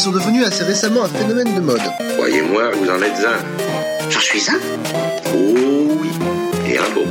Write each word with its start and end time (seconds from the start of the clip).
et 0.00 0.02
sont 0.02 0.12
devenus 0.12 0.44
assez 0.46 0.64
récemment 0.64 1.04
un 1.04 1.08
phénomène 1.08 1.54
de 1.54 1.60
mode. 1.60 1.82
Croyez-moi, 2.16 2.70
vous 2.74 2.88
en 2.88 3.02
êtes 3.02 3.22
un. 3.22 4.08
J'en 4.10 4.20
suis 4.20 4.42
un 4.50 4.58
Oh 5.34 5.98
oui, 6.00 6.08
et 6.66 6.78
un 6.78 6.88
beau. 6.94 7.04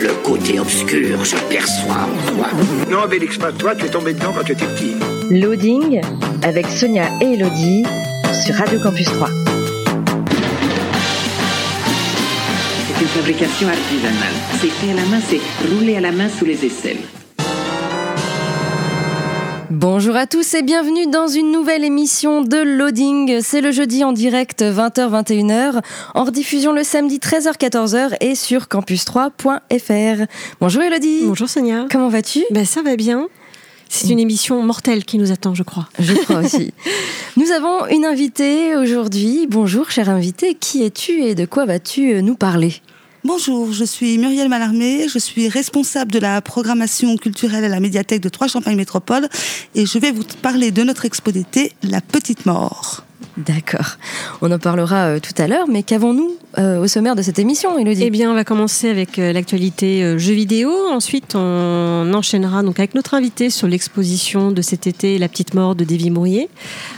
Le 0.00 0.12
côté 0.22 0.60
obscur 0.60 1.26
se 1.26 1.34
perçoit 1.48 2.06
en 2.06 2.32
toi. 2.32 2.46
Non, 2.88 3.08
Bélix, 3.08 3.36
pas 3.36 3.50
toi, 3.50 3.74
tu 3.74 3.86
es 3.86 3.88
tombé 3.88 4.14
dedans 4.14 4.32
quand 4.32 4.44
tu 4.44 4.52
étais 4.52 4.66
petit. 4.66 4.94
Loading 5.30 6.00
avec 6.42 6.68
Sonia 6.68 7.08
et 7.20 7.34
Elodie 7.34 7.84
sur 8.44 8.54
Radio 8.54 8.78
Campus 8.80 9.06
3. 9.06 9.28
C'est 12.86 13.02
une 13.02 13.08
fabrication 13.08 13.68
artisanale. 13.68 14.34
C'est 14.60 14.70
fait 14.70 14.92
à 14.92 14.94
la 14.94 15.04
main, 15.06 15.20
c'est 15.28 15.40
roulé 15.68 15.96
à 15.96 16.00
la 16.00 16.12
main 16.12 16.28
sous 16.28 16.44
les 16.44 16.64
aisselles. 16.64 17.17
Bonjour 19.80 20.16
à 20.16 20.26
tous 20.26 20.54
et 20.54 20.62
bienvenue 20.62 21.06
dans 21.06 21.28
une 21.28 21.52
nouvelle 21.52 21.84
émission 21.84 22.42
de 22.42 22.56
Loading. 22.56 23.40
C'est 23.42 23.60
le 23.60 23.70
jeudi 23.70 24.02
en 24.02 24.10
direct 24.10 24.60
20h-21h, 24.60 25.82
en 26.16 26.24
rediffusion 26.24 26.72
le 26.72 26.82
samedi 26.82 27.18
13h-14h 27.18 28.16
et 28.20 28.34
sur 28.34 28.62
campus3.fr. 28.62 30.26
Bonjour 30.60 30.82
Elodie. 30.82 31.20
Bonjour 31.26 31.48
Sonia. 31.48 31.86
Comment 31.92 32.08
vas-tu? 32.08 32.44
Ben 32.50 32.64
ça 32.64 32.82
va 32.82 32.96
bien. 32.96 33.28
C'est 33.88 34.08
une 34.08 34.18
émission 34.18 34.60
mortelle 34.64 35.04
qui 35.04 35.16
nous 35.16 35.30
attend, 35.30 35.54
je 35.54 35.62
crois. 35.62 35.88
Je 36.00 36.12
crois 36.14 36.38
aussi. 36.38 36.74
Nous 37.36 37.52
avons 37.52 37.86
une 37.86 38.04
invitée 38.04 38.74
aujourd'hui. 38.74 39.46
Bonjour, 39.48 39.92
chère 39.92 40.10
invitée. 40.10 40.54
Qui 40.54 40.82
es-tu 40.82 41.22
et 41.22 41.36
de 41.36 41.44
quoi 41.46 41.66
vas-tu 41.66 42.20
nous 42.20 42.34
parler? 42.34 42.74
Bonjour, 43.24 43.72
je 43.72 43.84
suis 43.84 44.16
Muriel 44.16 44.48
Malarmé, 44.48 45.08
je 45.08 45.18
suis 45.18 45.48
responsable 45.48 46.12
de 46.12 46.20
la 46.20 46.40
programmation 46.40 47.16
culturelle 47.16 47.64
à 47.64 47.68
la 47.68 47.80
médiathèque 47.80 48.20
de 48.20 48.28
Trois-Champagne 48.28 48.76
Métropole 48.76 49.28
et 49.74 49.86
je 49.86 49.98
vais 49.98 50.12
vous 50.12 50.22
parler 50.40 50.70
de 50.70 50.84
notre 50.84 51.04
expo 51.04 51.32
d'été, 51.32 51.72
La 51.82 52.00
Petite 52.00 52.46
Mort. 52.46 53.07
D'accord. 53.46 53.98
On 54.42 54.50
en 54.50 54.58
parlera 54.58 55.06
euh, 55.06 55.20
tout 55.20 55.40
à 55.40 55.46
l'heure, 55.46 55.68
mais 55.68 55.84
qu'avons-nous 55.84 56.32
euh, 56.56 56.82
au 56.82 56.88
sommaire 56.88 57.14
de 57.14 57.22
cette 57.22 57.38
émission, 57.38 57.78
Elodie 57.78 58.02
Eh 58.04 58.10
bien, 58.10 58.30
on 58.32 58.34
va 58.34 58.42
commencer 58.42 58.88
avec 58.88 59.18
euh, 59.18 59.32
l'actualité 59.32 60.18
jeux 60.18 60.32
vidéo. 60.32 60.72
Ensuite, 60.90 61.36
on 61.36 62.10
enchaînera 62.12 62.64
donc 62.64 62.80
avec 62.80 62.96
notre 62.96 63.14
invité 63.14 63.48
sur 63.48 63.68
l'exposition 63.68 64.50
de 64.50 64.60
cet 64.60 64.88
été, 64.88 65.18
La 65.18 65.28
Petite 65.28 65.54
Mort 65.54 65.76
de 65.76 65.84
Davy 65.84 66.10
Mourier. 66.10 66.48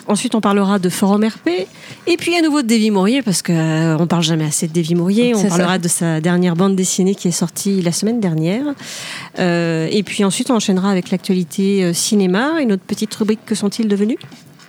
Ensuite, 0.07 0.35
on 0.35 0.41
parlera 0.41 0.79
de 0.79 0.89
Forum 0.89 1.25
RP. 1.25 1.67
Et 2.07 2.17
puis, 2.17 2.35
à 2.37 2.41
nouveau 2.41 2.63
de 2.63 2.69
Davy 2.69 2.91
Mourier, 2.91 3.21
parce 3.21 3.43
qu'on 3.43 3.99
on 3.99 4.07
parle 4.07 4.23
jamais 4.23 4.45
assez 4.47 4.67
de 4.67 4.73
Davy 4.73 4.95
Mourier. 4.95 5.35
On 5.35 5.43
parlera 5.47 5.73
ça. 5.73 5.79
de 5.79 5.89
sa 5.89 6.21
dernière 6.23 6.57
bande 6.57 6.75
dessinée 6.75 7.15
qui 7.15 7.29
est 7.29 7.33
sortie 7.33 7.83
la 7.83 7.93
semaine 7.93 8.21
dernière. 8.21 8.65
Et 9.39 10.03
puis 10.07 10.25
ensuite, 10.25 10.51
on 10.51 10.55
enchaînera 10.55 10.91
avec 10.91 11.11
l'actualité 11.11 11.93
cinéma 11.93 12.63
et 12.63 12.67
notre 12.67 12.85
petite 12.85 13.15
rubrique 13.15 13.41
Que 13.45 13.55
sont-ils 13.55 13.89
devenus? 13.89 14.19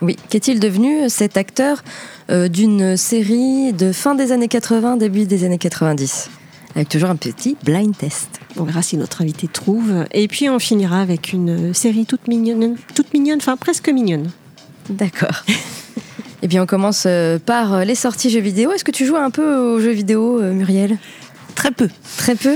Oui. 0.02 0.16
Qu'est-il 0.30 0.59
devenu 0.59 1.09
cet 1.09 1.38
acteur 1.38 1.83
euh, 2.30 2.47
d'une 2.47 2.97
série 2.97 3.73
de 3.73 3.91
fin 3.91 4.16
des 4.16 4.31
années 4.31 4.47
80, 4.47 4.97
début 4.97 5.25
des 5.25 5.44
années 5.44 5.57
90 5.57 6.30
Avec 6.75 6.89
toujours 6.89 7.09
un 7.09 7.16
petit 7.16 7.55
blind 7.63 7.95
test. 7.95 8.39
On 8.57 8.63
verra 8.63 8.81
si 8.81 8.97
notre 8.97 9.22
invité 9.22 9.47
trouve. 9.47 10.05
Et 10.11 10.27
puis 10.27 10.49
on 10.49 10.59
finira 10.59 11.02
avec 11.02 11.33
une 11.33 11.73
série 11.73 12.05
toute 12.05 12.27
mignonne, 12.27 12.75
toute 12.95 13.13
mignonne, 13.13 13.38
enfin 13.38 13.57
presque 13.57 13.89
mignonne. 13.89 14.29
D'accord. 14.89 15.44
Eh 16.44 16.47
bien, 16.47 16.63
on 16.63 16.66
commence 16.66 17.03
euh, 17.05 17.38
par 17.38 17.73
euh, 17.73 17.83
les 17.83 17.94
sorties 17.94 18.31
jeux 18.31 18.39
vidéo. 18.39 18.72
Est-ce 18.72 18.83
que 18.83 18.89
tu 18.89 19.05
joues 19.05 19.16
un 19.16 19.29
peu 19.29 19.57
aux 19.57 19.79
jeux 19.79 19.91
vidéo, 19.91 20.41
Muriel? 20.41 20.97
Très 21.53 21.69
peu. 21.69 21.88
Très 22.17 22.33
peu? 22.33 22.56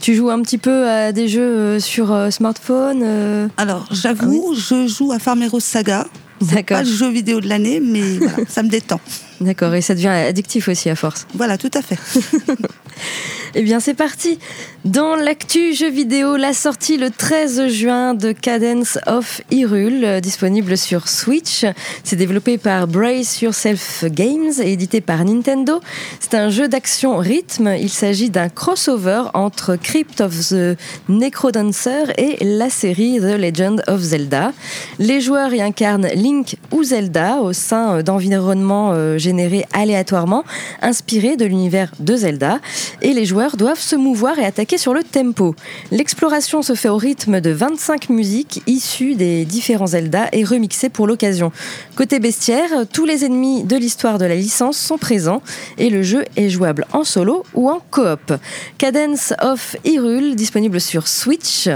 Tu 0.00 0.14
joues 0.14 0.30
un 0.30 0.40
petit 0.42 0.58
peu 0.58 0.88
à 0.88 1.12
des 1.12 1.28
jeux 1.28 1.78
sur 1.78 2.32
smartphone 2.32 3.02
euh, 3.04 3.48
Alors, 3.56 3.86
j'avoue, 3.92 4.54
je 4.54 4.88
joue 4.88 5.12
à 5.12 5.18
Farmeros 5.18 5.60
Saga. 5.60 6.06
D'accord. 6.40 6.78
Pas 6.78 6.82
le 6.82 6.90
jeu 6.90 7.10
vidéo 7.10 7.40
de 7.40 7.48
l'année, 7.48 7.80
mais 7.80 8.18
voilà, 8.18 8.38
ça 8.48 8.62
me 8.62 8.68
détend. 8.68 9.00
D'accord, 9.40 9.74
et 9.74 9.80
ça 9.80 9.94
devient 9.94 10.08
addictif 10.08 10.68
aussi 10.68 10.88
à 10.90 10.96
force. 10.96 11.26
Voilà, 11.34 11.58
tout 11.58 11.70
à 11.74 11.82
fait. 11.82 11.98
Eh 13.56 13.62
bien, 13.62 13.80
c'est 13.80 13.94
parti. 13.94 14.38
Dans 14.84 15.16
l'actu 15.16 15.74
jeux 15.74 15.90
vidéo, 15.90 16.36
la 16.36 16.54
sortie 16.54 16.96
le 16.96 17.10
13 17.10 17.66
juin 17.66 18.14
de 18.14 18.30
Cadence 18.32 18.96
of 19.06 19.42
Hyrule, 19.50 20.04
euh, 20.04 20.20
disponible 20.20 20.78
sur 20.78 21.08
Switch. 21.08 21.66
C'est 22.04 22.16
développé 22.16 22.58
par 22.58 22.86
Brace 22.86 23.42
Yourself 23.42 24.04
Games 24.06 24.52
et 24.62 24.72
édité 24.72 25.00
par 25.00 25.24
Nintendo. 25.24 25.80
C'est 26.20 26.34
un 26.34 26.48
jeu 26.48 26.68
d'action 26.68 27.18
rythme. 27.18 27.74
Il 27.78 27.90
s'agit 27.90 28.30
d'un 28.30 28.48
crossover 28.48 29.24
entre 29.34 29.76
Crypt 29.76 30.20
of 30.20 30.32
the 30.48 30.78
Necrodancer 31.08 32.12
et 32.16 32.42
la 32.42 32.70
série 32.70 33.18
The 33.18 33.36
Legend 33.36 33.82
of 33.88 34.00
Zelda. 34.00 34.52
Les 34.98 35.20
joueurs 35.20 35.52
y 35.52 35.60
incarnent 35.60 36.08
Link 36.14 36.56
ou 36.70 36.84
Zelda 36.84 37.40
au 37.40 37.52
sein 37.52 37.96
euh, 37.96 38.02
d'environnements 38.02 38.92
euh, 38.92 39.18
générés 39.18 39.66
aléatoirement, 39.72 40.44
inspirés 40.80 41.36
de 41.36 41.44
l'univers 41.44 41.92
de 41.98 42.16
Zelda. 42.16 42.60
Et 43.02 43.12
les 43.12 43.24
joueurs 43.24 43.56
doivent 43.56 43.80
se 43.80 43.96
mouvoir 43.96 44.38
et 44.38 44.44
attaquer 44.44 44.78
sur 44.78 44.94
le 44.94 45.02
tempo. 45.02 45.54
L'exploration 45.90 46.62
se 46.62 46.74
fait 46.74 46.88
au 46.88 46.96
rythme 46.96 47.40
de 47.40 47.50
25 47.50 48.08
musiques 48.10 48.62
issues 48.66 49.14
des 49.14 49.44
différents 49.44 49.88
Zelda 49.88 50.28
et 50.32 50.44
remixées 50.44 50.88
pour 50.88 51.06
l'occasion. 51.06 51.52
Côté 51.96 52.20
bestiaire, 52.20 52.70
tous 52.92 53.04
les 53.04 53.24
ennemis 53.24 53.64
de 53.64 53.76
l'histoire 53.76 54.18
de 54.18 54.24
la 54.24 54.34
licence 54.34 54.78
sont 54.78 54.98
présents 54.98 55.42
et 55.78 55.90
le 55.90 56.02
jeu 56.02 56.24
est 56.36 56.48
jouable 56.48 56.86
en 56.92 57.04
solo 57.04 57.44
ou 57.54 57.68
en 57.68 57.80
coop. 57.90 58.34
Cadence 58.78 59.34
of 59.42 59.76
Hyrule, 59.84 60.34
disponible 60.34 60.80
sur 60.80 61.08
Switch. 61.08 61.68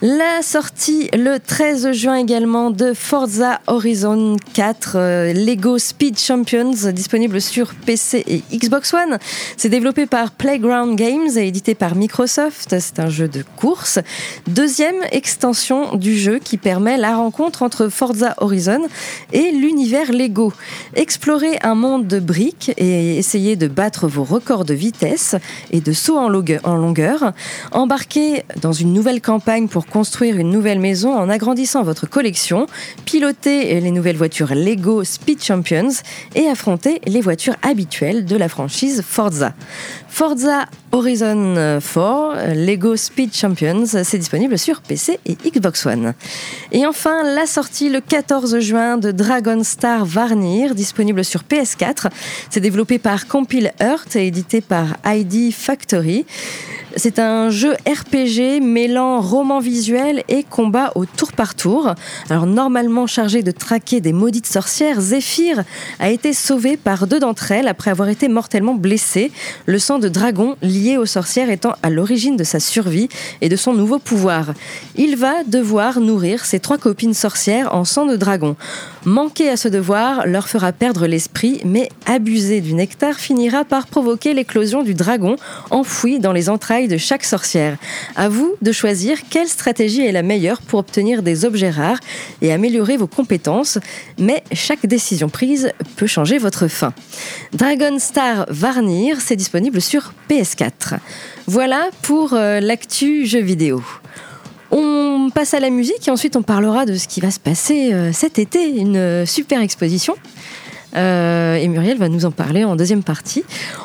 La 0.00 0.42
sortie 0.42 1.08
le 1.12 1.38
13 1.40 1.90
juin 1.90 2.14
également 2.14 2.70
de 2.70 2.92
Forza 2.94 3.60
Horizon 3.66 4.36
4 4.54 4.92
euh, 4.94 5.32
Lego 5.32 5.76
Speed 5.76 6.16
Champions 6.20 6.92
disponible 6.92 7.40
sur 7.40 7.74
PC 7.74 8.22
et 8.28 8.44
Xbox 8.56 8.94
One. 8.94 9.18
C'est 9.56 9.68
développé 9.68 10.06
par 10.06 10.30
Playground 10.30 10.96
Games 10.96 11.28
et 11.36 11.48
édité 11.48 11.74
par 11.74 11.96
Microsoft. 11.96 12.76
C'est 12.78 13.00
un 13.00 13.08
jeu 13.08 13.26
de 13.26 13.42
course. 13.56 13.98
Deuxième 14.46 15.02
extension 15.10 15.96
du 15.96 16.16
jeu 16.16 16.38
qui 16.38 16.58
permet 16.58 16.96
la 16.96 17.16
rencontre 17.16 17.64
entre 17.64 17.88
Forza 17.88 18.34
Horizon 18.38 18.82
et 19.32 19.50
l'univers 19.50 20.12
Lego. 20.12 20.52
Explorez 20.94 21.58
un 21.64 21.74
monde 21.74 22.06
de 22.06 22.20
briques 22.20 22.70
et 22.76 23.18
essayez 23.18 23.56
de 23.56 23.66
battre 23.66 24.06
vos 24.06 24.22
records 24.22 24.64
de 24.64 24.74
vitesse 24.74 25.34
et 25.72 25.80
de 25.80 25.90
saut 25.90 26.18
en 26.18 26.28
longue- 26.28 26.60
en 26.62 26.76
longueur. 26.76 27.32
Embarquez 27.72 28.44
dans 28.62 28.72
une 28.72 28.92
nouvelle 28.92 29.20
campagne 29.20 29.66
pour 29.66 29.87
construire 29.88 30.36
une 30.36 30.50
nouvelle 30.50 30.78
maison 30.78 31.14
en 31.14 31.28
agrandissant 31.28 31.82
votre 31.82 32.08
collection, 32.08 32.66
pilotez 33.04 33.80
les 33.80 33.90
nouvelles 33.90 34.16
voitures 34.16 34.54
Lego 34.54 35.04
Speed 35.04 35.42
Champions 35.42 35.90
et 36.34 36.46
affrontez 36.48 37.00
les 37.06 37.20
voitures 37.20 37.56
habituelles 37.62 38.24
de 38.24 38.36
la 38.36 38.48
franchise 38.48 39.02
Forza. 39.06 39.54
Forza 40.08 40.66
Horizon 40.90 41.80
4 41.80 42.54
Lego 42.54 42.96
Speed 42.96 43.34
Champions, 43.34 43.86
c'est 43.86 44.18
disponible 44.18 44.58
sur 44.58 44.80
PC 44.80 45.20
et 45.26 45.36
Xbox 45.48 45.86
One. 45.86 46.14
Et 46.72 46.86
enfin, 46.86 47.22
la 47.22 47.46
sortie 47.46 47.88
le 47.88 48.00
14 48.00 48.58
juin 48.60 48.96
de 48.96 49.12
Dragon 49.12 49.62
Star 49.62 50.04
Varnir, 50.04 50.74
disponible 50.74 51.24
sur 51.24 51.42
PS4. 51.42 52.10
C'est 52.50 52.60
développé 52.60 52.98
par 52.98 53.28
Compile 53.28 53.72
Earth 53.80 54.16
et 54.16 54.26
édité 54.26 54.60
par 54.60 54.96
ID 55.04 55.52
Factory. 55.52 56.26
C'est 56.98 57.20
un 57.20 57.48
jeu 57.48 57.74
RPG 57.86 58.60
mêlant 58.60 59.20
roman 59.20 59.60
visuel 59.60 60.24
et 60.28 60.42
combat 60.42 60.90
au 60.96 61.04
tour 61.04 61.32
par 61.32 61.54
tour. 61.54 61.94
Alors 62.28 62.46
normalement 62.46 63.06
chargé 63.06 63.44
de 63.44 63.52
traquer 63.52 64.00
des 64.00 64.12
maudites 64.12 64.48
sorcières, 64.48 65.00
Zephyr 65.00 65.62
a 66.00 66.10
été 66.10 66.32
sauvé 66.32 66.76
par 66.76 67.06
deux 67.06 67.20
d'entre 67.20 67.52
elles 67.52 67.68
après 67.68 67.92
avoir 67.92 68.08
été 68.08 68.26
mortellement 68.26 68.74
blessé. 68.74 69.30
Le 69.66 69.78
sang 69.78 70.00
de 70.00 70.08
dragon 70.08 70.56
lié 70.60 70.96
aux 70.96 71.06
sorcières 71.06 71.50
étant 71.50 71.74
à 71.84 71.90
l'origine 71.90 72.36
de 72.36 72.42
sa 72.42 72.58
survie 72.58 73.08
et 73.42 73.48
de 73.48 73.54
son 73.54 73.74
nouveau 73.74 74.00
pouvoir. 74.00 74.52
Il 74.96 75.16
va 75.16 75.44
devoir 75.44 76.00
nourrir 76.00 76.44
ses 76.44 76.58
trois 76.58 76.78
copines 76.78 77.14
sorcières 77.14 77.72
en 77.76 77.84
sang 77.84 78.06
de 78.06 78.16
dragon. 78.16 78.56
Manquer 79.04 79.50
à 79.50 79.56
ce 79.56 79.68
devoir 79.68 80.26
leur 80.26 80.48
fera 80.48 80.72
perdre 80.72 81.06
l'esprit, 81.06 81.60
mais 81.64 81.90
abuser 82.06 82.60
du 82.60 82.74
nectar 82.74 83.14
finira 83.14 83.64
par 83.64 83.86
provoquer 83.86 84.34
l'éclosion 84.34 84.82
du 84.82 84.94
dragon 84.94 85.36
enfoui 85.70 86.18
dans 86.18 86.32
les 86.32 86.48
entrailles 86.48 86.87
de 86.88 86.96
chaque 86.96 87.24
sorcière. 87.24 87.76
À 88.16 88.28
vous 88.28 88.54
de 88.62 88.72
choisir 88.72 89.18
quelle 89.30 89.48
stratégie 89.48 90.04
est 90.04 90.12
la 90.12 90.22
meilleure 90.22 90.60
pour 90.62 90.80
obtenir 90.80 91.22
des 91.22 91.44
objets 91.44 91.70
rares 91.70 92.00
et 92.42 92.52
améliorer 92.52 92.96
vos 92.96 93.06
compétences, 93.06 93.78
mais 94.18 94.42
chaque 94.52 94.86
décision 94.86 95.28
prise 95.28 95.72
peut 95.96 96.06
changer 96.06 96.38
votre 96.38 96.68
fin. 96.68 96.92
Dragon 97.52 97.98
Star 97.98 98.46
Varnir, 98.48 99.20
c'est 99.20 99.36
disponible 99.36 99.80
sur 99.80 100.12
PS4. 100.28 100.98
Voilà 101.46 101.88
pour 102.02 102.34
euh, 102.34 102.60
l'actu 102.60 103.26
jeu 103.26 103.40
vidéo. 103.40 103.82
On 104.70 105.30
passe 105.34 105.54
à 105.54 105.60
la 105.60 105.70
musique 105.70 106.06
et 106.06 106.10
ensuite 106.10 106.36
on 106.36 106.42
parlera 106.42 106.84
de 106.84 106.96
ce 106.96 107.08
qui 107.08 107.20
va 107.20 107.30
se 107.30 107.40
passer 107.40 107.92
euh, 107.92 108.12
cet 108.12 108.38
été, 108.38 108.68
une 108.68 108.96
euh, 108.96 109.26
super 109.26 109.60
exposition 109.60 110.14
Euh, 110.96 111.54
et 111.56 111.68
Muriel 111.68 111.98
va 111.98 112.08
nous 112.08 112.24
en 112.24 112.30
parler 112.30 112.64
en 112.64 112.76
deuxième 112.76 113.02
partie. 113.02 113.44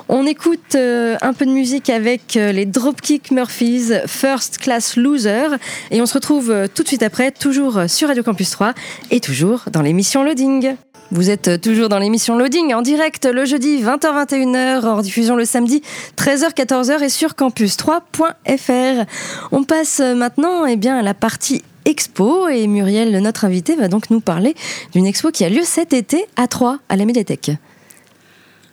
On 0.10 0.26
écoute 0.26 0.76
euh, 0.76 1.18
un 1.22 1.34
peu 1.34 1.46
de 1.46 1.52
musique 1.52 1.90
avec 1.90 2.38
euh, 2.38 2.52
les 2.52 2.66
Dropkick 2.66 3.32
Murphys, 3.32 3.92
First 4.08 4.58
Class 4.60 4.96
Loser. 4.96 5.48
Et 5.92 6.02
on 6.02 6.06
se 6.06 6.14
retrouve 6.14 6.54
tout 6.74 6.84
de 6.84 6.88
suite 6.88 7.04
après, 7.04 7.32
toujours 7.32 7.82
sur 7.88 8.08
Radio 8.08 8.24
Campus 8.24 8.52
3 8.52 8.74
et 9.12 9.20
toujours 9.20 9.66
dans 9.72 9.82
l'émission 9.82 10.24
Loading. 10.24 10.76
Vous 11.12 11.30
êtes 11.30 11.62
toujours 11.62 11.90
dans 11.90 12.00
l'émission 12.00 12.38
Loading 12.38 12.74
en 12.74 12.82
direct 12.82 13.26
le 13.26 13.46
jeudi 13.46 13.84
20h-21h, 13.84 14.86
en 14.86 15.02
diffusion 15.02 15.36
le 15.36 15.46
samedi 15.46 15.84
13h-14h 16.18 17.04
et 17.04 17.10
sur 17.10 17.32
campus3.fr. 17.32 19.06
On 19.52 19.64
passe 19.64 20.00
maintenant 20.00 20.66
eh 20.66 20.76
bien, 20.76 20.98
à 20.98 21.04
la 21.04 21.14
partie 21.14 21.62
expo 21.85 22.47
et 22.47 22.68
Muriel, 22.68 23.18
notre 23.19 23.45
invitée, 23.45 23.75
va 23.75 23.88
donc 23.88 24.09
nous 24.09 24.19
parler 24.21 24.56
d'une 24.94 25.06
expo 25.06 25.31
qui 25.31 25.44
a 25.44 25.50
lieu 25.50 25.62
cet 25.63 25.94
été 25.94 26.25
à 26.35 26.47
Troyes, 26.47 26.80
à 26.89 26.95
la 26.95 27.06
médiathèque. 27.06 27.51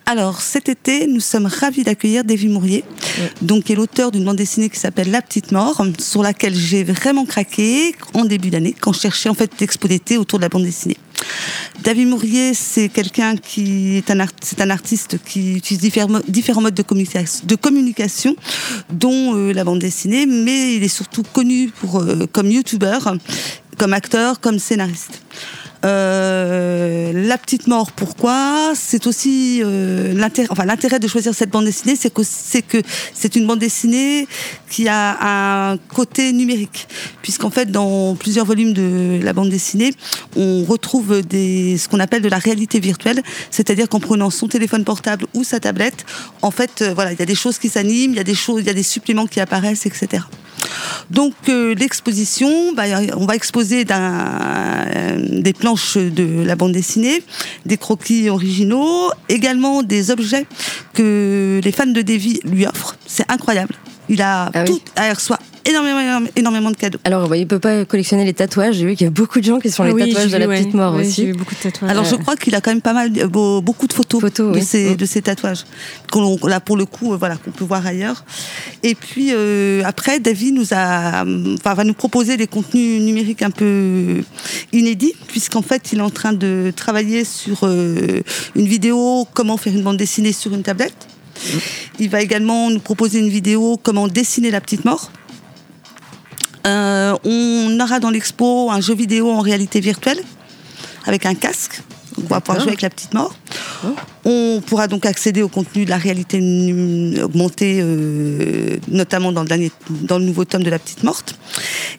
Alors 0.07 0.41
cet 0.41 0.69
été, 0.69 1.07
nous 1.07 1.21
sommes 1.21 1.47
ravis 1.47 1.85
d'accueillir 1.85 2.25
Davy 2.25 2.49
Mourier, 2.49 2.83
donc 3.43 3.65
qui 3.65 3.75
est 3.75 3.77
l'auteur 3.77 4.11
d'une 4.11 4.25
bande 4.25 4.37
dessinée 4.37 4.69
qui 4.69 4.79
s'appelle 4.79 5.11
La 5.13 5.23
Petite 5.23 5.53
Mort, 5.53 5.85
sur 6.01 6.23
laquelle 6.23 6.55
j'ai 6.55 6.83
vraiment 6.83 7.25
craqué 7.25 7.95
en 8.15 8.25
début 8.25 8.51
d'année 8.51 8.75
quand 8.81 8.93
je 8.93 8.99
cherchais 9.01 9.29
en 9.29 9.35
fait 9.35 9.53
l'expo 9.61 9.87
d'été 9.87 10.17
autour 10.17 10.41
de 10.41 10.43
la 10.43 10.49
bande 10.49 10.65
dessinée. 10.65 10.97
David 11.83 12.09
Mourier, 12.09 12.53
c'est 12.55 12.89
quelqu'un 12.89 13.37
qui 13.37 13.97
est 13.97 14.11
un, 14.11 14.21
artiste 14.71 15.17
qui 15.25 15.55
utilise 15.55 15.81
différents, 15.81 16.61
modes 16.61 16.75
de 16.75 17.55
communication, 17.57 18.37
dont 18.91 19.35
euh, 19.35 19.53
la 19.53 19.65
bande 19.65 19.79
dessinée, 19.79 20.27
mais 20.27 20.75
il 20.75 20.85
est 20.85 20.89
surtout 20.89 21.23
connu 21.23 21.71
euh, 21.95 22.27
comme 22.31 22.51
youtubeur, 22.51 23.17
comme 23.79 23.93
acteur, 23.95 24.41
comme 24.41 24.59
scénariste. 24.59 25.23
Euh, 25.85 27.13
la 27.15 27.39
petite 27.39 27.67
mort, 27.67 27.91
pourquoi? 27.93 28.73
C'est 28.75 29.07
aussi 29.07 29.63
euh, 29.65 30.13
l'intérêt, 30.13 30.49
enfin 30.51 30.67
l'intérêt 30.67 30.99
de 30.99 31.09
choisir 31.09 31.35
cette 31.35 31.51
bande 31.51 31.65
dessinée, 31.65 31.97
c'est 31.97 32.13
que 32.13 32.23
c'est 32.23 32.61
que 32.61 32.83
c'est 33.15 33.35
une 33.35 33.47
bande 33.47 33.61
dessinée 33.61 34.29
qui 34.69 34.89
a 34.89 35.71
un 35.73 35.79
côté 35.79 36.33
numérique, 36.33 36.87
puisqu'en 37.23 37.51
fait 37.51 37.71
dans 37.71 38.15
plusieurs 38.15 38.45
volumes 38.45 38.75
de 38.75 39.21
la 39.23 39.33
bande 39.33 39.49
dessinée, 39.49 39.95
on 40.37 40.65
retrouve 40.65 41.23
des 41.23 41.79
ce 41.79 41.89
qu'on 41.89 42.01
appelle 42.01 42.23
de 42.23 42.29
la 42.29 42.39
réalité 42.39 42.79
virtuelle, 42.79 43.23
c'est-à-dire 43.51 43.89
qu'en 43.89 44.01
prenant 44.01 44.29
son 44.29 44.49
téléphone 44.49 44.85
portable 44.85 45.27
ou 45.33 45.45
sa 45.45 45.61
tablette, 45.61 46.05
en 46.43 46.51
fait, 46.51 46.83
euh, 46.83 46.93
voilà, 46.95 47.13
il 47.13 47.19
y 47.19 47.23
a 47.23 47.27
des 47.27 47.35
choses 47.35 47.59
qui 47.59 47.71
s'animent, 47.71 48.13
il 48.13 48.17
y 48.17 48.21
a 48.21 48.25
des 48.25 48.35
choses, 48.35 48.61
il 48.61 48.67
y 48.67 48.71
a 48.71 48.75
des 48.75 48.83
suppléments 48.83 49.27
qui 49.27 49.41
apparaissent, 49.41 49.87
etc. 49.87 50.25
Donc 51.11 51.35
euh, 51.49 51.75
l'exposition, 51.75 52.73
bah, 52.73 52.85
on 53.17 53.27
va 53.27 53.35
exposer 53.35 53.85
des 53.85 55.53
planches 55.53 55.97
de 55.97 56.43
la 56.45 56.57
bande 56.57 56.73
dessinée, 56.73 57.23
des 57.67 57.77
croquis 57.77 58.29
originaux, 58.29 59.11
également 59.29 59.83
des 59.83 60.11
objets 60.11 60.47
que 60.95 61.61
les 61.63 61.73
fans 61.73 61.87
de 61.87 62.03
Davy 62.03 62.41
lui 62.45 62.67
offrent. 62.67 62.97
C'est 63.07 63.31
incroyable. 63.31 63.75
Il 64.11 64.21
a 64.21 64.51
Ah 64.53 64.65
oui. 64.65 64.71
tout, 64.73 64.81
il 64.99 65.13
reçoit 65.13 65.39
énormément, 65.65 66.27
énormément, 66.35 66.71
de 66.73 66.77
cadeaux. 66.77 66.99
Alors, 67.05 67.29
bah, 67.29 67.37
il 67.37 67.47
peut 67.47 67.59
pas 67.61 67.85
collectionner 67.85 68.25
les 68.25 68.33
tatouages. 68.35 68.75
J'ai 68.77 68.87
vu 68.87 68.97
qu'il 68.97 69.05
y 69.05 69.09
a 69.09 69.11
beaucoup 69.11 69.39
de 69.41 69.45
gens 69.45 69.61
qui 69.61 69.71
sont 69.71 69.85
les 69.85 69.91
Ah 69.91 69.95
oui, 69.95 70.09
tatouages 70.13 70.33
de 70.33 70.37
la 70.39 70.47
petite 70.49 70.75
mort 70.75 70.95
aussi. 70.95 71.13
J'ai 71.13 71.27
vu 71.27 71.33
beaucoup 71.35 71.55
de 71.55 71.61
tatouages. 71.61 71.91
Alors 71.91 72.05
je 72.05 72.17
crois 72.17 72.35
qu'il 72.35 72.55
a 72.57 72.61
quand 72.61 72.71
même 72.73 72.81
pas 72.81 72.93
mal, 72.93 73.11
beau- 73.29 73.61
beaucoup 73.61 73.87
de 73.87 73.93
photos, 73.93 74.21
Photos, 74.21 74.53
de, 74.53 74.59
oui. 74.89 74.97
de 74.97 75.07
ces 75.07 75.23
tatouages, 75.23 75.65
qu'on 76.11 76.37
là 76.47 76.59
pour 76.61 76.77
le 76.77 76.87
coup, 76.87 77.13
euh, 77.13 77.17
voilà, 77.17 77.37
qu'on 77.37 77.51
peut 77.53 77.65
voir 77.65 77.87
ailleurs. 77.87 78.25
Et 78.83 78.95
puis 78.97 79.29
euh, 79.33 79.83
après, 79.85 80.19
David 80.19 80.55
nous 80.55 80.73
a, 80.73 81.25
enfin, 81.55 81.75
va 81.75 81.85
nous 81.85 81.95
proposer 81.95 82.37
des 82.37 82.47
contenus 82.49 83.01
numériques 83.03 83.43
un 83.43 83.51
peu 83.51 84.23
inédits, 84.73 85.15
puisqu'en 85.29 85.63
fait, 85.63 85.93
il 85.93 85.99
est 85.99 86.03
en 86.03 86.11
train 86.11 86.33
de 86.33 86.73
travailler 86.75 87.25
sur 87.25 87.61
euh, 87.65 88.23
une 88.57 88.67
vidéo 88.67 89.29
comment 89.35 89.57
faire 89.57 89.75
une 89.75 89.83
bande 89.83 89.99
dessinée 89.99 90.33
sur 90.33 90.53
une 90.55 90.63
tablette. 90.63 91.07
Il 91.99 92.11
va 92.11 92.21
également 92.21 92.71
nous 92.71 92.81
proposer 92.81 93.19
une 93.19 93.29
vidéo 93.29 93.79
comment 93.83 94.09
dessiner 94.09 94.51
la 94.51 94.61
petite 94.61 94.85
mort. 94.85 95.11
Euh, 96.67 97.17
on 97.25 97.81
aura 97.81 98.01
dans 98.01 98.11
l'expo 98.11 98.71
un 98.71 98.81
jeu 98.81 98.95
vidéo 98.95 99.31
en 99.31 99.41
réalité 99.41 99.81
virtuelle 99.81 100.23
avec 101.07 101.25
un 101.27 101.35
casque. 101.35 101.83
On 102.19 102.27
va 102.27 102.41
pouvoir 102.41 102.61
jouer 102.61 102.71
avec 102.71 102.83
la 102.83 102.91
petite 102.91 103.15
mort. 103.15 103.35
On 104.25 104.61
pourra 104.67 104.89
donc 104.89 105.07
accéder 105.07 105.43
au 105.43 105.49
contenu 105.49 105.85
de 105.85 105.91
la 105.91 105.97
réalité 105.97 106.39
augmentée, 107.23 107.79
euh, 107.81 108.77
notamment 108.89 109.33
dans 109.33 109.43
le, 109.43 109.49
dernier, 109.49 109.71
dans 109.91 110.19
le 110.19 110.25
nouveau 110.25 110.45
tome 110.45 110.63
de 110.63 110.71
la 110.71 110.79
petite 110.79 111.03
morte. 111.05 111.39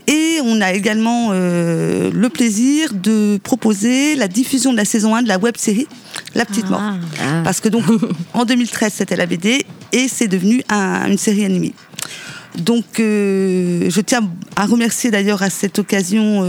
Et 0.08 0.40
on 0.44 0.62
a 0.62 0.74
également 0.74 1.30
euh, 1.32 2.12
le 2.14 2.30
plaisir 2.30 2.94
de 2.94 3.40
proposer 3.44 4.16
la 4.16 4.28
diffusion 4.28 4.72
de 4.72 4.78
la 4.78 4.86
saison 4.86 5.16
1 5.16 5.24
de 5.24 5.28
la 5.28 5.38
web 5.40 5.56
série 5.58 5.88
La 6.36 6.46
petite 6.46 6.70
mort. 6.70 6.82
Ah. 6.82 7.42
Parce 7.44 7.60
que 7.60 7.70
donc 7.70 7.86
en 8.34 8.46
2013 8.46 8.94
c'était 8.98 9.16
la 9.16 9.26
BD 9.26 9.66
et 9.92 10.08
c'est 10.08 10.28
devenu 10.28 10.64
un- 10.70 11.08
une 11.10 11.18
série 11.18 11.46
animée. 11.46 11.74
Donc 12.58 13.00
euh, 13.00 13.90
je 13.90 14.02
tiens 14.02 14.30
à 14.56 14.66
remercier 14.66 15.10
d'ailleurs 15.10 15.42
à 15.42 15.50
cette 15.50 15.80
occasion 15.80 16.44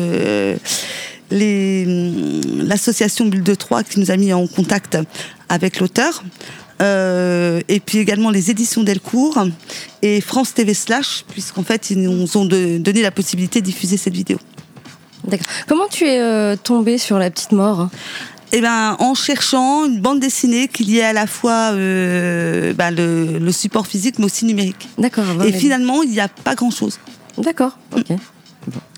l'association 2.67 3.27
Bulle 3.27 3.43
de 3.43 3.55
Troyes 3.55 3.85
qui 3.85 4.01
nous 4.01 4.11
a 4.11 4.17
mis 4.17 4.33
en 4.33 4.47
contact 4.47 4.99
avec 5.49 5.81
l'auteur. 5.81 6.23
Euh, 6.81 7.61
et 7.69 7.79
puis 7.79 7.99
également 7.99 8.31
les 8.31 8.51
éditions 8.51 8.83
Delcourt 8.83 9.39
et 10.03 10.21
France 10.21 10.53
TV 10.55 10.75
Slash, 10.75 11.25
puisqu'en 11.29 11.63
fait 11.63 11.91
ils 11.91 12.01
nous 12.03 12.37
ont 12.37 12.45
de- 12.45 12.79
donné 12.79 13.03
la 13.03 13.13
possibilité 13.13 13.61
de 13.61 13.67
diffuser 13.67 13.97
cette 13.97 14.15
vidéo. 14.15 14.39
D'accord. 15.29 15.47
Comment 15.69 15.87
tu 15.89 16.05
es 16.07 16.19
euh, 16.21 16.57
tombée 16.57 16.99
sur 16.99 17.19
la 17.21 17.31
petite 17.31 17.53
mort 17.53 17.89
Eh 18.51 18.61
ben, 18.61 18.97
en 18.99 19.15
cherchant 19.15 19.85
une 19.87 20.01
bande 20.01 20.19
dessinée 20.19 20.67
qui 20.67 20.83
liait 20.83 21.03
à 21.05 21.13
la 21.13 21.29
fois 21.29 21.71
euh, 21.73 22.73
bah, 22.75 22.91
le, 22.91 23.39
le 23.39 23.53
support 23.53 23.87
physique 23.87 24.19
mais 24.19 24.25
aussi 24.25 24.45
numérique. 24.45 24.89
D'accord. 24.99 25.25
Et 25.47 25.53
finalement, 25.53 26.03
il 26.03 26.11
n'y 26.11 26.21
a 26.21 26.27
pas 26.29 26.57
grand-chose. 26.57 26.99
D'accord. 27.39 27.79
Ok. 27.97 28.07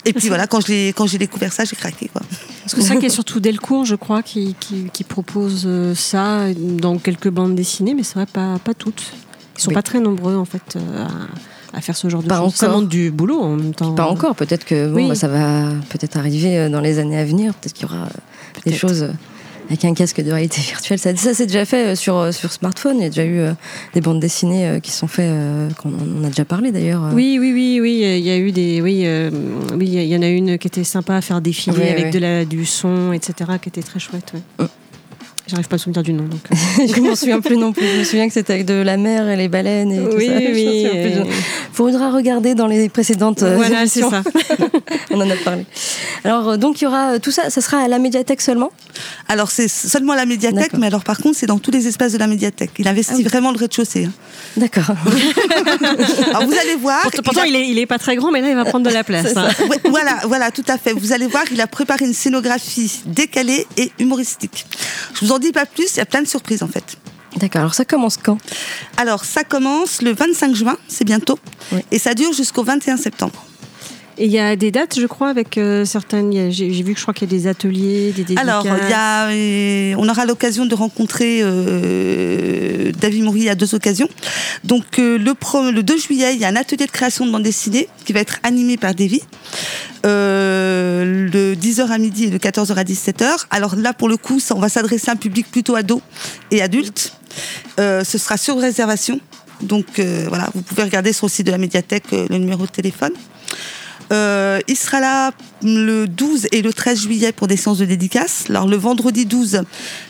Et 0.05 0.12
puis 0.12 0.29
voilà, 0.29 0.47
quand 0.47 0.61
j'ai 0.67 0.93
découvert 1.19 1.53
ça, 1.53 1.65
j'ai 1.65 1.77
craqué. 1.77 2.09
Quoi. 2.12 2.23
Parce 2.62 2.75
que 2.75 2.83
ça 2.83 2.97
qui 2.97 3.06
est 3.06 3.11
surtout 3.11 3.41
Delcourt, 3.41 3.85
je 3.85 3.95
crois, 3.95 4.23
qui, 4.23 4.55
qui, 4.61 4.89
qui 4.93 5.05
propose 5.05 5.65
euh, 5.67 5.95
ça 5.95 6.53
dans 6.55 6.99
quelques 6.99 7.29
bandes 7.29 7.55
dessinées, 7.55 7.95
mais 7.95 8.03
c'est 8.03 8.15
vrai, 8.15 8.27
pas, 8.27 8.59
pas 8.62 8.75
toutes. 8.75 9.03
Ils 9.56 9.62
sont 9.62 9.71
Mais- 9.71 9.75
pas 9.75 9.83
très 9.83 10.01
nombreux, 10.01 10.37
en 10.37 10.45
fait, 10.45 10.77
euh, 10.77 11.06
à, 11.73 11.77
à 11.79 11.81
faire 11.81 11.97
ce 11.97 12.09
genre 12.09 12.23
de 12.23 12.29
Pas 12.29 12.39
choses. 12.41 12.55
Ça 12.55 12.67
demande 12.69 12.89
du 12.89 13.11
boulot 13.11 13.41
en 13.41 13.56
même 13.56 13.75
temps. 13.75 13.95
Pas 13.95 14.06
encore. 14.06 14.35
Peut-être 14.35 14.65
que 14.65 14.89
bon, 14.89 14.97
Oui. 14.97 15.09
bah, 15.09 15.15
ça 15.15 15.29
va 15.29 15.69
peut-être 15.91 16.17
arriver 16.17 16.59
euh, 16.59 16.69
dans 16.69 16.81
les 16.81 16.99
années 16.99 17.19
à 17.19 17.25
venir. 17.25 17.55
Peut-être 17.55 17.73
qu'il 17.75 17.87
y 17.89 17.93
aura 17.93 18.09
des 18.67 18.73
choses. 18.73 19.09
Avec 19.69 19.84
un 19.84 19.94
casque 19.94 20.20
de 20.22 20.31
réalité 20.31 20.61
virtuelle. 20.61 20.99
Ça, 20.99 21.14
ça 21.16 21.35
c'est 21.35 21.47
déjà 21.47 21.64
fait 21.64 21.87
euh, 21.92 21.94
sur, 21.94 22.16
euh, 22.16 22.33
sur 22.33 22.52
smartphone. 22.52 22.97
Il 22.99 23.02
y 23.02 23.06
a 23.06 23.09
déjà 23.09 23.25
eu 23.25 23.38
euh, 23.38 23.52
des 23.94 24.00
bandes 24.00 24.21
dessinées 24.21 24.66
euh, 24.68 24.80
qui 24.80 24.90
sont 24.90 25.06
faites, 25.06 25.30
euh, 25.30 25.68
qu'on 25.80 25.90
on 25.92 26.25
a 26.25 26.28
déjà 26.28 26.44
parlé 26.44 26.71
d'ailleurs. 26.73 27.11
Oui, 27.12 27.38
oui, 27.40 27.52
oui, 27.52 27.78
oui. 27.80 28.00
Il 28.18 28.25
y 28.25 28.30
a 28.30 28.37
eu 28.37 28.52
des, 28.52 28.80
oui, 28.83 29.06
oui, 29.76 29.87
il 29.88 30.04
y 30.04 30.16
en 30.16 30.23
a 30.23 30.28
une 30.28 30.59
qui 30.59 30.66
était 30.68 30.85
sympa 30.85 31.16
à 31.16 31.21
faire 31.21 31.40
défiler 31.40 31.76
Oui, 31.78 31.88
avec 31.88 32.04
oui. 32.06 32.11
de 32.11 32.18
la, 32.18 32.44
du 32.44 32.64
son, 32.64 33.12
etc., 33.12 33.50
qui 33.61 33.68
était 33.71 33.83
très 33.83 33.99
chouette. 34.00 34.33
ouais. 34.59 34.66
J'arrive 35.47 35.69
pas 35.69 35.75
à 35.75 35.77
me 35.77 35.81
souvenir 35.81 36.03
du 36.03 36.13
nom. 36.15 36.25
Donc. 36.25 36.41
euh. 36.51 36.87
je 36.95 37.01
m'en 37.01 37.15
souviens 37.15 37.41
plus 37.41 37.57
non 37.59 37.73
plus. 37.73 37.87
Je 37.87 37.99
me 37.99 38.05
souviens 38.05 38.27
que 38.29 38.33
c'était 38.33 38.55
avec 38.55 38.65
de 38.67 38.75
la 38.75 38.97
mer 38.97 39.29
et 39.29 39.37
les 39.37 39.49
baleines 39.49 39.93
et 39.93 39.99
tout 39.99 40.17
oui, 40.17 40.27
ça. 40.27 40.41
Je 40.41 40.47
m'en 40.47 40.53
oui. 40.55 41.15
nom. 41.17 41.27
Faudra 41.73 42.11
regarder 42.11 42.55
dans 42.55 42.67
les 42.67 42.89
précédentes 42.89 43.43
euh, 43.43 43.57
Voilà, 43.57 43.87
c'est 43.87 44.01
ça. 44.01 44.23
On 45.11 45.21
en 45.21 45.29
a 45.29 45.37
parlé. 45.37 45.67
Alors 46.25 46.49
euh, 46.51 46.57
donc 46.57 46.81
il 46.81 46.85
y 46.85 46.87
aura 46.87 47.19
tout 47.19 47.31
ça. 47.31 47.51
Ça 47.51 47.61
sera 47.61 47.79
à 47.79 47.89
la 47.89 47.99
médiathèque 47.99 48.41
seulement? 48.41 48.71
Alors 49.29 49.51
c'est 49.51 49.69
seulement 49.69 50.15
la 50.15 50.25
médiathèque, 50.25 50.61
D'accord. 50.63 50.81
mais 50.81 50.87
alors 50.87 51.05
par 51.05 51.19
contre, 51.19 51.37
c'est 51.37 51.47
dans 51.47 51.59
tous 51.59 51.71
les 51.71 51.89
espaces 51.89 52.13
de 52.13 52.19
la 52.19 52.27
médiathèque. 52.27 52.71
Il 52.79 52.89
investit 52.89 53.13
Ah 53.15 53.19
oui. 53.19 53.25
vraiment 53.25 53.51
le 53.51 53.59
rez-de-chaussée. 53.59 54.07
hein. 54.07 54.13
D'accord. 54.57 54.85
Alors 56.29 56.45
vous 56.47 56.53
allez 56.55 56.77
voir. 56.81 57.03
Pourtant, 57.03 57.23
pourtant, 57.23 57.43
il 57.45 57.55
est, 57.57 57.69
il 57.69 57.79
est 57.79 57.87
pas 57.87 57.99
très 57.99 58.17
grand, 58.17 58.31
mais 58.31 58.41
là, 58.41 58.49
il 58.51 58.55
va 58.57 58.65
prendre 58.65 58.87
de 58.89 58.93
la 58.95 59.03
place. 59.05 59.37
hein. 59.37 59.49
Ouais, 59.69 59.79
voilà, 59.91 60.21
voilà, 60.25 60.51
tout 60.51 60.65
à 60.69 60.79
fait. 60.79 60.93
Vous 60.93 61.13
allez 61.13 61.27
voir, 61.27 61.43
il 61.51 61.61
a 61.61 61.67
préparé 61.67 62.05
une 62.05 62.15
scénographie 62.15 63.03
décalée 63.07 63.67
et 63.77 63.91
humoristique. 63.99 64.67
Je 65.15 65.25
vous 65.27 65.33
en 65.33 65.34
dis 65.38 65.53
pas 65.53 65.67
plus, 65.67 65.93
il 65.95 65.99
y 65.99 66.00
a 66.00 66.07
plein 66.07 66.23
de 66.23 66.29
surprises 66.29 66.62
en 66.62 66.69
fait. 66.69 66.97
D'accord. 67.37 67.61
Alors 67.62 67.75
ça 67.75 67.85
commence 67.85 68.17
quand? 68.17 68.38
Alors 68.97 69.25
ça 69.25 69.43
commence 69.45 70.03
le 70.03 70.12
25 70.12 70.55
juin, 70.55 70.76
c'est 70.88 71.05
bientôt, 71.05 71.38
Oui. 71.73 71.81
et 71.91 71.99
ça 71.99 72.14
dure 72.14 72.33
jusqu'au 72.33 72.62
21 72.62 72.97
septembre. 72.97 73.45
Et 74.16 74.26
il 74.26 74.30
y 74.30 74.38
a 74.38 74.54
des 74.54 74.71
dates, 74.71 74.99
je 75.00 75.06
crois, 75.06 75.28
avec 75.28 75.59
euh, 75.59 75.85
certaines. 75.85 76.50
J'ai 76.52 76.68
vu 76.71 76.92
que 76.92 76.99
je 76.99 77.02
crois 77.04 77.12
qu'il 77.14 77.28
y 77.28 77.35
a 77.35 77.37
des 77.37 77.47
ateliers, 77.49 78.12
des 78.12 78.23
dédicaces. 78.23 78.47
Alors, 78.49 78.64
euh, 78.66 79.94
on 79.99 80.09
aura 80.09 80.25
l'occasion 80.25 80.66
de 80.66 80.75
rencontrer 80.76 81.40
euh, 81.42 82.92
David 83.00 83.25
Moury 83.25 83.49
à 83.49 83.54
deux 83.56 83.75
occasions. 83.75 84.09
Donc, 84.62 84.99
euh, 84.99 85.18
le, 85.18 85.35
pro- 85.35 85.71
le 85.71 85.83
2 85.83 85.99
juillet, 85.99 86.35
il 86.35 86.40
y 86.40 86.44
a 86.44 86.49
un 86.49 86.56
atelier 86.56 86.87
de 86.87 86.90
création 86.92 87.26
de 87.26 87.33
bande 87.33 87.42
dessinée 87.42 87.88
qui 88.04 88.12
va 88.12 88.21
être 88.21 88.38
animé 88.44 88.76
par 88.76 88.94
Davy. 88.94 89.21
Euh, 90.06 91.28
le 91.33 91.54
10h 91.54 91.88
à 91.90 91.99
midi 91.99 92.25
et 92.25 92.30
de 92.30 92.38
14h 92.38 92.75
à 92.75 92.85
17h. 92.85 93.47
Alors 93.50 93.75
là, 93.76 93.92
pour 93.94 94.09
le 94.09 94.16
coup, 94.16 94.38
on 94.54 94.61
va 94.61 94.68
s'adresser 94.68 95.11
à 95.11 95.14
un 95.14 95.16
public 95.16 95.50
plutôt 95.50 95.75
ado 95.75 96.00
et 96.50 96.62
adulte. 96.62 97.14
Euh, 97.80 98.04
ce 98.04 98.18
sera 98.18 98.37
sur 98.37 98.59
réservation. 98.61 99.18
Donc 99.62 99.99
euh, 99.99 100.26
voilà, 100.28 100.50
vous 100.54 100.62
pouvez 100.62 100.83
regarder 100.83 101.12
sur 101.12 101.26
le 101.26 101.30
site 101.30 101.47
de 101.47 101.50
la 101.52 101.59
médiathèque 101.59 102.04
euh, 102.12 102.26
le 102.28 102.38
numéro 102.38 102.64
de 102.66 102.71
téléphone. 102.71 103.12
Euh, 104.12 104.61
il 104.68 104.76
sera 104.76 105.00
là 105.00 105.32
le 105.62 106.06
12 106.06 106.49
et 106.52 106.61
le 106.62 106.73
13 106.73 107.00
juillet 107.02 107.32
pour 107.32 107.46
des 107.46 107.56
séances 107.56 107.78
de 107.78 107.84
dédicace. 107.87 108.44
Alors 108.50 108.68
le 108.68 108.76
vendredi 108.76 109.25
12 109.26 109.62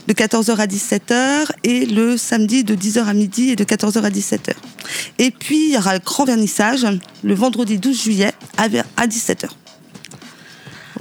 de 0.08 0.12
14h 0.12 0.56
à 0.56 0.66
17h 0.66 1.50
et 1.62 1.86
le 1.86 2.16
samedi 2.16 2.64
de 2.64 2.74
10h 2.74 3.04
à 3.04 3.14
midi 3.14 3.50
et 3.50 3.56
de 3.56 3.64
14h 3.64 4.02
à 4.02 4.10
17h. 4.10 4.50
Et 5.18 5.30
puis 5.30 5.66
il 5.68 5.72
y 5.74 5.76
aura 5.78 5.94
le 5.94 6.00
grand 6.00 6.24
vernissage 6.24 6.86
le 7.22 7.34
vendredi 7.34 7.78
12 7.78 8.02
juillet 8.02 8.32
à 8.56 8.68
ver- 8.68 8.84
à 8.96 9.06
17h. 9.06 9.46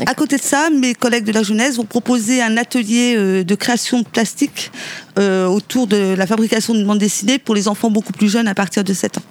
À 0.08 0.16
côté 0.16 0.38
de 0.38 0.42
ça, 0.42 0.70
mes 0.72 0.96
collègues 0.96 1.24
de 1.24 1.32
la 1.32 1.44
jeunesse 1.44 1.76
vont 1.76 1.86
proposer 1.86 2.42
un 2.42 2.58
atelier 2.58 3.14
euh, 3.16 3.44
de 3.44 3.56
création 3.56 4.00
de 4.00 4.06
plastique 4.08 4.72
euh, 5.20 5.46
autour 5.46 5.86
de 5.88 6.16
la 6.18 6.26
fabrication 6.26 6.74
de 6.74 6.84
bandes 6.84 6.98
dessinées 6.98 7.38
pour 7.38 7.54
les 7.54 7.68
enfants 7.68 7.92
beaucoup 7.92 8.12
plus 8.12 8.28
jeunes 8.30 8.48
à 8.48 8.56
partir 8.56 8.84
de 8.84 8.94
7 8.94 9.20
ans. 9.20 9.22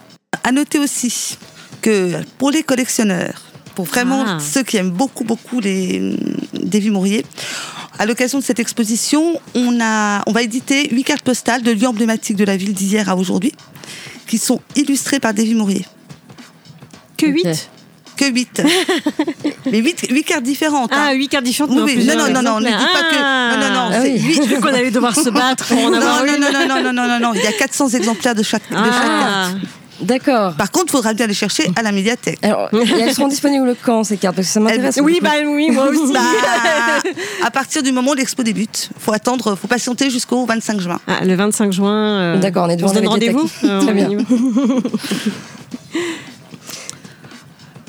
À 0.44 0.52
noter 0.52 0.78
aussi 0.78 1.36
que 1.80 2.12
pour 2.38 2.50
les 2.52 2.62
collectionneurs, 2.62 3.42
pour 3.74 3.84
vraiment 3.86 4.24
Ah. 4.26 4.38
ceux 4.40 4.62
qui 4.62 4.76
aiment 4.76 4.90
beaucoup 4.90 5.24
beaucoup 5.24 5.60
les 5.60 6.14
Davy 6.54 6.90
Mourier, 6.90 7.24
à 7.98 8.06
l'occasion 8.06 8.38
de 8.38 8.44
cette 8.44 8.58
exposition, 8.60 9.38
on 9.54 9.78
a, 9.80 10.22
on 10.26 10.32
va 10.32 10.42
éditer 10.42 10.88
huit 10.92 11.04
cartes 11.04 11.22
postales 11.22 11.62
de 11.62 11.70
lieux 11.72 11.86
emblématiques 11.88 12.36
de 12.36 12.44
la 12.44 12.56
ville 12.56 12.72
d'hier 12.74 13.08
à 13.08 13.16
aujourd'hui, 13.16 13.52
qui 14.26 14.38
sont 14.38 14.60
illustrées 14.76 15.20
par 15.20 15.34
Davy 15.34 15.54
Mourier. 15.54 15.84
Que. 17.16 17.26
8 17.26 17.68
Que 18.16 18.26
8 18.30 18.62
Mais 19.70 19.78
8, 19.78 20.06
huit 20.10 20.24
cartes 20.24 20.42
différentes. 20.42 20.92
hein. 20.92 21.06
Ah, 21.10 21.12
8 21.14 21.28
cartes 21.28 21.44
différentes. 21.44 21.76
Oui, 21.80 21.94
oui, 21.96 22.04
non, 22.04 22.14
non, 22.16 22.30
non, 22.30 22.42
non, 22.42 22.60
ne 22.60 22.66
dis 22.66 22.72
pas 22.72 23.02
que. 23.10 23.54
Non, 23.54 23.68
non, 23.68 23.74
non, 23.74 23.88
Ah. 23.90 24.02
c'est 24.02 24.12
oui. 24.12 24.20
huit- 24.20 24.60
qu'on 24.60 24.68
allait 24.68 24.90
devoir 24.90 25.14
se 25.14 25.30
battre 25.30 25.64
pour 25.66 25.78
en 25.78 25.90
Non, 25.90 25.96
avoir 25.96 26.24
non, 26.26 26.34
une. 26.34 26.40
non, 26.40 26.52
non, 26.52 26.66
non, 26.68 26.82
non, 26.82 26.92
non, 26.92 27.08
non, 27.08 27.20
non, 27.20 27.34
il 27.34 27.42
y 27.42 27.46
a 27.46 27.52
400 27.52 27.88
exemplaires 27.90 28.34
de 28.34 28.42
chaque, 28.42 28.68
de 28.70 28.74
chaque 28.76 28.84
Ah. 28.84 29.48
carte. 29.50 29.56
D'accord. 30.00 30.54
Par 30.54 30.70
contre, 30.70 30.86
il 30.88 30.90
faudra 30.92 31.14
bien 31.14 31.26
les 31.26 31.34
chercher 31.34 31.70
à 31.76 31.82
la 31.82 31.92
médiathèque. 31.92 32.38
Alors, 32.42 32.68
elles 32.72 33.14
seront 33.14 33.28
disponibles 33.28 33.76
quand 33.84 34.02
ces 34.04 34.16
cartes? 34.16 34.34
Parce 34.36 34.48
que 34.48 34.52
ça 34.54 34.58
m'intéresse. 34.60 34.98
Oui, 35.02 35.20
bah 35.22 35.30
oui, 35.46 35.70
moi 35.70 35.86
aussi. 35.90 36.12
Bah, 36.12 36.20
à 37.44 37.50
partir 37.50 37.82
du 37.82 37.92
moment 37.92 38.10
où 38.10 38.14
l'expo 38.14 38.42
débute, 38.42 38.90
faut 38.98 39.12
attendre, 39.12 39.54
faut 39.54 39.68
patienter 39.68 40.10
jusqu'au 40.10 40.44
25 40.44 40.80
juin. 40.80 40.98
Ah, 41.06 41.24
le 41.24 41.34
25 41.36 41.72
juin. 41.72 41.92
euh, 41.94 42.38
D'accord, 42.38 42.64
on 42.66 42.70
est 42.70 42.76
devant 42.76 42.88
se 42.88 42.94
la 42.94 43.00
donne 43.00 43.10
rendez-vous 43.10 43.48
médiathèque. 43.62 43.80
Très 43.80 43.90
Euh, 43.90 43.92
bien. 43.92 44.18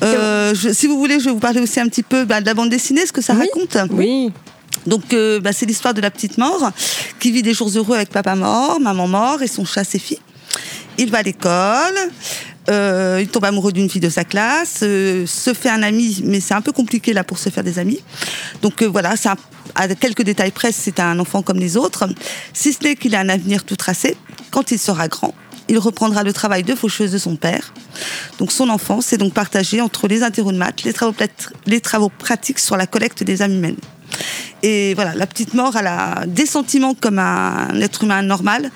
on. 0.02 0.06
Euh, 0.06 0.54
je- 0.54 0.70
si 0.72 0.86
vous 0.86 0.98
voulez, 0.98 1.18
je 1.18 1.26
vais 1.26 1.30
vous 1.30 1.38
parler 1.38 1.60
aussi 1.60 1.80
un 1.80 1.88
petit 1.88 2.02
peu 2.02 2.24
bah, 2.24 2.40
de 2.40 2.46
la 2.46 2.54
bande 2.54 2.68
dessinée, 2.68 3.06
ce 3.06 3.12
que 3.12 3.22
ça 3.22 3.32
Oui. 3.34 3.46
raconte. 3.52 3.90
Oui. 3.92 4.30
Donc, 4.86 5.14
euh, 5.14 5.40
bah, 5.40 5.52
c'est 5.52 5.66
l'histoire 5.66 5.94
de 5.94 6.00
la 6.00 6.10
petite 6.10 6.36
mort 6.36 6.70
qui 7.20 7.30
vit 7.30 7.42
des 7.42 7.54
jours 7.54 7.70
heureux 7.74 7.96
avec 7.96 8.10
papa 8.10 8.34
mort, 8.34 8.78
maman 8.80 9.08
mort 9.08 9.40
et 9.42 9.46
son 9.46 9.64
chat 9.64 9.84
Séphie. 9.84 10.18
Il 10.98 11.10
va 11.10 11.18
à 11.18 11.22
l'école, 11.22 11.98
euh, 12.70 13.18
il 13.20 13.28
tombe 13.28 13.44
amoureux 13.44 13.72
d'une 13.72 13.90
fille 13.90 14.00
de 14.00 14.08
sa 14.08 14.24
classe, 14.24 14.80
euh, 14.82 15.26
se 15.26 15.52
fait 15.52 15.68
un 15.68 15.82
ami, 15.82 16.22
mais 16.24 16.40
c'est 16.40 16.54
un 16.54 16.60
peu 16.60 16.72
compliqué 16.72 17.12
là 17.12 17.24
pour 17.24 17.38
se 17.38 17.50
faire 17.50 17.64
des 17.64 17.78
amis. 17.78 18.00
Donc 18.62 18.82
euh, 18.82 18.86
voilà, 18.86 19.14
à 19.74 19.88
quelques 19.88 20.22
détails 20.22 20.52
près, 20.52 20.72
c'est 20.72 21.00
un 21.00 21.18
enfant 21.18 21.42
comme 21.42 21.58
les 21.58 21.76
autres. 21.76 22.06
Si 22.52 22.72
ce 22.72 22.84
n'est 22.84 22.96
qu'il 22.96 23.14
a 23.14 23.20
un 23.20 23.28
avenir 23.28 23.64
tout 23.64 23.76
tracé, 23.76 24.16
quand 24.50 24.70
il 24.70 24.78
sera 24.78 25.08
grand, 25.08 25.34
il 25.68 25.78
reprendra 25.78 26.22
le 26.22 26.32
travail 26.32 26.62
de 26.62 26.74
faucheuse 26.74 27.12
de 27.12 27.18
son 27.18 27.36
père. 27.36 27.74
Donc 28.38 28.52
son 28.52 28.68
enfance 28.68 29.12
est 29.12 29.18
donc 29.18 29.34
partagée 29.34 29.80
entre 29.80 30.08
les 30.08 30.22
interros 30.22 30.52
de 30.52 30.58
maths, 30.58 30.84
les 30.84 30.92
travaux, 30.92 31.14
les 31.66 31.80
travaux 31.80 32.08
pratiques 32.08 32.58
sur 32.58 32.76
la 32.76 32.86
collecte 32.86 33.22
des 33.24 33.42
âmes 33.42 33.52
humaines. 33.52 33.76
Et 34.62 34.94
voilà, 34.94 35.14
la 35.14 35.26
petite 35.26 35.54
mort, 35.54 35.76
elle 35.76 35.88
a 35.88 36.24
des 36.26 36.46
sentiments 36.46 36.94
comme 36.94 37.18
un 37.18 37.68
être 37.80 38.04
humain 38.04 38.22
normal. 38.22 38.70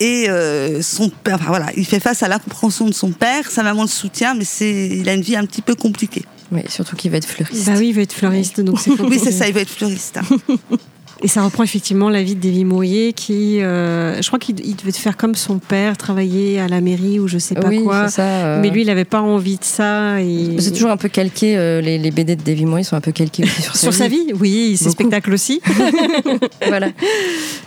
Et 0.00 0.28
euh, 0.28 0.82
son 0.82 1.08
père, 1.08 1.36
enfin, 1.36 1.46
voilà, 1.48 1.68
il 1.76 1.86
fait 1.86 2.00
face 2.00 2.22
à 2.22 2.28
l'incompréhension 2.28 2.86
de 2.86 2.92
son 2.94 3.10
père. 3.12 3.50
Sa 3.50 3.62
maman 3.62 3.82
le 3.82 3.88
soutient, 3.88 4.34
mais 4.34 4.44
c'est, 4.44 4.88
il 4.88 5.08
a 5.08 5.14
une 5.14 5.22
vie 5.22 5.36
un 5.36 5.46
petit 5.46 5.62
peu 5.62 5.74
compliquée. 5.74 6.24
Oui, 6.52 6.60
surtout 6.68 6.96
qu'il 6.96 7.10
va 7.10 7.16
être 7.16 7.26
fleuriste. 7.26 7.66
Bah 7.66 7.74
oui, 7.78 7.88
il 7.88 7.92
veut 7.94 8.02
être 8.02 8.12
fleuriste, 8.12 8.60
donc 8.60 8.78
c'est 8.78 8.90
Oui, 9.00 9.18
c'est 9.22 9.32
ça, 9.32 9.48
il 9.48 9.54
veut 9.54 9.62
être 9.62 9.70
fleuriste. 9.70 10.18
hein. 10.18 10.56
Et 11.22 11.28
ça 11.28 11.42
reprend 11.42 11.62
effectivement 11.62 12.10
la 12.10 12.22
vie 12.22 12.34
de 12.34 12.40
Davy 12.46 12.64
Mourier 12.66 13.14
qui, 13.14 13.62
euh, 13.62 14.20
je 14.20 14.26
crois 14.26 14.38
qu'il 14.38 14.56
il 14.66 14.76
devait 14.76 14.92
faire 14.92 15.16
comme 15.16 15.34
son 15.34 15.58
père, 15.58 15.96
travailler 15.96 16.60
à 16.60 16.68
la 16.68 16.82
mairie 16.82 17.18
ou 17.18 17.26
je 17.26 17.38
sais 17.38 17.54
pas 17.54 17.68
oui, 17.68 17.82
quoi. 17.82 18.08
c'est 18.08 18.16
ça. 18.16 18.22
euh, 18.26 18.60
Mais 18.60 18.68
lui, 18.68 18.82
il 18.82 18.86
n'avait 18.86 19.06
pas 19.06 19.22
envie 19.22 19.56
de 19.56 19.64
ça. 19.64 20.20
Et... 20.20 20.56
C'est 20.58 20.72
toujours 20.72 20.90
un 20.90 20.98
peu 20.98 21.08
calqué, 21.08 21.56
euh, 21.56 21.80
les, 21.80 21.96
les 21.96 22.10
BD 22.10 22.36
de 22.36 22.42
Davy 22.42 22.66
Mourier 22.66 22.84
sont 22.84 22.96
un 22.96 23.00
peu 23.00 23.12
calqués 23.12 23.44
aussi 23.44 23.62
sur, 23.62 23.76
Sur 23.86 23.94
sa 23.94 24.08
vie, 24.08 24.26
oui, 24.38 24.76
ses 24.76 24.90
spectacles 24.90 25.32
aussi. 25.32 25.62
voilà. 26.66 26.88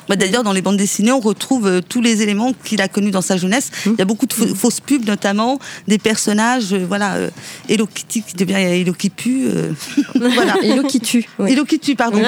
Bah, 0.08 0.16
D'ailleurs, 0.16 0.44
dans 0.44 0.54
les 0.54 0.62
bandes 0.62 0.78
dessinées, 0.78 1.12
on 1.12 1.20
retrouve 1.20 1.66
euh, 1.68 1.82
tous 1.88 2.02
les 2.02 2.22
éléments 2.22 2.54
qu'il 2.64 2.82
a 2.82 2.88
connus 2.88 3.12
dans 3.12 3.22
sa 3.24 3.38
jeunesse. 3.38 3.72
Il 3.88 3.96
y 3.98 4.02
a 4.02 4.06
beaucoup 4.06 4.28
de 4.28 4.34
fa- 4.34 4.46
fausses 4.56 4.80
pubs, 4.80 5.06
notamment 5.08 5.58
des 5.88 5.98
personnages, 5.98 6.74
euh, 6.74 6.86
voilà, 6.88 7.16
euh, 7.16 7.30
Hello 7.68 7.88
Kitty 7.92 8.22
qui 8.22 8.36
devient 8.36 8.54
Hello 8.56 8.94
qui 8.94 9.10
pue. 9.10 9.48
euh, 9.48 9.72
voilà. 10.16 10.56
Hello 10.62 10.84
qui 10.84 11.00
tue. 11.00 11.26
oui. 11.40 11.52
Hello 11.54 11.66
qui 11.66 11.80
tue, 11.80 11.96
pardon. 11.96 12.22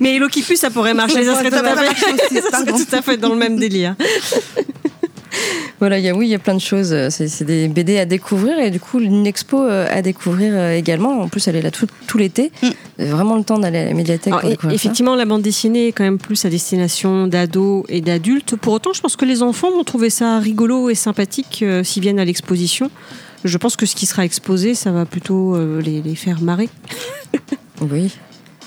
Mais 0.00 0.07
Hello 0.16 0.28
qui 0.28 0.42
pue, 0.42 0.56
ça 0.56 0.70
pourrait 0.70 0.94
marcher. 0.94 1.24
Ça 1.24 1.34
serait, 1.36 1.50
tout 1.50 1.56
à, 1.56 1.64
fait... 1.64 1.74
marcher 1.74 2.06
aussi, 2.12 2.34
ça 2.34 2.40
serait 2.42 2.50
pardon. 2.50 2.76
tout 2.76 2.96
à 2.96 3.02
fait 3.02 3.16
dans 3.16 3.30
le 3.30 3.36
même 3.36 3.56
délire. 3.56 3.94
Voilà, 5.80 5.98
il 6.00 6.04
y 6.04 6.08
a, 6.08 6.14
oui, 6.16 6.26
il 6.26 6.30
y 6.30 6.34
a 6.34 6.40
plein 6.40 6.54
de 6.56 6.60
choses. 6.60 6.92
euh, 6.92 7.08
C'est 7.10 7.44
des 7.44 7.68
BD 7.68 7.98
à 7.98 8.04
découvrir 8.04 8.58
et 8.58 8.70
du 8.70 8.80
coup, 8.80 8.98
une 8.98 9.24
expo 9.28 9.62
euh, 9.62 9.86
à 9.88 10.02
découvrir 10.02 10.52
euh, 10.56 10.72
également. 10.74 11.20
En 11.20 11.28
plus, 11.28 11.46
elle 11.46 11.54
est 11.54 11.62
là 11.62 11.70
tout, 11.70 11.86
tout 12.08 12.18
l'été. 12.18 12.50
Mm. 12.62 13.04
Vraiment 13.04 13.36
le 13.36 13.44
temps 13.44 13.58
d'aller 13.60 13.78
à 13.78 13.84
la 13.84 13.94
médiathèque 13.94 14.28
Alors, 14.32 14.40
pour 14.40 14.48
et- 14.48 14.52
découvrir 14.54 14.76
ça. 14.76 14.82
effectivement, 14.84 15.14
la 15.14 15.24
bande 15.24 15.42
dessinée 15.42 15.88
est 15.88 15.92
quand 15.92 16.02
même 16.02 16.18
plus 16.18 16.44
à 16.44 16.48
destination 16.50 17.28
d'ados 17.28 17.84
et 17.88 18.00
d'adultes. 18.00 18.56
Pour 18.56 18.72
autant, 18.72 18.92
je 18.92 19.00
pense 19.00 19.14
que 19.14 19.24
les 19.24 19.42
enfants 19.44 19.70
vont 19.70 19.84
trouver 19.84 20.10
ça 20.10 20.40
rigolo 20.40 20.90
et 20.90 20.96
sympathique 20.96 21.60
euh, 21.62 21.84
s'ils 21.84 22.02
viennent 22.02 22.18
à 22.18 22.24
l'exposition. 22.24 22.90
Je 23.44 23.56
pense 23.58 23.76
que 23.76 23.86
ce 23.86 23.94
qui 23.94 24.06
sera 24.06 24.24
exposé, 24.24 24.74
ça 24.74 24.90
va 24.90 25.04
plutôt 25.04 25.54
euh, 25.54 25.80
les, 25.80 26.02
les 26.02 26.16
faire 26.16 26.40
marrer. 26.40 26.68
Oui. 27.82 28.10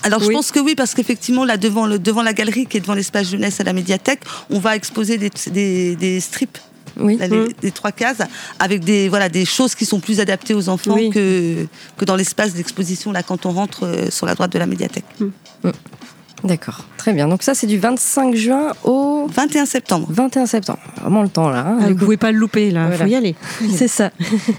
Alors 0.04 0.20
je 0.22 0.30
pense 0.30 0.50
que 0.50 0.60
oui, 0.60 0.74
parce 0.74 0.94
qu'effectivement, 0.94 1.44
là, 1.44 1.56
devant, 1.56 1.86
le, 1.86 1.98
devant 1.98 2.22
la 2.22 2.32
galerie 2.32 2.66
qui 2.66 2.76
est 2.76 2.80
devant 2.80 2.94
l'espace 2.94 3.28
jeunesse 3.30 3.60
à 3.60 3.64
la 3.64 3.72
médiathèque, 3.72 4.20
on 4.50 4.58
va 4.58 4.74
exposer 4.76 5.18
des, 5.18 5.30
des, 5.50 5.96
des 5.96 6.20
strips, 6.20 6.58
Oui. 6.98 7.16
là, 7.16 7.26
les- 7.28 7.36
Mm. 7.36 7.52
des 7.60 7.70
trois 7.70 7.92
cases, 7.92 8.18
avec 8.58 8.82
des, 8.84 9.08
voilà, 9.08 9.28
des 9.28 9.44
choses 9.44 9.74
qui 9.74 9.86
sont 9.86 10.00
plus 10.00 10.20
adaptées 10.20 10.54
aux 10.54 10.68
enfants 10.68 10.94
Oui. 10.94 11.10
que, 11.10 11.66
que 11.96 12.04
dans 12.04 12.16
l'espace 12.16 12.54
d'exposition, 12.54 13.12
là, 13.12 13.22
quand 13.22 13.46
on 13.46 13.52
rentre 13.52 13.84
euh, 13.84 14.10
sur 14.10 14.26
la 14.26 14.34
droite 14.34 14.52
de 14.52 14.58
la 14.58 14.66
médiathèque. 14.66 15.04
D'accord. 16.44 16.84
Très 16.96 17.12
bien. 17.12 17.28
Donc 17.28 17.42
ça, 17.42 17.54
c'est 17.54 17.66
du 17.66 17.78
25 17.78 18.34
juin 18.34 18.72
au 18.84 19.26
21 19.32 19.64
septembre. 19.66 20.06
21 20.10 20.46
septembre. 20.46 20.78
Vraiment 21.00 21.22
le 21.22 21.28
temps 21.28 21.48
là. 21.48 21.64
hein, 21.66 21.78
Ah, 21.80 21.86
vous 21.88 21.94
coup. 21.94 22.04
pouvez 22.04 22.16
pas 22.16 22.32
le 22.32 22.38
louper, 22.38 22.70
là. 22.70 22.86
Voilà. 22.88 23.04
faut 23.04 23.10
y 23.10 23.14
aller. 23.14 23.34
C'est 23.76 23.88
ça. 23.88 24.10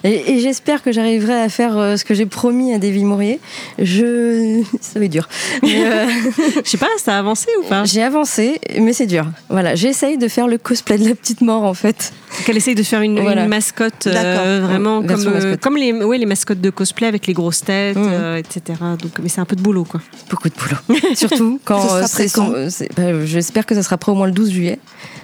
Et, 0.03 0.33
et 0.33 0.39
j'espère 0.39 0.81
que 0.83 0.91
j'arriverai 0.91 1.41
à 1.41 1.49
faire 1.49 1.77
euh, 1.77 1.95
ce 1.97 2.05
que 2.05 2.13
j'ai 2.13 2.25
promis 2.25 2.73
à 2.73 2.79
Davy 2.79 3.03
Mourier. 3.03 3.39
Je, 3.79 4.61
ça 4.81 4.99
va 4.99 5.05
être 5.05 5.11
dur. 5.11 5.27
Mais, 5.61 5.85
euh, 5.85 6.05
Je 6.63 6.69
sais 6.69 6.77
pas, 6.77 6.87
ça 6.97 7.15
a 7.15 7.19
avancé 7.19 7.47
ou 7.61 7.67
pas? 7.67 7.83
J'ai 7.85 8.03
avancé, 8.03 8.59
mais 8.79 8.93
c'est 8.93 9.05
dur. 9.07 9.25
Voilà, 9.49 9.75
j'essaye 9.75 10.17
de 10.17 10.27
faire 10.27 10.47
le 10.47 10.57
cosplay 10.57 10.97
de 10.97 11.07
la 11.07 11.15
petite 11.15 11.41
mort 11.41 11.63
en 11.63 11.73
fait. 11.73 12.13
Qu'elle 12.45 12.57
essaye 12.57 12.75
de 12.75 12.83
faire 12.83 13.01
une, 13.01 13.19
Voilà. 13.19 13.43
une 13.43 13.49
mascotte 13.49 14.07
euh, 14.07 14.61
vraiment 14.63 15.01
comme, 15.03 15.21
euh, 15.27 15.33
mascotte. 15.33 15.59
comme 15.61 15.77
les, 15.77 15.93
ouais, 15.93 16.17
les 16.17 16.25
mascottes 16.25 16.61
de 16.61 16.69
cosplay 16.69 17.07
avec 17.07 17.27
les 17.27 17.33
grosses 17.33 17.61
têtes, 17.63 17.95
Mhm. 17.97 18.09
euh, 18.11 18.37
etc. 18.37 18.79
Donc, 19.01 19.11
mais 19.21 19.29
c'est 19.29 19.41
un 19.41 19.45
peu 19.45 19.55
de 19.55 19.61
boulot, 19.61 19.83
quoi. 19.85 20.01
Beaucoup 20.29 20.49
de 20.49 20.53
boulot. 20.55 20.99
Surtout 21.15 21.59
quand 21.65 21.79
Ce 22.07 22.27
sera 22.27 22.49
bah, 22.97 23.25
J'espère 23.25 23.65
que 23.65 23.75
ça 23.75 23.83
sera 23.83 23.97
prêt 23.97 24.11
au 24.11 24.15
moins 24.15 24.27
le 24.27 24.33
12 24.33 24.51
juillet. 24.51 24.79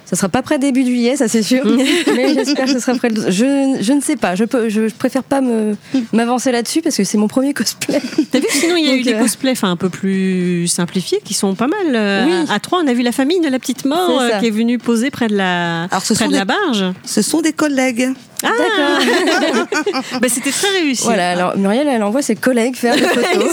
Ça 0.06 0.16
sera 0.16 0.28
pas 0.28 0.42
prêt 0.42 0.58
début 0.58 0.84
juillet, 0.84 1.16
ça 1.16 1.28
c'est 1.28 1.42
sûr. 1.42 1.62
mais 2.16 2.34
j'espère 2.34 2.64
que 2.64 2.72
ça 2.72 2.80
sera 2.80 2.94
prêt 2.96 3.08
le 3.10 3.14
12. 3.14 3.26
Je, 3.30 3.78
je 3.80 3.92
ne 3.92 4.00
sais 4.00 4.16
pas. 4.16 4.34
Je, 4.34 4.44
peux, 4.44 4.68
je, 4.68 4.88
je 4.88 4.94
préfère 4.94 5.22
pas 5.22 5.40
me 5.40 5.76
m'avancer 6.12 6.50
là-dessus 6.50 6.82
parce 6.82 6.96
que 6.96 7.04
c'est 7.04 7.18
mon 7.18 7.28
premier 7.28 7.54
cosplay. 7.54 8.00
T'as 8.32 8.40
vu 8.40 8.46
sinon 8.50 8.74
il 8.76 8.84
y 8.84 8.88
a 8.88 8.90
Donc, 8.92 9.00
eu 9.00 9.02
des 9.04 9.14
cosplays 9.14 9.54
un 9.62 9.76
peu 9.76 9.88
plus 9.88 10.66
simplifiés 10.66 11.20
qui 11.24 11.34
sont 11.34 11.54
pas 11.54 11.68
mal. 11.68 12.26
Oui. 12.26 12.34
À, 12.50 12.58
trois, 12.58 12.80
on 12.82 12.88
a 12.88 12.92
vu 12.92 13.02
la 13.02 13.12
famille 13.12 13.40
de 13.40 13.48
la 13.48 13.58
petite 13.60 13.84
mort 13.84 14.20
qui 14.40 14.46
est 14.46 14.50
venue 14.50 14.78
poser 14.78 15.10
près 15.10 15.28
de 15.28 15.36
la, 15.36 15.84
Alors, 15.84 16.02
près 16.02 16.26
de 16.26 16.30
des- 16.32 16.38
la 16.38 16.44
barge. 16.44 16.84
Ce 17.04 17.22
sont 17.22 17.40
des 17.40 17.52
collègues. 17.52 18.08
Ah 18.42 18.48
D'accord. 18.58 19.66
Bah, 20.20 20.28
C'était 20.28 20.50
très 20.50 20.68
réussi. 20.80 21.02
Voilà, 21.04 21.30
alors 21.32 21.56
Muriel, 21.58 21.88
elle 21.88 22.02
envoie 22.02 22.22
ses 22.22 22.36
collègues 22.36 22.76
faire 22.76 22.94
des 22.94 23.02
photos. 23.02 23.52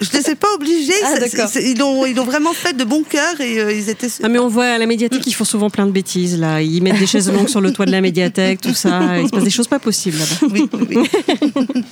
Je 0.00 0.16
ne 0.16 0.22
les 0.22 0.30
ai 0.30 0.34
pas 0.34 0.48
obligés. 0.54 0.92
Ah, 1.04 1.14
ils 1.60 1.78
l'ont 1.78 2.04
ils 2.06 2.14
l'ont 2.14 2.24
vraiment 2.24 2.52
fait 2.52 2.74
de 2.76 2.84
bon 2.84 3.02
cœur 3.02 3.40
et 3.40 3.58
euh, 3.60 3.72
ils 3.72 3.88
étaient. 3.90 4.08
Ah, 4.22 4.28
mais 4.28 4.38
on 4.38 4.48
voit 4.48 4.66
à 4.66 4.78
la 4.78 4.86
médiathèque, 4.86 5.22
ils 5.26 5.32
font 5.34 5.44
souvent 5.44 5.70
plein 5.70 5.86
de 5.86 5.92
bêtises 5.92 6.38
là. 6.38 6.60
Ils 6.60 6.82
mettent 6.82 6.98
des 6.98 7.06
chaises 7.06 7.30
longues 7.32 7.48
sur 7.48 7.60
le 7.60 7.72
toit 7.72 7.86
de 7.86 7.92
la 7.92 8.00
médiathèque, 8.00 8.60
tout 8.60 8.74
ça. 8.74 9.00
Il 9.20 9.26
se 9.26 9.30
passe 9.32 9.44
des 9.44 9.50
choses 9.50 9.68
pas 9.68 9.78
possibles 9.78 10.18
là-bas. 10.18 10.52
Oui, 10.52 10.68
oui. 10.90 11.72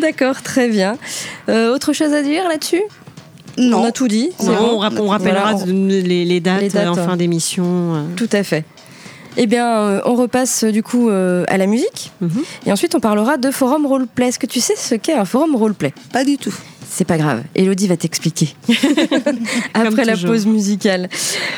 D'accord, 0.00 0.42
très 0.42 0.68
bien. 0.68 0.96
Euh, 1.48 1.74
autre 1.74 1.92
chose 1.92 2.12
à 2.12 2.22
dire 2.22 2.46
là-dessus? 2.48 2.82
Non. 3.58 3.80
On 3.80 3.84
a 3.84 3.92
tout 3.92 4.08
dit. 4.08 4.30
c'est 4.38 4.46
Non, 4.48 4.54
bon 4.56 4.68
on, 4.74 4.78
rap- 4.78 4.98
on 4.98 5.08
rappellera 5.08 5.52
Voilà, 5.54 5.64
on- 5.64 5.66
de- 5.66 6.00
les, 6.02 6.24
les 6.26 6.40
dates, 6.40 6.60
Les 6.60 6.68
dates, 6.68 6.86
euh, 6.86 6.90
en 6.90 6.94
fin 6.94 7.16
d'émission. 7.16 7.64
euh. 7.94 8.02
Tout 8.14 8.28
à 8.32 8.42
fait. 8.42 8.64
Eh 9.36 9.46
bien, 9.46 9.66
euh, 9.66 10.00
on 10.04 10.14
repasse 10.14 10.64
euh, 10.64 10.72
du 10.72 10.82
coup 10.82 11.10
euh, 11.10 11.44
à 11.48 11.58
la 11.58 11.66
musique. 11.66 12.12
Mhm. 12.20 12.42
Et 12.66 12.72
ensuite, 12.72 12.94
on 12.94 13.00
parlera 13.00 13.36
de 13.36 13.50
forum 13.50 13.86
roleplay. 13.86 14.28
Est-ce 14.28 14.38
que 14.38 14.46
tu 14.46 14.60
sais 14.60 14.76
ce 14.76 14.94
qu'est 14.94 15.14
un 15.14 15.24
forum 15.24 15.54
roleplay? 15.56 15.92
Pas 16.12 16.24
du 16.24 16.38
tout. 16.38 16.54
C'est 16.88 17.04
pas 17.04 17.18
grave, 17.18 17.42
Elodie 17.54 17.88
va 17.88 17.96
t'expliquer. 17.96 18.54
Après 19.74 20.04
la 20.04 20.16
pause 20.16 20.46
musicale. 20.46 21.10